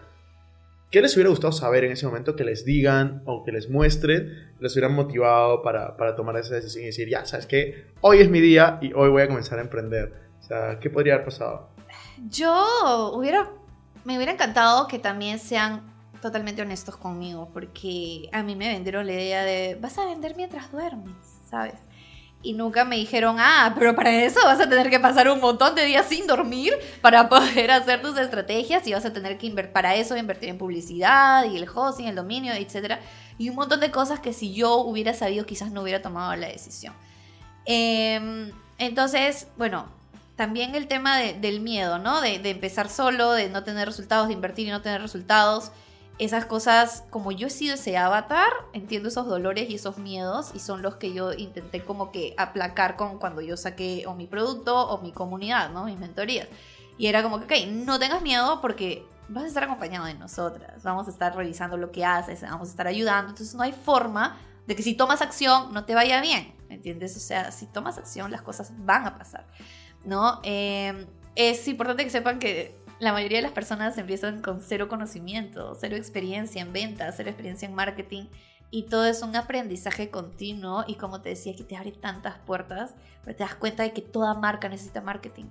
¿qué 0.94 1.02
les 1.02 1.12
hubiera 1.16 1.28
gustado 1.28 1.52
saber 1.52 1.82
en 1.82 1.90
ese 1.90 2.06
momento 2.06 2.36
que 2.36 2.44
les 2.44 2.64
digan 2.64 3.20
o 3.24 3.42
que 3.42 3.50
les 3.50 3.68
muestren, 3.68 4.54
les 4.60 4.76
hubieran 4.76 4.94
motivado 4.94 5.60
para, 5.60 5.96
para 5.96 6.14
tomar 6.14 6.36
esa 6.36 6.54
decisión 6.54 6.84
y 6.84 6.86
decir, 6.86 7.08
ya, 7.08 7.24
sabes 7.24 7.46
que 7.46 7.86
hoy 8.00 8.20
es 8.20 8.30
mi 8.30 8.40
día 8.40 8.78
y 8.80 8.92
hoy 8.92 9.10
voy 9.10 9.22
a 9.22 9.26
comenzar 9.26 9.58
a 9.58 9.62
emprender? 9.62 10.12
O 10.38 10.42
sea, 10.44 10.78
¿qué 10.78 10.90
podría 10.90 11.14
haber 11.14 11.24
pasado? 11.24 11.70
Yo 12.30 13.12
hubiera, 13.12 13.50
me 14.04 14.16
hubiera 14.16 14.32
encantado 14.32 14.88
que 14.88 14.98
también 14.98 15.38
sean 15.38 15.82
totalmente 16.20 16.62
honestos 16.62 16.96
conmigo, 16.96 17.50
porque 17.52 18.28
a 18.32 18.42
mí 18.42 18.56
me 18.56 18.68
vendieron 18.68 19.06
la 19.06 19.12
idea 19.12 19.44
de, 19.44 19.76
vas 19.80 19.98
a 19.98 20.06
vender 20.06 20.36
mientras 20.36 20.70
duermes, 20.72 21.14
¿sabes? 21.48 21.74
y 22.44 22.52
nunca 22.52 22.84
me 22.84 22.96
dijeron, 22.96 23.36
ah, 23.40 23.74
pero 23.76 23.96
para 23.96 24.12
eso 24.22 24.38
vas 24.44 24.60
a 24.60 24.68
tener 24.68 24.90
que 24.90 25.00
pasar 25.00 25.28
un 25.30 25.40
montón 25.40 25.74
de 25.74 25.86
días 25.86 26.06
sin 26.06 26.26
dormir 26.26 26.74
para 27.00 27.28
poder 27.28 27.70
hacer 27.70 28.02
tus 28.02 28.16
estrategias 28.18 28.86
y 28.86 28.92
vas 28.92 29.04
a 29.06 29.12
tener 29.12 29.38
que 29.38 29.46
invertir 29.46 29.72
para 29.72 29.94
eso, 29.96 30.16
invertir 30.16 30.50
en 30.50 30.58
publicidad 30.58 31.50
y 31.50 31.56
el 31.56 31.66
hosting, 31.66 32.06
el 32.06 32.14
dominio, 32.14 32.52
etcétera, 32.52 33.00
y 33.38 33.48
un 33.48 33.56
montón 33.56 33.80
de 33.80 33.90
cosas 33.90 34.20
que 34.20 34.34
si 34.34 34.52
yo 34.52 34.76
hubiera 34.76 35.14
sabido 35.14 35.46
quizás 35.46 35.72
no 35.72 35.82
hubiera 35.82 36.02
tomado 36.02 36.36
la 36.36 36.48
decisión. 36.48 36.94
Em, 37.64 38.52
entonces, 38.76 39.48
bueno, 39.56 39.86
también 40.36 40.74
el 40.74 40.88
tema 40.88 41.18
del 41.18 41.60
miedo, 41.60 41.98
¿no? 41.98 42.20
De, 42.20 42.38
de 42.38 42.50
empezar 42.50 42.88
solo, 42.88 43.32
de 43.32 43.48
no 43.48 43.64
tener 43.64 43.86
resultados, 43.86 44.28
de 44.28 44.34
invertir 44.34 44.68
y 44.68 44.70
no 44.70 44.82
tener 44.82 45.00
resultados 45.00 45.72
esas 46.18 46.44
cosas, 46.46 47.04
como 47.10 47.32
yo 47.32 47.48
he 47.48 47.50
sido 47.50 47.74
ese 47.74 47.96
avatar, 47.96 48.50
entiendo 48.72 49.08
esos 49.08 49.26
dolores 49.26 49.68
y 49.68 49.74
esos 49.74 49.98
miedos 49.98 50.52
y 50.54 50.60
son 50.60 50.80
los 50.80 50.96
que 50.96 51.12
yo 51.12 51.32
intenté 51.32 51.82
como 51.82 52.12
que 52.12 52.34
aplacar 52.38 52.96
con 52.96 53.18
cuando 53.18 53.40
yo 53.40 53.56
saqué 53.56 54.04
o 54.06 54.14
mi 54.14 54.26
producto 54.26 54.76
o 54.76 55.02
mi 55.02 55.12
comunidad, 55.12 55.70
¿no? 55.70 55.86
Mis 55.86 55.98
mentorías. 55.98 56.48
Y 56.98 57.08
era 57.08 57.22
como 57.22 57.40
que, 57.40 57.44
ok, 57.44 57.72
no 57.72 57.98
tengas 57.98 58.22
miedo 58.22 58.60
porque 58.60 59.04
vas 59.28 59.44
a 59.44 59.48
estar 59.48 59.64
acompañado 59.64 60.06
de 60.06 60.14
nosotras, 60.14 60.82
vamos 60.84 61.08
a 61.08 61.10
estar 61.10 61.34
revisando 61.34 61.76
lo 61.76 61.90
que 61.90 62.04
haces, 62.04 62.42
vamos 62.42 62.68
a 62.68 62.70
estar 62.70 62.86
ayudando, 62.86 63.30
entonces 63.30 63.54
no 63.54 63.62
hay 63.62 63.72
forma 63.72 64.36
de 64.66 64.76
que 64.76 64.82
si 64.82 64.94
tomas 64.94 65.20
acción 65.20 65.72
no 65.72 65.84
te 65.84 65.94
vaya 65.96 66.20
bien, 66.20 66.54
¿entiendes? 66.68 67.16
O 67.16 67.20
sea, 67.20 67.50
si 67.50 67.66
tomas 67.66 67.98
acción 67.98 68.30
las 68.30 68.42
cosas 68.42 68.70
van 68.78 69.06
a 69.06 69.18
pasar, 69.18 69.46
¿no? 70.04 70.40
Eh, 70.42 71.06
es 71.34 71.66
importante 71.68 72.04
que 72.04 72.10
sepan 72.10 72.38
que 72.38 72.76
la 73.00 73.12
mayoría 73.12 73.38
de 73.38 73.42
las 73.42 73.52
personas 73.52 73.98
empiezan 73.98 74.40
con 74.40 74.60
cero 74.60 74.88
conocimiento, 74.88 75.74
cero 75.78 75.96
experiencia 75.96 76.62
en 76.62 76.72
ventas, 76.72 77.14
cero 77.16 77.28
experiencia 77.30 77.66
en 77.66 77.74
marketing 77.74 78.26
y 78.70 78.84
todo 78.84 79.04
es 79.04 79.22
un 79.22 79.36
aprendizaje 79.36 80.10
continuo 80.10 80.84
y 80.86 80.96
como 80.96 81.20
te 81.20 81.28
decía 81.28 81.54
que 81.54 81.64
te 81.64 81.76
abre 81.76 81.92
tantas 81.92 82.38
puertas, 82.38 82.94
pero 83.22 83.36
te 83.36 83.44
das 83.44 83.54
cuenta 83.54 83.82
de 83.82 83.92
que 83.92 84.02
toda 84.02 84.34
marca 84.34 84.68
necesita 84.68 85.00
marketing. 85.00 85.44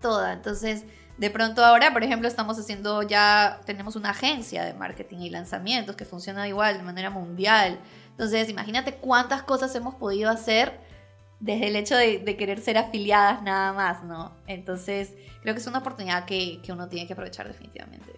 Toda. 0.00 0.32
Entonces, 0.32 0.84
de 1.18 1.30
pronto 1.30 1.64
ahora, 1.64 1.92
por 1.92 2.02
ejemplo, 2.02 2.26
estamos 2.26 2.58
haciendo 2.58 3.02
ya, 3.02 3.60
tenemos 3.66 3.96
una 3.96 4.10
agencia 4.10 4.64
de 4.64 4.74
marketing 4.74 5.18
y 5.18 5.30
lanzamientos 5.30 5.96
que 5.96 6.04
funciona 6.04 6.48
igual 6.48 6.78
de 6.78 6.82
manera 6.82 7.10
mundial. 7.10 7.78
Entonces, 8.10 8.48
imagínate 8.48 8.94
cuántas 8.96 9.42
cosas 9.42 9.74
hemos 9.74 9.94
podido 9.94 10.30
hacer 10.30 10.80
desde 11.44 11.68
el 11.68 11.76
hecho 11.76 11.94
de, 11.94 12.36
querer 12.38 12.58
ser 12.60 12.78
afiliadas 12.78 13.42
nada 13.42 13.74
más, 13.74 14.02
¿no? 14.02 14.32
Entonces, 14.46 15.12
creo 15.42 15.54
que 15.54 15.60
es 15.60 15.66
una 15.66 15.80
oportunidad 15.80 16.24
que, 16.24 16.58
uno 16.70 16.88
tiene 16.88 17.06
que 17.06 17.12
aprovechar 17.12 17.46
definitivamente. 17.46 18.10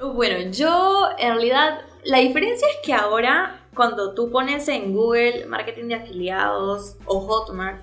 Bueno, 0.00 0.50
yo 0.50 1.10
en 1.18 1.34
realidad 1.34 1.82
la 2.04 2.18
diferencia 2.20 2.66
es 2.68 2.76
que 2.82 2.94
ahora 2.94 3.60
cuando 3.74 4.14
tú 4.14 4.30
pones 4.30 4.66
en 4.68 4.94
Google 4.94 5.44
marketing 5.44 5.88
de 5.88 5.96
afiliados 5.96 6.96
o 7.04 7.20
Hotmart, 7.20 7.82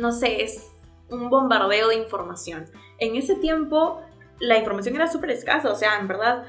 no 0.00 0.10
sé, 0.10 0.42
es 0.42 0.66
un 1.08 1.30
bombardeo 1.30 1.86
de 1.86 1.94
información. 1.94 2.66
En 2.98 3.14
ese 3.14 3.36
tiempo 3.36 4.00
la 4.40 4.58
información 4.58 4.96
era 4.96 5.06
súper 5.06 5.30
escasa, 5.30 5.70
o 5.70 5.76
sea, 5.76 6.00
en 6.00 6.08
verdad 6.08 6.44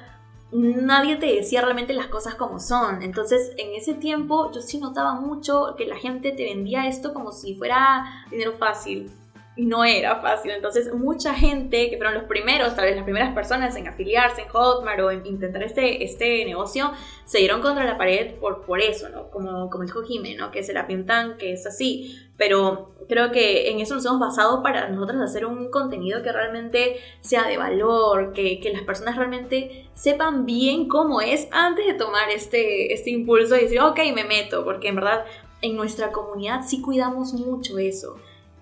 nadie 0.51 1.17
te 1.17 1.27
decía 1.27 1.61
realmente 1.61 1.93
las 1.93 2.07
cosas 2.07 2.35
como 2.35 2.59
son. 2.59 3.01
Entonces, 3.03 3.51
en 3.57 3.75
ese 3.75 3.93
tiempo 3.93 4.51
yo 4.51 4.61
sí 4.61 4.79
notaba 4.79 5.13
mucho 5.13 5.75
que 5.77 5.85
la 5.85 5.97
gente 5.97 6.31
te 6.31 6.43
vendía 6.43 6.87
esto 6.87 7.13
como 7.13 7.31
si 7.31 7.55
fuera 7.55 8.25
dinero 8.31 8.53
fácil 8.57 9.11
no 9.59 9.83
era 9.83 10.21
fácil. 10.21 10.51
Entonces, 10.51 10.93
mucha 10.93 11.33
gente, 11.33 11.89
que 11.89 11.97
fueron 11.97 12.15
los 12.15 12.23
primeros, 12.23 12.75
tal 12.75 12.85
vez 12.85 12.95
las 12.95 13.03
primeras 13.03 13.33
personas 13.33 13.75
en 13.75 13.87
afiliarse 13.87 14.43
en 14.43 14.49
Hotmart 14.49 14.99
o 15.01 15.11
en 15.11 15.25
intentar 15.25 15.63
este, 15.63 16.03
este 16.03 16.45
negocio, 16.45 16.91
se 17.25 17.39
dieron 17.39 17.61
contra 17.61 17.85
la 17.85 17.97
pared 17.97 18.35
por, 18.35 18.65
por 18.65 18.81
eso, 18.81 19.09
¿no? 19.09 19.29
Como, 19.29 19.69
como 19.69 19.83
dijo 19.83 20.01
Jimé, 20.03 20.35
¿no? 20.35 20.51
Que 20.51 20.63
se 20.63 20.73
la 20.73 20.87
pintan 20.87 21.37
que 21.37 21.53
es 21.53 21.65
así. 21.65 22.17
Pero 22.37 22.95
creo 23.09 23.31
que 23.31 23.69
en 23.69 23.79
eso 23.79 23.95
nos 23.95 24.05
hemos 24.05 24.19
basado 24.19 24.63
para 24.63 24.87
nosotros 24.87 25.21
hacer 25.21 25.45
un 25.45 25.69
contenido 25.69 26.23
que 26.23 26.31
realmente 26.31 26.97
sea 27.19 27.45
de 27.47 27.57
valor, 27.57 28.31
que, 28.31 28.61
que 28.61 28.71
las 28.71 28.83
personas 28.83 29.17
realmente 29.17 29.89
sepan 29.93 30.45
bien 30.45 30.87
cómo 30.87 31.19
es 31.19 31.49
antes 31.51 31.85
de 31.85 31.95
tomar 31.95 32.29
este, 32.29 32.93
este 32.93 33.09
impulso 33.09 33.57
y 33.57 33.61
decir, 33.61 33.81
ok, 33.81 33.99
me 34.15 34.23
meto, 34.23 34.63
porque 34.63 34.87
en 34.87 34.95
verdad 34.95 35.25
en 35.61 35.75
nuestra 35.75 36.13
comunidad 36.13 36.61
sí 36.65 36.81
cuidamos 36.81 37.33
mucho 37.33 37.77
eso 37.77 38.15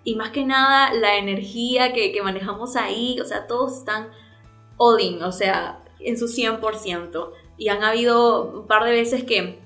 y 0.08 0.16
más 0.16 0.30
que 0.30 0.46
nada 0.46 0.94
la 0.94 1.18
energía 1.18 1.92
que, 1.92 2.14
que 2.14 2.22
manejamos 2.22 2.78
ahí, 2.78 3.20
o 3.20 3.26
sea, 3.26 3.46
todos 3.46 3.80
están 3.80 4.08
all 4.78 5.02
in, 5.02 5.22
o 5.22 5.34
sea, 5.34 5.84
en 6.00 6.18
su 6.18 6.28
100%. 6.28 7.32
Y 7.58 7.68
han 7.68 7.84
habido 7.84 8.46
un 8.62 8.68
par 8.68 8.86
de 8.86 8.92
veces 8.92 9.26
que 9.26 9.60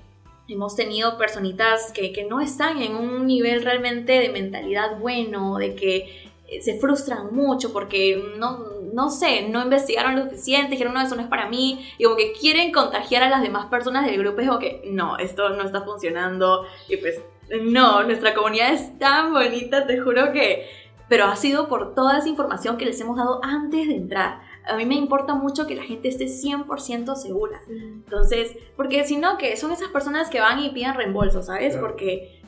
hemos 0.48 0.74
tenido 0.74 1.16
personitas 1.16 1.92
que, 1.92 2.12
que 2.12 2.24
no 2.24 2.40
están 2.40 2.82
en 2.82 2.96
un 2.96 3.28
nivel 3.28 3.62
realmente 3.62 4.14
de 4.14 4.30
mentalidad 4.30 4.98
bueno, 4.98 5.58
de 5.58 5.76
que 5.76 6.32
se 6.60 6.76
frustran 6.80 7.32
mucho 7.32 7.72
porque 7.72 8.20
no, 8.36 8.66
no 8.92 9.10
sé, 9.10 9.48
no 9.48 9.62
investigaron 9.62 10.16
lo 10.16 10.24
suficiente, 10.24 10.72
dijeron, 10.72 10.92
no, 10.92 11.00
eso 11.00 11.14
no 11.14 11.22
es 11.22 11.28
para 11.28 11.48
mí, 11.48 11.88
y 11.98 12.02
como 12.02 12.16
que 12.16 12.32
quieren 12.32 12.72
contagiar 12.72 13.22
a 13.22 13.30
las 13.30 13.42
demás 13.42 13.66
personas 13.66 14.04
del 14.06 14.18
grupo, 14.18 14.40
es 14.40 14.48
como 14.48 14.58
que, 14.58 14.82
no, 14.86 15.18
esto 15.18 15.50
no 15.50 15.62
está 15.62 15.82
funcionando, 15.82 16.66
y 16.88 16.96
pues 16.96 17.20
no, 17.60 18.02
nuestra 18.04 18.34
comunidad 18.34 18.72
es 18.72 18.98
tan 18.98 19.32
bonita, 19.32 19.86
te 19.86 19.98
juro 19.98 20.32
que... 20.32 20.66
Pero 21.08 21.26
ha 21.26 21.36
sido 21.36 21.68
por 21.68 21.94
toda 21.94 22.16
esa 22.18 22.28
información 22.28 22.78
que 22.78 22.86
les 22.86 22.98
hemos 23.00 23.18
dado 23.18 23.40
antes 23.44 23.86
de 23.86 23.96
entrar. 23.96 24.40
A 24.66 24.76
mí 24.76 24.86
me 24.86 24.94
importa 24.94 25.34
mucho 25.34 25.66
que 25.66 25.74
la 25.74 25.82
gente 25.82 26.08
esté 26.08 26.24
100% 26.24 27.16
segura. 27.16 27.60
Entonces, 27.68 28.56
porque 28.76 29.04
si 29.04 29.18
no, 29.18 29.36
que 29.36 29.56
son 29.58 29.72
esas 29.72 29.88
personas 29.88 30.30
que 30.30 30.40
van 30.40 30.60
y 30.60 30.70
piden 30.70 30.94
reembolso, 30.94 31.42
¿sabes? 31.42 31.76
Porque 31.76 32.42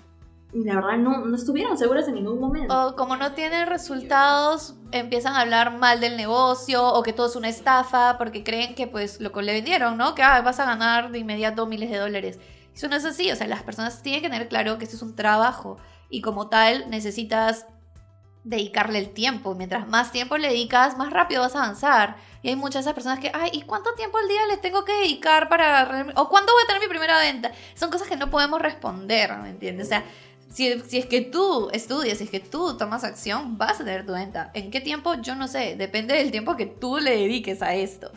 la 0.55 0.77
verdad 0.77 0.97
no, 0.99 1.25
no, 1.25 1.35
estuvieron 1.37 1.77
seguras 1.77 2.07
en 2.07 2.15
ningún 2.15 2.39
momento. 2.39 2.87
O 2.87 2.97
como 2.97 3.17
no 3.17 3.33
tienen 3.33 3.67
resultados, 3.67 4.77
empiezan 4.93 5.35
a 5.35 5.41
hablar 5.41 5.77
mal 5.77 6.01
del 6.01 6.17
negocio 6.17 6.87
o 6.87 7.03
que 7.03 7.13
todo 7.13 7.27
es 7.27 7.37
una 7.37 7.49
estafa 7.49 8.17
porque 8.19 8.45
creen 8.45 8.75
que 8.75 8.87
pues 8.87 9.21
lo 9.21 9.33
que 9.33 9.43
le 9.43 9.53
vendieron, 9.53 9.97
¿no? 9.97 10.15
Que 10.15 10.23
ah, 10.23 10.41
vas 10.43 10.61
a 10.61 10.65
ganar 10.65 11.11
de 11.11 11.19
inmediato 11.19 11.67
miles 11.67 11.91
de 11.91 11.99
dólares. 11.99 12.39
Eso 12.75 12.89
no 12.89 12.97
es 12.97 13.05
así, 13.05 13.31
o 13.31 13.37
sea, 13.37 13.47
las 13.47 13.63
personas 13.63 14.03
tienen 14.03 14.23
que 14.23 14.29
tener 14.29 14.49
claro 14.49 14.79
que 14.79 14.85
esto 14.85 14.97
es 14.97 15.03
un 15.03 15.15
trabajo 15.15 15.77
y 16.11 16.21
como 16.21 16.49
tal 16.49 16.91
necesitas 16.91 17.67
dedicarle 18.45 18.99
el 18.99 19.11
tiempo. 19.11 19.55
Mientras 19.55 19.89
más 19.89 20.13
tiempo 20.13 20.37
le 20.37 20.49
dedicas, 20.49 20.97
más 20.97 21.13
rápido 21.13 21.41
vas 21.41 21.57
a 21.57 21.63
avanzar. 21.63 22.17
Y 22.43 22.49
hay 22.49 22.57
muchas 22.57 22.75
de 22.75 22.81
esas 22.91 22.95
personas 22.95 23.19
que, 23.19 23.31
ay, 23.33 23.51
¿y 23.53 23.63
cuánto 23.63 23.95
tiempo 23.95 24.19
al 24.19 24.29
día 24.29 24.47
le 24.49 24.59
tengo 24.59 24.85
que 24.85 24.93
dedicar 24.93 25.49
para... 25.49 26.07
o 26.15 26.29
cuándo 26.29 26.53
voy 26.53 26.63
a 26.63 26.67
tener 26.67 26.83
mi 26.83 26.89
primera 26.89 27.19
venta? 27.19 27.53
Son 27.75 27.91
cosas 27.91 28.07
que 28.07 28.17
no 28.17 28.31
podemos 28.31 28.61
responder, 28.61 29.37
¿me 29.39 29.49
entiendes? 29.51 29.87
O 29.87 29.89
sea, 29.89 30.05
si, 30.53 30.79
si, 30.81 30.99
es 30.99 31.07
que 31.07 31.23
tú 31.23 31.71
estudias, 31.73 32.19
si 32.19 32.25
es 32.25 32.31
que 32.31 32.41
tú 32.41 32.77
tomas 32.77 33.03
acción, 33.03 33.57
vas 33.57 33.81
a 33.81 33.85
tener 33.85 34.05
tu 34.05 34.13
venta. 34.13 34.51
¿En 34.55 34.71
qué 34.71 34.81
tiempo? 34.81 35.15
Yo 35.15 35.35
no 35.35 35.49
sé. 35.49 35.75
Depende 35.77 36.15
del 36.15 36.31
tiempo 36.31 36.55
que 36.57 36.67
tú 36.67 36.99
le 36.99 37.13
dediques 37.13 37.63
a 37.63 37.75
esto. 37.75 38.13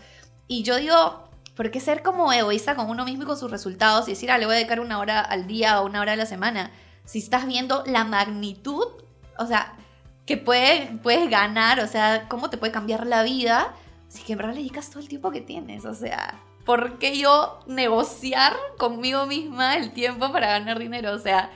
Y 0.47 0.63
yo 0.63 0.75
digo, 0.75 1.26
¿Por 1.57 1.71
qué 1.71 1.79
ser 1.79 2.03
como 2.03 2.31
egoísta 2.31 2.75
con 2.75 2.87
uno 2.87 3.03
mismo 3.03 3.23
y 3.23 3.25
con 3.25 3.37
sus 3.37 3.49
resultados 3.49 4.07
y 4.07 4.11
decir, 4.11 4.29
ah, 4.29 4.37
le 4.37 4.45
voy 4.45 4.53
a 4.53 4.57
dedicar 4.59 4.79
una 4.79 4.99
hora 4.99 5.21
al 5.21 5.47
día 5.47 5.81
o 5.81 5.87
una 5.87 6.01
hora 6.01 6.13
a 6.13 6.15
la 6.15 6.27
semana? 6.27 6.69
Si 7.03 7.17
estás 7.17 7.47
viendo 7.47 7.83
la 7.87 8.03
magnitud, 8.03 8.85
o 9.39 9.47
sea, 9.47 9.73
que 10.27 10.37
puede, 10.37 10.99
puedes 11.01 11.27
ganar, 11.31 11.79
o 11.79 11.87
sea, 11.87 12.27
cómo 12.29 12.51
te 12.51 12.57
puede 12.57 12.71
cambiar 12.71 13.07
la 13.07 13.23
vida, 13.23 13.73
si 14.07 14.21
que 14.21 14.33
en 14.33 14.37
verdad 14.37 14.53
le 14.53 14.59
dedicas 14.59 14.91
todo 14.91 14.99
el 14.99 15.09
tiempo 15.09 15.31
que 15.31 15.41
tienes, 15.41 15.85
o 15.85 15.95
sea, 15.95 16.39
¿por 16.63 16.99
qué 16.99 17.17
yo 17.17 17.59
negociar 17.65 18.53
conmigo 18.77 19.25
misma 19.25 19.77
el 19.77 19.93
tiempo 19.93 20.31
para 20.31 20.47
ganar 20.47 20.77
dinero? 20.77 21.13
O 21.13 21.19
sea, 21.19 21.49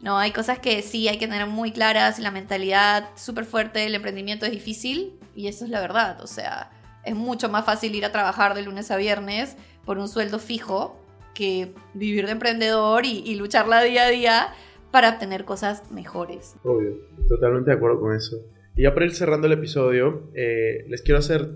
no, 0.00 0.18
hay 0.18 0.32
cosas 0.32 0.58
que 0.58 0.82
sí 0.82 1.06
hay 1.06 1.18
que 1.18 1.28
tener 1.28 1.46
muy 1.46 1.70
claras, 1.70 2.18
la 2.18 2.32
mentalidad 2.32 3.08
súper 3.14 3.44
fuerte, 3.44 3.86
el 3.86 3.94
emprendimiento 3.94 4.46
es 4.46 4.52
difícil 4.52 5.16
y 5.36 5.46
eso 5.46 5.64
es 5.64 5.70
la 5.70 5.80
verdad, 5.80 6.20
o 6.22 6.26
sea, 6.26 6.70
es 7.04 7.14
mucho 7.14 7.48
más 7.48 7.64
fácil 7.64 7.94
ir 7.94 8.04
a 8.04 8.12
trabajar 8.12 8.54
de 8.54 8.62
lunes 8.62 8.90
a 8.90 8.96
viernes 8.96 9.56
por 9.84 9.98
un 9.98 10.08
sueldo 10.08 10.38
fijo 10.38 11.00
que 11.34 11.74
vivir 11.94 12.26
de 12.26 12.32
emprendedor 12.32 13.04
y, 13.04 13.34
lucharla 13.34 13.82
día 13.82 14.04
a 14.04 14.10
día 14.10 14.48
para 14.90 15.10
obtener 15.10 15.44
cosas 15.44 15.90
mejores. 15.90 16.54
Obvio, 16.62 16.96
totalmente 17.28 17.70
de 17.70 17.76
acuerdo 17.76 18.00
con 18.00 18.14
eso. 18.14 18.36
Y 18.76 18.82
ya 18.82 18.94
para 18.94 19.06
ir 19.06 19.14
cerrando 19.14 19.46
el 19.46 19.52
episodio, 19.52 20.30
eh, 20.34 20.84
les 20.88 21.02
quiero 21.02 21.18
hacer 21.18 21.50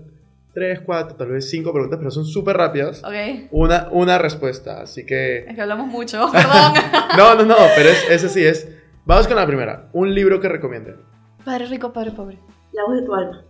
tres, 0.53 0.81
cuatro, 0.85 1.15
tal 1.15 1.29
vez 1.29 1.49
cinco 1.49 1.71
preguntas, 1.71 1.97
pero 1.97 2.11
son 2.11 2.25
súper 2.25 2.57
rápidas. 2.57 3.03
Ok. 3.03 3.47
Una, 3.51 3.87
una 3.91 4.17
respuesta, 4.17 4.81
así 4.81 5.05
que... 5.05 5.45
Es 5.47 5.55
que 5.55 5.61
hablamos 5.61 5.87
mucho, 5.87 6.29
perdón. 6.31 6.73
no, 7.17 7.35
no, 7.35 7.45
no, 7.45 7.55
pero 7.75 7.89
es, 7.89 8.09
ese 8.09 8.29
sí 8.29 8.45
es. 8.45 8.67
Vamos 9.05 9.27
con 9.27 9.37
la 9.37 9.47
primera. 9.47 9.89
Un 9.93 10.13
libro 10.13 10.39
que 10.39 10.49
recomienden. 10.49 10.97
Padre 11.45 11.65
rico, 11.67 11.93
padre 11.93 12.11
pobre. 12.11 12.37
La 12.73 12.83
voz 12.85 12.99
de 12.99 13.05
tu 13.05 13.15
alma. 13.15 13.43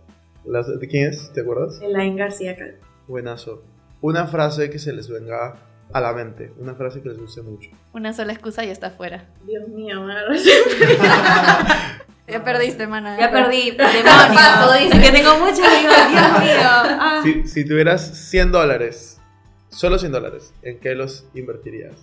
¿De 0.44 0.88
quién 0.88 1.08
es? 1.08 1.32
¿Te 1.32 1.40
acuerdas? 1.42 1.80
Elaine 1.82 2.16
García 2.16 2.56
Cal. 2.56 2.76
Buenazo. 3.06 3.62
una 4.00 4.26
frase 4.26 4.70
que 4.70 4.78
se 4.78 4.92
les 4.92 5.08
venga 5.08 5.56
a 5.92 6.00
la 6.00 6.12
mente, 6.12 6.52
una 6.58 6.74
frase 6.74 7.02
que 7.02 7.08
les 7.08 7.18
guste 7.18 7.42
mucho. 7.42 7.70
Una 7.92 8.12
sola 8.12 8.32
excusa 8.32 8.64
y 8.64 8.70
está 8.70 8.90
fuera. 8.90 9.28
Dios 9.44 9.68
mío, 9.68 10.00
me 10.02 10.14
Ya 12.28 12.44
perdiste, 12.44 12.86
mana. 12.86 13.18
Ya 13.18 13.30
perdí. 13.32 13.72
Paso, 13.78 14.72
dice 14.74 15.00
que 15.00 15.10
tengo 15.10 15.36
mucho 15.38 15.56
Dios 15.56 16.40
mío. 16.40 16.60
Ah. 17.02 17.20
Si, 17.24 17.46
si 17.46 17.64
tuvieras 17.64 18.28
100 18.30 18.52
dólares, 18.52 19.20
solo 19.68 19.98
100 19.98 20.12
dólares, 20.12 20.54
¿en 20.62 20.78
qué 20.78 20.94
los 20.94 21.26
invertirías? 21.34 21.96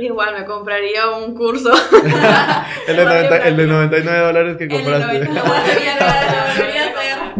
Igual 0.00 0.38
me 0.38 0.44
compraría 0.44 1.10
un 1.10 1.34
curso. 1.34 1.70
el, 2.88 2.96
de 2.96 3.04
90 3.04 3.36
el, 3.48 3.56
de 3.56 3.66
99 3.66 4.26
dólares 4.26 4.56
que 4.56 4.68
compraste. 4.68 5.16
El 5.16 5.20
de 5.20 5.28
99 5.28 6.10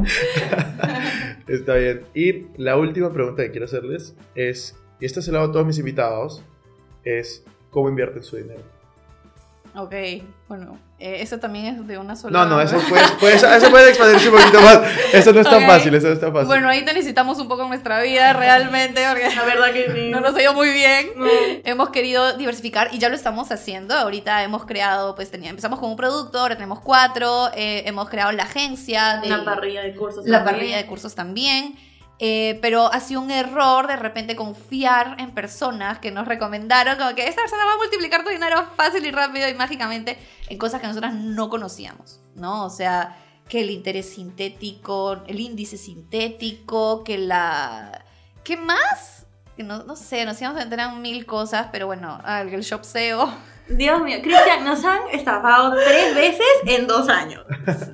Está 1.49 1.75
bien. 1.75 2.03
Y 2.15 2.47
la 2.63 2.77
última 2.77 3.13
pregunta 3.13 3.43
que 3.43 3.51
quiero 3.51 3.65
hacerles 3.65 4.17
es, 4.35 4.77
y 5.01 5.07
esta 5.07 5.23
se 5.23 5.33
la 5.33 5.39
hago 5.39 5.49
a 5.49 5.53
todos 5.53 5.67
mis 5.67 5.79
invitados, 5.79 6.45
es 7.05 7.45
¿cómo 7.71 7.89
invierten 7.89 8.23
su 8.23 8.37
dinero? 8.37 8.63
Ok, 9.75 9.95
bueno, 10.49 10.79
eh, 10.99 11.19
eso 11.21 11.39
también 11.39 11.67
es 11.67 11.87
de 11.87 11.97
una 11.97 12.17
sola. 12.17 12.41
No, 12.41 12.45
no, 12.45 12.61
eso 12.61 12.77
puede, 12.89 13.35
eso 13.37 13.71
puede 13.71 13.91
expandirse 13.91 14.29
un 14.29 14.37
poquito 14.37 14.61
más. 14.61 14.81
Eso 15.13 15.33
no 15.33 15.41
es 15.41 15.49
tan 15.49 15.65
fácil, 15.65 15.95
eso 15.95 16.09
no 16.09 16.13
es 16.15 16.21
tan 16.21 16.33
fácil. 16.33 16.47
Bueno, 16.49 16.69
ahí 16.69 16.85
te 16.85 16.93
necesitamos 16.93 17.39
un 17.39 17.49
poco 17.49 17.63
en 17.63 17.69
nuestra 17.69 18.03
vida 18.03 18.33
realmente, 18.33 19.01
porque 19.09 19.35
la 19.35 19.45
verdad 19.45 19.73
que 19.73 19.93
sí. 19.93 20.09
no 20.11 20.21
nos 20.21 20.35
ha 20.35 20.43
ido 20.43 20.55
muy 20.55 20.71
bien. 20.71 21.11
Hemos 21.65 21.91
querido 21.91 22.37
diversificar 22.37 22.89
y 22.93 22.99
ya 22.99 23.09
lo 23.09 23.15
estamos 23.15 23.53
haciendo. 23.53 23.95
Ahorita 23.95 24.43
hemos 24.43 24.67
creado, 24.67 25.15
pues 25.15 25.31
tenía, 25.31 25.51
empezamos 25.51 25.79
con 25.79 25.91
un 25.91 25.97
producto, 25.97 26.41
ahora 26.41 26.57
tenemos 26.57 26.81
cuatro, 26.81 27.51
eh, 27.55 27.85
hemos 27.87 28.09
creado 28.09 28.33
la 28.33 28.43
agencia. 28.43 29.21
De, 29.23 29.29
Una 29.29 29.45
parrilla 29.45 29.83
de 29.83 29.95
cursos. 29.95 30.27
La 30.27 30.45
parrilla 30.45 30.79
de 30.79 30.87
cursos 30.87 31.15
también. 31.15 31.77
Eh, 32.23 32.59
pero 32.61 32.93
ha 32.93 33.01
sido 33.01 33.23
un 33.23 33.31
error 33.31 33.87
de 33.87 33.97
repente 33.97 34.37
confiar 34.37 35.17
en 35.19 35.31
personas 35.31 36.01
que 36.01 36.11
nos 36.11 36.29
recomendaron, 36.29 36.99
como 36.99 37.15
que 37.15 37.27
esta 37.27 37.41
persona 37.41 37.65
va 37.65 37.73
a 37.73 37.77
multiplicar 37.79 38.25
tu 38.25 38.29
dinero 38.29 38.63
fácil 38.77 39.07
y 39.07 39.11
rápido 39.11 39.49
y 39.49 39.55
mágicamente 39.55 40.19
en 40.51 40.59
cosas 40.59 40.83
que 40.83 40.87
nosotras 40.87 41.15
no 41.15 41.49
conocíamos, 41.49 42.21
¿no? 42.35 42.67
O 42.67 42.69
sea, 42.69 43.17
que 43.49 43.61
el 43.63 43.71
interés 43.71 44.11
sintético, 44.11 45.23
el 45.27 45.41
índice 45.41 45.79
sintético, 45.79 47.05
que 47.05 47.17
la... 47.17 48.05
¿Qué 48.45 48.59
más? 48.59 49.27
Que 49.57 49.63
no, 49.63 49.85
no 49.85 49.97
sé, 49.97 50.27
nos 50.27 50.39
íbamos 50.43 50.61
a 50.61 50.65
enterar 50.65 50.93
en 50.93 51.01
mil 51.01 51.25
cosas, 51.25 51.69
pero 51.73 51.87
bueno, 51.87 52.21
el 52.27 52.61
shop 52.61 52.85
SEO. 52.85 53.33
Dios 53.71 54.03
mío, 54.03 54.19
Cristian, 54.23 54.63
nos 54.63 54.85
han 54.85 55.09
estafado 55.11 55.75
tres 55.75 56.15
veces 56.15 56.47
en 56.67 56.87
dos 56.87 57.09
años. 57.09 57.47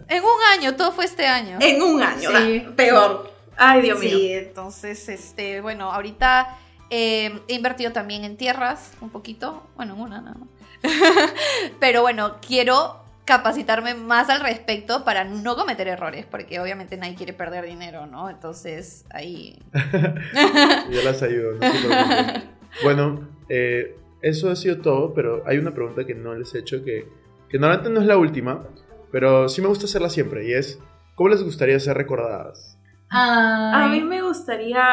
En 0.09 0.25
un 0.25 0.43
año, 0.53 0.75
todo 0.75 0.91
fue 0.91 1.05
este 1.05 1.27
año. 1.27 1.59
En 1.61 1.81
un 1.81 2.03
año, 2.03 2.31
sí, 2.31 2.67
peor. 2.75 3.36
Ay, 3.57 3.83
Dios 3.83 3.99
mío. 3.99 4.11
Sí, 4.11 4.33
entonces, 4.33 5.09
este, 5.09 5.61
bueno, 5.61 5.91
ahorita 5.93 6.59
eh, 6.91 7.41
he 7.49 7.55
invertido 7.55 7.93
también 7.93 8.25
en 8.25 8.37
tierras, 8.37 8.93
un 9.01 9.11
poquito, 9.11 9.67
bueno, 9.77 9.95
en 9.95 10.01
una 10.01 10.21
nada 10.21 10.37
más. 10.39 10.49
Pero 11.81 12.03
bueno, 12.03 12.37
quiero 12.47 13.03
capacitarme 13.25 13.95
más 13.95 14.31
al 14.31 14.41
respecto 14.41 15.05
para 15.05 15.25
no 15.25 15.57
cometer 15.57 15.89
errores, 15.89 16.27
porque 16.31 16.61
obviamente 16.61 16.97
nadie 16.97 17.17
quiere 17.17 17.33
perder 17.33 17.67
dinero, 17.67 18.07
¿no? 18.07 18.31
Entonces, 18.31 19.05
ahí... 19.11 19.59
Yo 20.91 21.03
las 21.03 21.23
ayudo, 21.23 21.55
no 21.55 22.43
Bueno, 22.85 23.29
eh, 23.49 23.97
eso 24.23 24.49
ha 24.49 24.55
sido 24.55 24.79
todo, 24.79 25.13
pero 25.13 25.43
hay 25.45 25.59
una 25.59 25.75
pregunta 25.75 26.05
que 26.05 26.15
no 26.15 26.35
les 26.35 26.55
he 26.55 26.61
hecho 26.61 26.85
que, 26.85 27.09
que 27.49 27.59
normalmente 27.59 27.91
no 27.91 28.01
es 28.01 28.07
la 28.07 28.17
última, 28.17 28.65
pero 29.11 29.49
sí 29.49 29.61
me 29.61 29.67
gusta 29.67 29.87
hacerla 29.87 30.09
siempre, 30.09 30.47
y 30.47 30.53
es, 30.53 30.79
¿cómo 31.17 31.31
les 31.31 31.43
gustaría 31.43 31.81
ser 31.81 31.97
recordadas? 31.97 32.76
A 33.11 33.89
mí 33.91 34.01
me 34.01 34.23
gustaría, 34.23 34.85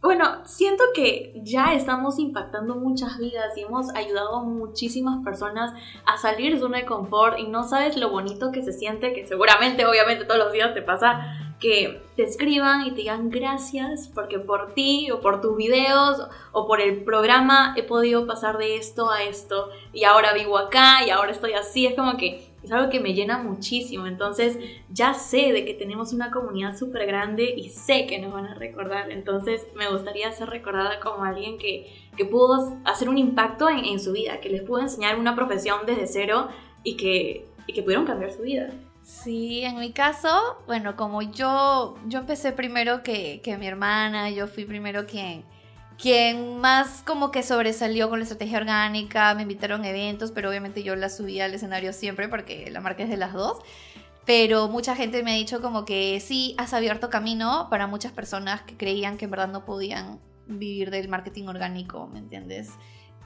bueno, 0.00 0.44
siento 0.44 0.84
que 0.94 1.40
ya 1.44 1.74
estamos 1.74 2.18
impactando 2.18 2.76
muchas 2.76 3.18
vidas 3.18 3.56
y 3.56 3.62
hemos 3.62 3.94
ayudado 3.94 4.36
a 4.36 4.42
muchísimas 4.42 5.22
personas 5.24 5.72
a 6.06 6.16
salir 6.16 6.54
de 6.54 6.60
zona 6.60 6.78
de 6.78 6.86
confort 6.86 7.38
y 7.38 7.46
no 7.46 7.64
sabes 7.64 7.96
lo 7.96 8.10
bonito 8.10 8.52
que 8.52 8.62
se 8.62 8.72
siente, 8.72 9.12
que 9.12 9.26
seguramente, 9.26 9.86
obviamente 9.86 10.24
todos 10.24 10.38
los 10.38 10.52
días 10.52 10.74
te 10.74 10.82
pasa 10.82 11.46
que 11.60 12.02
te 12.16 12.22
escriban 12.22 12.86
y 12.86 12.90
te 12.90 12.96
digan 12.96 13.30
gracias 13.30 14.10
porque 14.14 14.38
por 14.38 14.74
ti 14.74 15.10
o 15.10 15.20
por 15.20 15.40
tus 15.40 15.56
videos 15.56 16.20
o 16.52 16.66
por 16.66 16.80
el 16.80 17.02
programa 17.02 17.74
he 17.76 17.82
podido 17.82 18.26
pasar 18.26 18.58
de 18.58 18.76
esto 18.76 19.10
a 19.10 19.22
esto 19.22 19.70
y 19.92 20.04
ahora 20.04 20.34
vivo 20.34 20.58
acá 20.58 21.04
y 21.06 21.10
ahora 21.10 21.32
estoy 21.32 21.54
así. 21.54 21.86
Es 21.86 21.94
como 21.94 22.16
que 22.18 22.55
es 22.66 22.72
algo 22.72 22.90
que 22.90 23.00
me 23.00 23.14
llena 23.14 23.38
muchísimo. 23.38 24.06
Entonces 24.06 24.58
ya 24.90 25.14
sé 25.14 25.52
de 25.52 25.64
que 25.64 25.72
tenemos 25.72 26.12
una 26.12 26.30
comunidad 26.30 26.76
súper 26.76 27.06
grande 27.06 27.54
y 27.56 27.70
sé 27.70 28.06
que 28.06 28.18
nos 28.18 28.32
van 28.32 28.46
a 28.46 28.54
recordar. 28.54 29.10
Entonces 29.10 29.66
me 29.76 29.88
gustaría 29.88 30.30
ser 30.32 30.50
recordada 30.50 31.00
como 31.00 31.24
alguien 31.24 31.58
que, 31.58 31.86
que 32.16 32.24
pudo 32.24 32.76
hacer 32.84 33.08
un 33.08 33.18
impacto 33.18 33.68
en, 33.68 34.00
su 34.00 34.12
vida, 34.12 34.40
que 34.40 34.50
les 34.50 34.62
pudo 34.62 34.80
enseñar 34.80 35.18
una 35.18 35.34
profesión 35.36 35.80
desde 35.86 36.06
cero 36.06 36.48
y 36.82 36.96
que, 36.96 37.46
y 37.66 37.72
que 37.72 37.82
pudieron 37.82 38.04
cambiar 38.04 38.32
su 38.32 38.42
vida. 38.42 38.70
Sí, 39.02 39.62
en 39.62 39.78
mi 39.78 39.92
caso, 39.92 40.58
bueno, 40.66 40.96
como 40.96 41.22
yo, 41.22 41.96
yo 42.08 42.18
empecé 42.18 42.50
primero 42.50 43.04
que, 43.04 43.40
que 43.42 43.56
mi 43.56 43.68
hermana, 43.68 44.30
yo 44.30 44.48
fui 44.48 44.64
primero 44.64 45.06
quien 45.06 45.44
quien 46.00 46.58
más 46.58 47.02
como 47.02 47.30
que 47.30 47.42
sobresalió 47.42 48.08
con 48.10 48.18
la 48.18 48.24
estrategia 48.24 48.58
orgánica, 48.58 49.34
me 49.34 49.42
invitaron 49.42 49.82
a 49.82 49.88
eventos, 49.88 50.30
pero 50.30 50.48
obviamente 50.50 50.82
yo 50.82 50.94
la 50.96 51.08
subí 51.08 51.40
al 51.40 51.54
escenario 51.54 51.92
siempre 51.92 52.28
porque 52.28 52.70
la 52.70 52.80
marca 52.80 53.02
es 53.02 53.08
de 53.08 53.16
las 53.16 53.32
dos. 53.32 53.58
Pero 54.26 54.68
mucha 54.68 54.96
gente 54.96 55.22
me 55.22 55.32
ha 55.32 55.34
dicho 55.34 55.62
como 55.62 55.84
que 55.84 56.18
sí, 56.20 56.54
has 56.58 56.74
abierto 56.74 57.10
camino 57.10 57.68
para 57.70 57.86
muchas 57.86 58.12
personas 58.12 58.62
que 58.62 58.76
creían 58.76 59.16
que 59.16 59.26
en 59.26 59.30
verdad 59.30 59.48
no 59.48 59.64
podían 59.64 60.18
vivir 60.46 60.90
del 60.90 61.08
marketing 61.08 61.46
orgánico, 61.46 62.08
¿me 62.08 62.18
entiendes? 62.18 62.70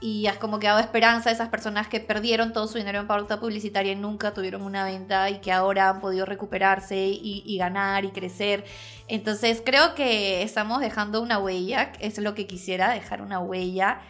Y 0.01 0.25
has 0.25 0.37
como 0.37 0.59
que 0.59 0.65
dado 0.65 0.79
esperanza 0.79 1.29
a 1.29 1.33
esas 1.33 1.49
personas 1.49 1.87
que 1.87 1.99
perdieron 1.99 2.53
todo 2.53 2.67
su 2.67 2.79
dinero 2.79 2.99
en 2.99 3.07
pauta 3.07 3.39
publicitaria 3.39 3.91
y 3.91 3.95
nunca 3.95 4.33
tuvieron 4.33 4.63
una 4.63 4.83
venta 4.83 5.29
y 5.29 5.39
que 5.39 5.51
ahora 5.51 5.89
han 5.89 6.01
podido 6.01 6.25
recuperarse 6.25 6.97
y, 6.97 7.57
ganar 7.59 8.03
y 8.03 8.09
crecer. 8.09 8.65
Entonces 9.07 9.61
creo 9.63 9.93
que 9.93 10.41
estamos 10.41 10.81
dejando 10.81 11.21
una 11.21 11.37
huella, 11.37 11.91
es 11.99 12.17
lo 12.17 12.33
que 12.33 12.47
quisiera, 12.47 12.91
dejar 12.91 13.21
una 13.21 13.39
huella, 13.39 14.01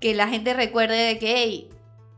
que 0.00 0.12
la 0.14 0.26
gente 0.26 0.54
recuerde 0.54 0.96
de 0.96 1.18
que 1.20 1.68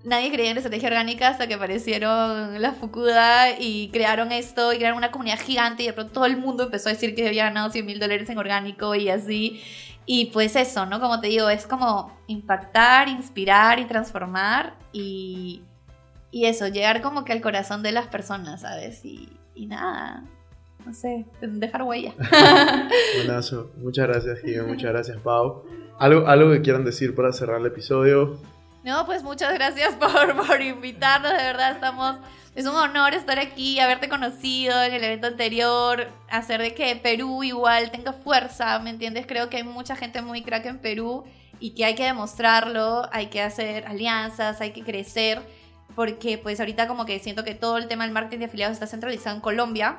nadie 0.03 0.33
creía 0.33 0.49
en 0.49 0.55
la 0.55 0.61
estrategia 0.61 0.89
orgánica 0.89 1.29
hasta 1.29 1.47
que 1.47 1.55
aparecieron 1.55 2.61
las 2.63 2.77
Fukuda 2.79 3.59
y 3.59 3.91
crearon 3.93 4.33
esto 4.33 4.73
y 4.73 4.79
crearon 4.79 4.97
una 4.97 5.11
comunidad 5.11 5.39
gigante 5.41 5.83
y 5.83 5.87
de 5.87 5.93
pronto 5.93 6.15
todo 6.15 6.27
el 6.27 6.39
mundo 6.39 6.65
empezó 6.65 6.89
a 6.89 6.93
decir 6.93 7.15
que 7.15 7.29
había 7.29 7.45
ganado 7.45 7.71
100 7.71 7.85
mil 7.85 8.01
dólares 8.01 8.31
en 8.31 8.39
orgánico 8.39 8.95
y 8.95 9.11
así. 9.11 9.63
Y 10.13 10.27
pues 10.33 10.57
eso, 10.57 10.87
¿no? 10.87 10.99
Como 10.99 11.21
te 11.21 11.29
digo, 11.29 11.49
es 11.51 11.69
como 11.69 12.13
impactar, 12.27 13.09
inspirar 13.09 13.79
y 13.79 13.85
transformar 13.85 14.75
y, 14.93 15.63
y 16.33 16.47
eso, 16.47 16.67
llegar 16.67 17.01
como 17.01 17.25
que 17.25 17.31
al 17.33 17.41
corazón 17.41 17.85
de 17.85 17.93
las 17.93 18.09
personas, 18.09 18.63
¿sabes? 18.63 19.05
Y, 19.05 19.29
y 19.55 19.67
nada, 19.67 20.25
no 20.85 20.93
sé, 20.95 21.27
dejar 21.41 21.85
huella. 21.85 22.13
Buenazo, 23.19 23.71
muchas 23.77 24.09
gracias, 24.09 24.41
Gio, 24.41 24.67
muchas 24.67 24.91
gracias, 24.95 25.17
Pau. 25.19 25.63
¿Algo, 26.01 26.27
¿Algo 26.27 26.51
que 26.51 26.63
quieran 26.63 26.85
decir 26.85 27.15
para 27.15 27.33
cerrar 27.33 27.61
el 27.61 27.67
episodio? 27.67 28.37
No, 28.83 29.07
pues 29.07 29.23
muchas 29.23 29.55
gracias 29.55 29.95
por, 30.01 30.45
por 30.45 30.61
invitarnos, 30.61 31.31
de 31.31 31.45
verdad 31.45 31.71
estamos 31.71 32.17
es 32.55 32.67
un 32.67 32.75
honor 32.75 33.15
estar 33.15 33.39
aquí, 33.39 33.79
haberte 33.79 34.09
conocido 34.09 34.83
en 34.83 34.93
el 34.93 35.05
evento 35.05 35.29
anterior, 35.29 36.09
hacer 36.29 36.61
de 36.61 36.75
que 36.75 36.97
Perú 36.97 37.45
igual 37.45 37.91
tenga 37.91 38.13
fuerza, 38.13 38.79
¿me 38.81 38.91
entiendes? 38.91 39.27
Creo 39.27 39.49
que 39.49 39.59
hay 39.59 39.63
mucha 39.63 39.95
gente 39.95 40.21
muy 40.21 40.43
crack 40.43 40.67
en 40.67 40.79
Perú 40.79 41.25
y 41.61 41.71
que 41.71 41.85
hay 41.85 41.95
que 41.95 42.05
demostrarlo, 42.05 43.09
hay 43.13 43.27
que 43.27 43.41
hacer 43.41 43.87
alianzas, 43.87 44.61
hay 44.61 44.73
que 44.73 44.83
crecer, 44.83 45.41
porque 45.95 46.39
pues 46.39 46.59
ahorita 46.59 46.89
como 46.89 47.07
que 47.07 47.19
siento 47.21 47.45
que 47.45 47.55
todo 47.55 47.79
el 47.79 47.87
tema 47.87 48.05
del 48.05 48.13
marketing 48.13 48.41
de 48.41 48.45
afiliados 48.47 48.75
está 48.75 48.87
centralizado 48.87 49.37
en 49.37 49.43
Colombia 49.43 49.99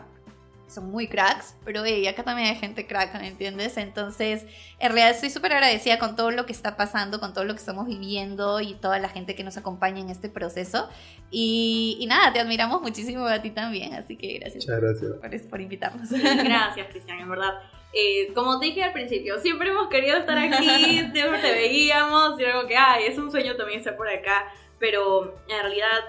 son 0.72 0.89
muy 0.89 1.07
cracks, 1.07 1.55
pero 1.65 1.84
hey, 1.86 2.07
acá 2.07 2.24
también 2.24 2.47
hay 2.47 2.55
gente 2.55 2.88
crack, 2.88 3.13
¿me 3.19 3.28
entiendes? 3.28 3.78
Entonces, 3.78 4.45
en 4.80 4.88
realidad 4.88 5.09
estoy 5.09 5.30
súper 5.30 5.53
agradecida 5.53 5.99
con 5.99 6.15
todo 6.15 6.32
lo 6.32 6.45
que 6.45 6.53
está 6.53 6.78
pasando, 6.78 7.19
con 7.19 7.34
todo 7.34 7.43
lo 7.43 7.53
que 7.53 7.59
estamos 7.59 7.88
viviendo 7.88 8.61
y 8.61 8.76
toda 8.76 8.99
la 8.99 9.09
gente 9.09 9.36
que 9.36 9.43
nos 9.43 9.57
acompaña 9.57 9.99
en 9.99 10.09
este 10.09 10.30
proceso. 10.30 10.88
Y, 11.30 12.05
nada, 12.07 12.32
te 12.34 12.39
admiramos 12.39 12.82
muchísimo 12.82 13.26
a 13.26 13.41
ti 13.41 13.51
también, 13.51 13.93
así 13.93 14.15
que 14.15 14.39
gracias, 14.39 14.65
Muchas 14.65 14.82
gracias. 14.82 15.41
Por, 15.41 15.49
por 15.49 15.61
invitarnos. 15.61 16.09
gracias, 16.09 16.88
Cristian, 16.89 17.19
en 17.19 17.30
verdad. 17.30 17.53
Eh, 17.93 18.32
como 18.34 18.57
te 18.59 18.67
dije 18.67 18.84
al 18.84 18.93
principio, 18.93 19.39
siempre 19.39 19.69
hemos 19.69 19.89
querido 19.89 20.17
estar 20.17 20.38
aquí, 20.38 20.99
siempre 21.13 21.39
te 21.41 21.51
veíamos, 21.51 22.39
y 22.39 22.45
algo 22.45 22.65
que, 22.67 22.78
ay, 22.78 23.05
es 23.07 23.17
un 23.17 23.30
sueño 23.30 23.57
también 23.57 23.80
estar 23.80 23.97
por 23.97 24.07
acá, 24.07 24.51
pero 24.80 25.36
en 25.49 25.59
realidad 25.59 25.99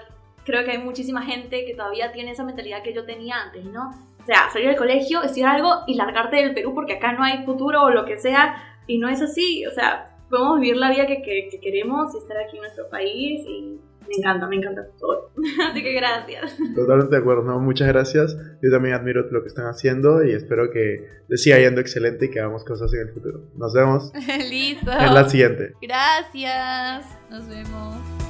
creo 0.45 0.63
que 0.63 0.71
hay 0.71 0.77
muchísima 0.77 1.23
gente 1.23 1.65
que 1.65 1.73
todavía 1.73 2.11
tiene 2.11 2.31
esa 2.31 2.43
mentalidad 2.43 2.83
que 2.83 2.93
yo 2.93 3.05
tenía 3.05 3.41
antes, 3.41 3.65
¿no? 3.65 3.91
O 4.23 4.25
sea, 4.25 4.49
salir 4.51 4.69
del 4.69 4.77
colegio, 4.77 5.21
estudiar 5.21 5.57
algo 5.57 5.83
y 5.85 5.95
largarte 5.95 6.37
del 6.37 6.53
Perú 6.53 6.73
porque 6.73 6.93
acá 6.93 7.11
no 7.11 7.23
hay 7.23 7.45
futuro 7.45 7.83
o 7.83 7.89
lo 7.89 8.05
que 8.05 8.17
sea. 8.17 8.55
Y 8.87 8.97
no 8.97 9.09
es 9.09 9.21
así. 9.21 9.65
O 9.65 9.71
sea, 9.71 10.15
podemos 10.29 10.61
vivir 10.61 10.77
la 10.77 10.89
vida 10.89 11.05
que, 11.05 11.21
que, 11.21 11.59
queremos 11.59 12.15
y 12.15 12.19
estar 12.19 12.37
aquí 12.37 12.55
en 12.55 12.63
nuestro 12.63 12.89
país 12.89 13.45
y 13.45 13.79
me 14.07 14.15
encanta, 14.17 14.47
me 14.47 14.55
encanta 14.55 14.87
todo. 14.99 15.31
Así 15.69 15.83
que 15.83 15.93
gracias. 15.93 16.57
Totalmente 16.75 17.15
de 17.15 17.21
acuerdo, 17.21 17.43
¿no? 17.43 17.59
Muchas 17.59 17.87
gracias. 17.87 18.35
Yo 18.61 18.71
también 18.71 18.95
admiro 18.95 19.21
lo 19.29 19.41
que 19.41 19.47
están 19.47 19.67
haciendo 19.67 20.23
y 20.23 20.31
espero 20.31 20.71
que 20.71 21.07
les 21.27 21.41
siga 21.41 21.59
yendo 21.59 21.81
excelente 21.81 22.25
y 22.25 22.29
que 22.29 22.39
hagamos 22.39 22.63
cosas 22.63 22.93
en 22.93 23.07
el 23.07 23.13
futuro. 23.13 23.41
Nos 23.55 23.73
vemos 23.73 24.11
Listo. 24.49 24.91
en 24.91 25.13
la 25.13 25.29
siguiente. 25.29 25.73
Gracias. 25.81 27.05
Nos 27.29 27.47
vemos. 27.47 28.22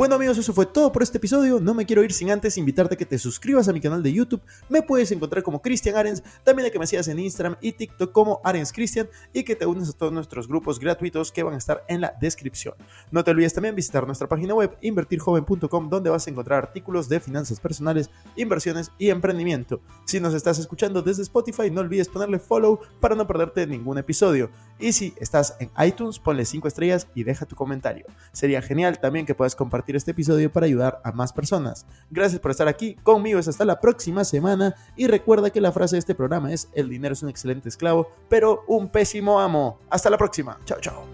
Bueno 0.00 0.14
amigos, 0.14 0.38
eso 0.38 0.54
fue 0.54 0.64
todo 0.64 0.90
por 0.92 1.02
este 1.02 1.18
episodio. 1.18 1.60
No 1.60 1.74
me 1.74 1.84
quiero 1.84 2.02
ir 2.02 2.14
sin 2.14 2.30
antes 2.30 2.56
invitarte 2.56 2.94
a 2.94 2.96
que 2.96 3.04
te 3.04 3.18
suscribas 3.18 3.68
a 3.68 3.72
mi 3.74 3.82
canal 3.82 4.02
de 4.02 4.10
YouTube. 4.10 4.40
Me 4.70 4.80
puedes 4.80 5.12
encontrar 5.12 5.42
como 5.42 5.60
Cristian 5.60 5.94
Arens, 5.94 6.22
también 6.42 6.66
a 6.66 6.70
que 6.70 6.78
me 6.78 6.86
sigas 6.86 7.06
en 7.08 7.18
Instagram 7.18 7.56
y 7.60 7.72
TikTok 7.72 8.10
como 8.10 8.40
Arens 8.42 8.72
Cristian 8.72 9.10
y 9.34 9.42
que 9.42 9.56
te 9.56 9.66
unes 9.66 9.90
a 9.90 9.92
todos 9.92 10.10
nuestros 10.10 10.48
grupos 10.48 10.80
gratuitos 10.80 11.30
que 11.30 11.42
van 11.42 11.52
a 11.52 11.58
estar 11.58 11.84
en 11.86 12.00
la 12.00 12.14
descripción. 12.18 12.76
No 13.10 13.22
te 13.22 13.32
olvides 13.32 13.52
también 13.52 13.74
visitar 13.74 14.06
nuestra 14.06 14.26
página 14.26 14.54
web 14.54 14.74
invertirjoven.com 14.80 15.90
donde 15.90 16.08
vas 16.08 16.26
a 16.26 16.30
encontrar 16.30 16.62
artículos 16.62 17.10
de 17.10 17.20
finanzas 17.20 17.60
personales, 17.60 18.08
inversiones 18.36 18.92
y 18.96 19.10
emprendimiento. 19.10 19.82
Si 20.06 20.18
nos 20.18 20.32
estás 20.32 20.58
escuchando 20.58 21.02
desde 21.02 21.24
Spotify, 21.24 21.70
no 21.70 21.82
olvides 21.82 22.08
ponerle 22.08 22.38
follow 22.38 22.80
para 23.00 23.14
no 23.14 23.26
perderte 23.26 23.66
ningún 23.66 23.98
episodio. 23.98 24.50
Y 24.78 24.92
si 24.92 25.12
estás 25.20 25.56
en 25.60 25.70
iTunes, 25.84 26.18
ponle 26.18 26.46
5 26.46 26.66
estrellas 26.66 27.06
y 27.14 27.22
deja 27.24 27.44
tu 27.44 27.54
comentario. 27.54 28.06
Sería 28.32 28.62
genial 28.62 28.98
también 28.98 29.26
que 29.26 29.34
puedas 29.34 29.54
este 29.96 30.12
episodio 30.12 30.52
para 30.52 30.66
ayudar 30.66 31.00
a 31.04 31.12
más 31.12 31.32
personas. 31.32 31.86
Gracias 32.10 32.40
por 32.40 32.50
estar 32.50 32.68
aquí 32.68 32.96
conmigo, 33.02 33.38
es 33.38 33.48
hasta 33.48 33.64
la 33.64 33.80
próxima 33.80 34.24
semana 34.24 34.74
y 34.96 35.06
recuerda 35.06 35.50
que 35.50 35.60
la 35.60 35.72
frase 35.72 35.96
de 35.96 36.00
este 36.00 36.14
programa 36.14 36.52
es 36.52 36.68
el 36.74 36.88
dinero 36.88 37.12
es 37.12 37.22
un 37.22 37.28
excelente 37.28 37.68
esclavo, 37.68 38.10
pero 38.28 38.64
un 38.66 38.88
pésimo 38.88 39.40
amo. 39.40 39.78
Hasta 39.90 40.10
la 40.10 40.18
próxima. 40.18 40.58
Chao, 40.64 40.80
chao. 40.80 41.04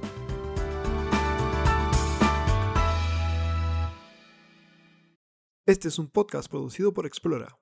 Este 5.66 5.88
es 5.88 5.98
un 5.98 6.06
podcast 6.06 6.48
producido 6.48 6.94
por 6.94 7.06
Explora. 7.06 7.58